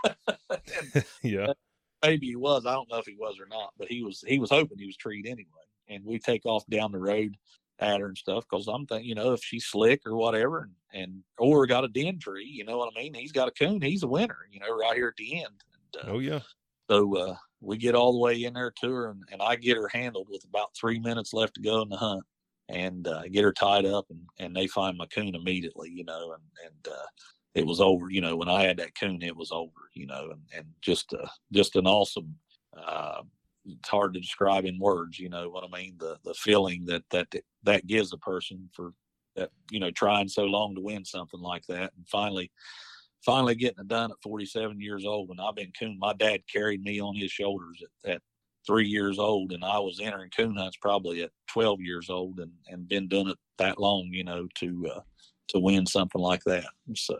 [1.21, 1.53] yeah.
[2.01, 2.65] Maybe he was.
[2.65, 4.85] I don't know if he was or not, but he was, he was hoping he
[4.85, 5.45] was treed anyway.
[5.89, 7.35] And we take off down the road
[7.79, 11.01] at her and stuff because I'm thinking, you know, if she's slick or whatever, and,
[11.01, 13.13] and or got a den tree, you know what I mean?
[13.13, 15.63] He's got a coon, he's a winner, you know, right here at the end.
[15.93, 16.39] And, uh, oh yeah,
[16.89, 19.77] so uh, we get all the way in there to her, and, and I get
[19.77, 22.23] her handled with about three minutes left to go in the hunt,
[22.67, 26.33] and uh, get her tied up, and, and they find my coon immediately, you know,
[26.33, 27.05] and and uh,
[27.53, 28.09] it was over.
[28.09, 29.71] You know, when I had that coon, it was over.
[29.93, 32.35] You know, and and just uh, just an awesome.
[32.75, 33.21] Uh,
[33.65, 35.19] it's hard to describe in words.
[35.19, 35.95] You know what I mean?
[35.99, 37.27] The the feeling that that
[37.63, 38.93] that gives a person for
[39.35, 42.51] that you know trying so long to win something like that, and finally
[43.25, 45.29] finally getting it done at 47 years old.
[45.29, 45.97] And I've been coon.
[45.99, 48.21] My dad carried me on his shoulders at, at
[48.65, 52.51] three years old, and I was entering coon hunts probably at 12 years old, and
[52.67, 55.01] and been doing it that long, you know, to uh,
[55.49, 56.65] to win something like that.
[56.95, 57.17] So,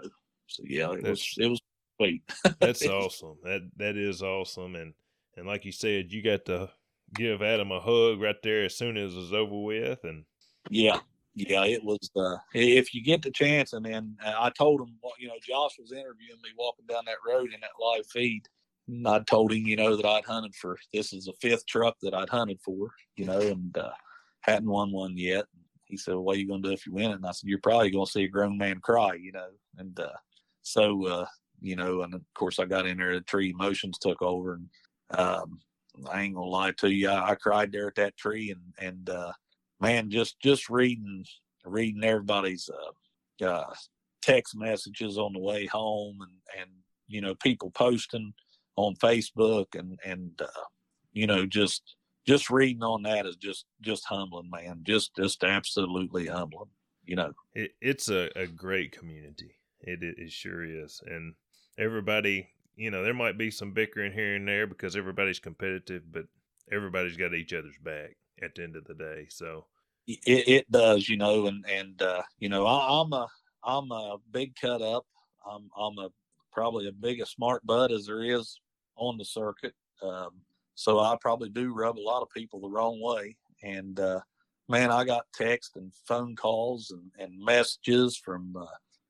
[0.47, 1.59] so yeah, it That's- was it was
[1.99, 2.23] sweet.
[2.59, 3.37] That's awesome.
[3.43, 4.75] That that is awesome.
[4.75, 4.93] And
[5.37, 6.69] and like you said, you got to
[7.15, 10.03] give Adam a hug right there as soon as it was over with.
[10.03, 10.25] And
[10.69, 10.99] Yeah,
[11.47, 12.09] yeah, it was.
[12.15, 15.77] Uh, if you get the chance, and then uh, I told him, you know, Josh
[15.79, 18.43] was interviewing me walking down that road in that live feed.
[18.87, 21.95] And I told him, you know, that I'd hunted for this is the fifth truck
[22.01, 23.91] that I'd hunted for, you know, and uh,
[24.41, 25.45] hadn't won one yet.
[25.85, 27.31] He said, well, "What are you going to do if you win it?" And I
[27.31, 30.09] said, "You're probably going to see a grown man cry, you know." And uh,
[30.61, 31.25] so, uh,
[31.61, 33.15] you know, and of course, I got in there.
[33.15, 35.59] The tree emotions took over, and um,
[36.07, 39.09] I ain't gonna lie to you, I, I cried there at that tree, and and
[39.09, 39.31] uh,
[39.79, 41.25] man, just just reading
[41.65, 43.73] reading everybody's uh, uh,
[44.21, 46.69] text messages on the way home, and and
[47.07, 48.33] you know people posting
[48.75, 50.65] on Facebook, and and uh,
[51.13, 51.95] you know just
[52.25, 54.81] just reading on that is just just humbling, man.
[54.83, 56.69] Just just absolutely humbling.
[57.05, 57.33] You know.
[57.55, 59.55] it, it's a, a great community.
[59.81, 61.01] It, it it sure is.
[61.07, 61.33] And
[61.77, 66.25] everybody, you know, there might be some bickering here and there because everybody's competitive, but
[66.71, 69.27] everybody's got each other's back at the end of the day.
[69.29, 69.65] So
[70.07, 73.27] it, it does, you know, and and uh, you know, I, I'm a
[73.63, 75.05] I'm a big cut up.
[75.49, 76.09] I'm I'm a
[76.51, 78.59] probably a big a smart butt as there is
[78.95, 79.73] on the circuit.
[80.01, 80.31] Um,
[80.75, 83.35] so I probably do rub a lot of people the wrong way.
[83.63, 84.21] And uh,
[84.67, 88.65] man, I got text and phone calls and, and messages from uh,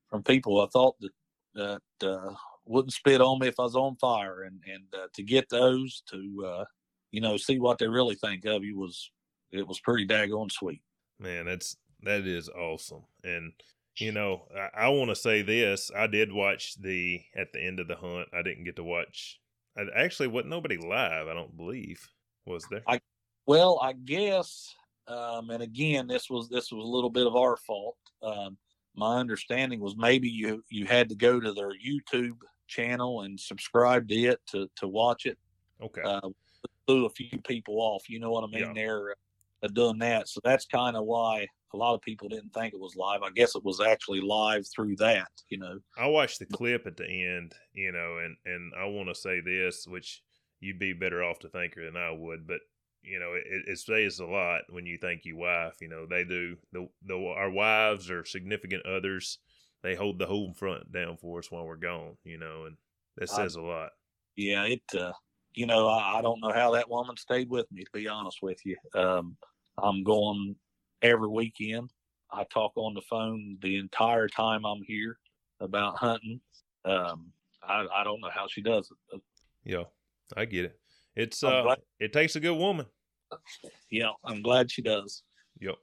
[0.10, 1.12] from people I thought that
[1.56, 2.34] that uh,
[2.66, 6.04] wouldn't spit on me if I was on fire, and and uh, to get those
[6.10, 6.66] to uh,
[7.12, 9.12] you know see what they really think of you was
[9.52, 10.82] it was pretty daggone sweet.
[11.20, 13.04] man, that's that is awesome.
[13.24, 13.54] And
[13.98, 17.80] you know, I, I want to say this: I did watch the at the end
[17.80, 18.30] of the hunt.
[18.34, 19.40] I didn't get to watch.
[19.78, 21.28] I actually wasn't nobody live.
[21.28, 22.08] I don't believe
[22.46, 22.84] was there.
[22.88, 23.02] I-
[23.46, 24.74] Well, I guess,
[25.08, 27.98] um, and again, this was this was a little bit of our fault.
[28.22, 28.58] Um,
[28.96, 34.08] my understanding was maybe you you had to go to their YouTube channel and subscribe
[34.10, 35.38] to it to to watch it.
[35.82, 36.02] okay.
[36.04, 36.30] Uh,
[36.88, 38.10] threw a few people off.
[38.10, 38.60] You know what I mean?
[38.68, 38.74] Yeah.
[38.74, 39.16] They're
[39.64, 42.80] uh, doing that, so that's kind of why a lot of people didn't think it
[42.80, 43.22] was live.
[43.22, 45.30] I guess it was actually live through that.
[45.50, 45.80] You know.
[45.98, 49.42] I watched the clip at the end, you know, and and I want to say
[49.42, 50.22] this, which
[50.60, 52.60] you'd be better off to thank her than I would, but
[53.02, 55.76] you know, it, it says a lot when you thank your wife.
[55.82, 56.58] You know, they do.
[56.72, 59.40] The the our wives or significant others,
[59.84, 62.18] they hold the home front down for us while we're gone.
[62.24, 62.78] You know, and
[63.18, 63.92] that says a lot.
[64.36, 64.82] yeah, it.
[64.98, 65.12] Uh,
[65.54, 67.84] you know, I, I don't know how that woman stayed with me.
[67.84, 69.38] To be honest with you, um,
[69.82, 70.56] I'm going
[71.02, 71.92] every weekend.
[72.32, 75.18] I talk on the phone the entire time I'm here
[75.60, 76.40] about hunting.
[76.86, 77.32] Um,
[77.64, 79.22] I, I don't know how she does it.
[79.64, 79.84] Yeah,
[80.36, 80.80] I get it.
[81.16, 82.86] It's I'm uh, glad- it takes a good woman.
[83.92, 85.24] Yeah, I'm glad she does.
[85.60, 85.76] Yep.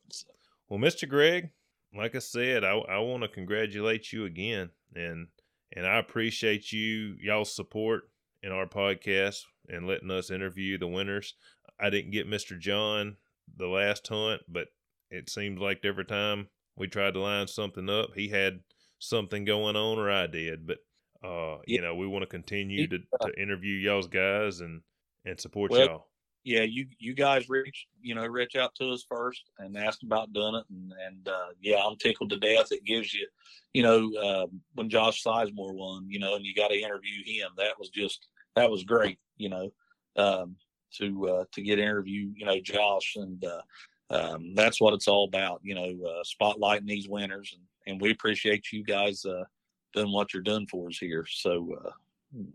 [0.68, 1.08] Well, Mr.
[1.08, 1.50] Greg,
[1.96, 5.28] like I said, I I want to congratulate you again, and
[5.74, 8.10] and I appreciate you y'all's support
[8.42, 11.34] in our podcast and letting us interview the winners.
[11.78, 12.58] I didn't get Mr.
[12.58, 13.16] John
[13.56, 14.68] the last hunt, but
[15.10, 18.60] it seems like every time we tried to line something up, he had
[18.98, 20.66] something going on, or I did.
[20.66, 20.78] But
[21.24, 24.82] uh, you know, we want to continue to, to interview y'all's guys and
[25.24, 26.06] and support Well, y'all.
[26.44, 30.32] Yeah, you you guys reach you know reach out to us first and ask about
[30.32, 32.70] doing it, and and uh, yeah, I'm tickled to death.
[32.70, 33.26] It gives you,
[33.72, 37.48] you know, uh, when Josh Sizemore won, you know, and you got to interview him.
[37.56, 39.72] That was just that was great, you know,
[40.16, 40.56] um,
[40.98, 43.62] to uh, to get interview, you know, Josh, and uh,
[44.10, 48.10] um, that's what it's all about, you know, uh, spotlighting these winners, and and we
[48.10, 49.44] appreciate you guys uh,
[49.94, 51.26] doing what you're doing for us here.
[51.28, 51.90] So uh,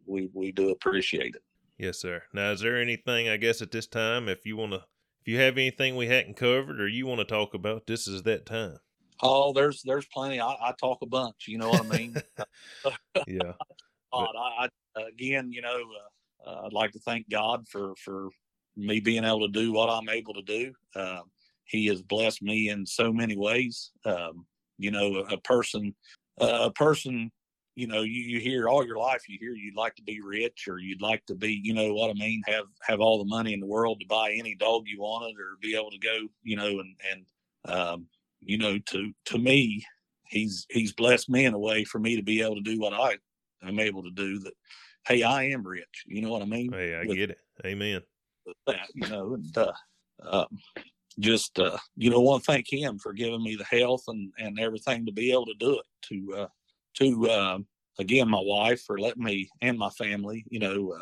[0.05, 1.43] we we do appreciate it.
[1.77, 2.21] Yes, sir.
[2.33, 4.83] Now, is there anything, I guess, at this time, if you want to,
[5.21, 8.21] if you have anything we hadn't covered or you want to talk about, this is
[8.23, 8.77] that time.
[9.23, 10.39] Oh, there's there's plenty.
[10.39, 11.47] I, I talk a bunch.
[11.47, 12.15] You know what I mean?
[13.27, 13.53] Yeah.
[14.13, 16.09] God, I, I again, you know, uh,
[16.45, 18.29] uh, I'd like to thank God for for
[18.77, 20.73] me being able to do what I'm able to do.
[20.95, 21.23] Um,
[21.65, 23.91] he has blessed me in so many ways.
[24.05, 24.45] Um,
[24.77, 25.93] you know, a, person,
[26.39, 27.31] uh, a person,
[27.75, 30.67] you know, you, you hear all your life, you hear you'd like to be rich
[30.67, 33.53] or you'd like to be, you know what I mean, have have all the money
[33.53, 36.55] in the world to buy any dog you wanted or be able to go, you
[36.55, 37.25] know, and and
[37.73, 38.07] um,
[38.39, 39.85] you know, to to me,
[40.27, 42.93] he's he's blessed me in a way for me to be able to do what
[42.93, 43.17] I
[43.63, 44.39] am able to do.
[44.39, 44.53] That
[45.07, 46.03] hey, I am rich.
[46.05, 46.71] You know what I mean?
[46.71, 47.39] Hey, I With- get it.
[47.65, 48.01] Amen.
[48.65, 49.71] that, you know, and uh,
[50.27, 50.47] um,
[51.19, 54.59] just uh, you know, want to thank him for giving me the health and and
[54.59, 55.85] everything to be able to do it.
[56.09, 56.47] To uh,
[56.95, 57.57] to uh,
[57.99, 60.93] again, my wife for letting me and my family, you know,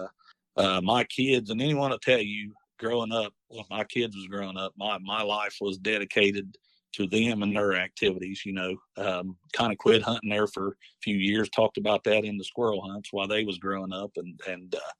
[0.57, 4.27] uh, uh, my kids and anyone will tell you growing up, when my kids was
[4.27, 6.57] growing up, my my life was dedicated
[6.93, 8.43] to them and their activities.
[8.45, 11.49] You know, um, kind of quit hunting there for a few years.
[11.49, 14.91] Talked about that in the squirrel hunts while they was growing up, and and, uh,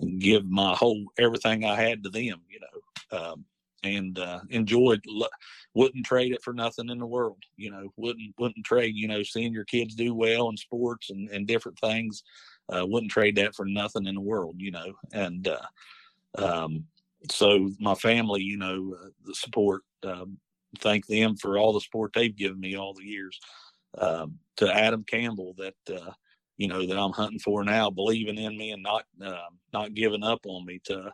[0.00, 2.40] and give my whole everything I had to them.
[2.48, 3.44] You know, um,
[3.82, 5.04] and uh, enjoyed.
[5.74, 7.42] Wouldn't trade it for nothing in the world.
[7.56, 8.94] You know, wouldn't wouldn't trade.
[8.96, 12.22] You know, seeing your kids do well in sports and and different things.
[12.70, 14.56] Uh, wouldn't trade that for nothing in the world.
[14.58, 15.66] You know, and uh,
[16.36, 16.84] um,
[17.30, 19.82] so my family, you know, uh, the support.
[20.04, 20.38] Um,
[20.78, 23.38] thank them for all the support they've given me all the years.
[23.96, 26.12] Um, to Adam Campbell, that uh,
[26.56, 30.22] you know that I'm hunting for now, believing in me and not uh, not giving
[30.22, 30.80] up on me.
[30.84, 31.12] To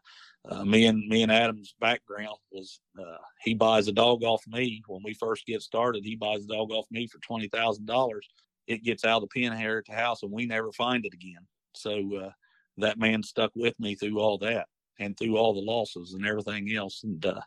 [0.49, 4.83] uh, me and me and Adam's background was uh, he buys a dog off me
[4.87, 6.05] when we first get started.
[6.05, 8.29] He buys a dog off me for twenty thousand dollars.
[8.67, 11.15] It gets out of the pen here at the house, and we never find it
[11.15, 11.47] again.
[11.75, 12.31] So uh,
[12.79, 14.67] that man stuck with me through all that
[14.99, 17.03] and through all the losses and everything else.
[17.05, 17.41] And uh,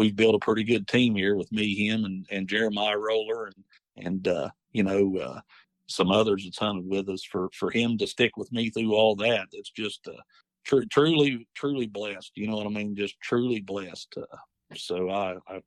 [0.00, 4.06] we've built a pretty good team here with me, him, and, and Jeremiah Roller, and
[4.06, 5.40] and uh, you know uh,
[5.86, 7.22] some others that's hunted with us.
[7.22, 10.22] For for him to stick with me through all that, it's just uh,
[10.64, 12.32] tr- truly truly blessed.
[12.34, 12.96] You know what I mean?
[12.96, 14.16] Just truly blessed.
[14.16, 14.36] Uh,
[14.74, 15.60] so I, I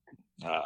[0.44, 0.62] I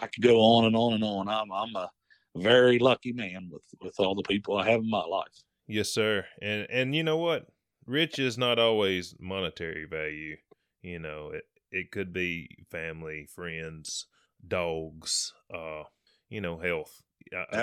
[0.00, 1.28] I could go on and on and on.
[1.28, 1.90] I'm I'm a
[2.36, 5.42] very lucky man with with all the people I have in my life.
[5.66, 6.26] Yes, sir.
[6.42, 7.46] And and you know what?
[7.86, 10.36] Rich is not always monetary value.
[10.82, 14.06] You know, it, it could be family, friends,
[14.46, 15.84] dogs, uh,
[16.28, 17.02] you know, health.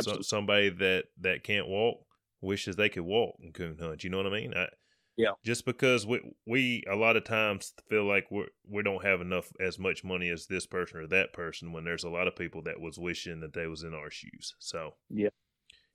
[0.02, 2.00] So, somebody that that can't walk
[2.42, 4.04] wishes they could walk and coon hunt.
[4.04, 4.54] You know what I mean?
[4.56, 4.68] I,
[5.18, 5.32] yeah.
[5.44, 9.52] Just because we we a lot of times feel like we we don't have enough
[9.60, 12.62] as much money as this person or that person when there's a lot of people
[12.64, 14.54] that was wishing that they was in our shoes.
[14.60, 15.30] So yeah,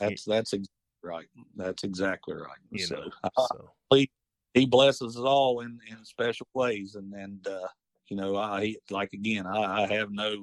[0.01, 0.69] that's that's exactly
[1.05, 1.27] right.
[1.55, 2.59] That's exactly right.
[2.71, 3.71] You so, know, so.
[3.95, 4.11] he,
[4.55, 7.69] he blesses us all in in special ways, and and uh,
[8.13, 10.43] you know, I like again, I, I have no.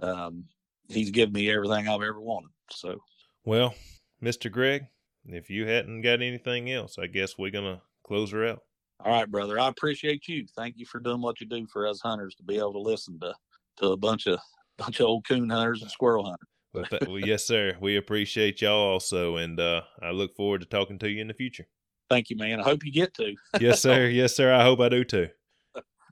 [0.00, 0.44] Um,
[0.88, 2.50] he's given me everything I've ever wanted.
[2.70, 3.00] So,
[3.44, 3.74] well,
[4.20, 4.86] Mister Greg,
[5.26, 8.60] if you hadn't got anything else, I guess we're gonna close her out.
[9.00, 9.58] All right, brother.
[9.58, 10.46] I appreciate you.
[10.54, 13.18] Thank you for doing what you do for us hunters to be able to listen
[13.18, 13.34] to
[13.78, 14.38] to a bunch of
[14.78, 16.48] bunch of old coon hunters and squirrel hunters.
[16.72, 17.76] well, th- well, yes, sir.
[17.80, 21.34] We appreciate y'all also, and uh, I look forward to talking to you in the
[21.34, 21.66] future.
[22.08, 22.60] Thank you, man.
[22.60, 23.34] I hope you get to.
[23.58, 24.06] yes, sir.
[24.08, 24.54] Yes, sir.
[24.54, 25.30] I hope I do too.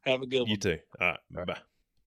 [0.07, 0.51] Have a good one.
[0.51, 0.79] You too.
[1.01, 1.21] All right.
[1.31, 1.59] Bye bye.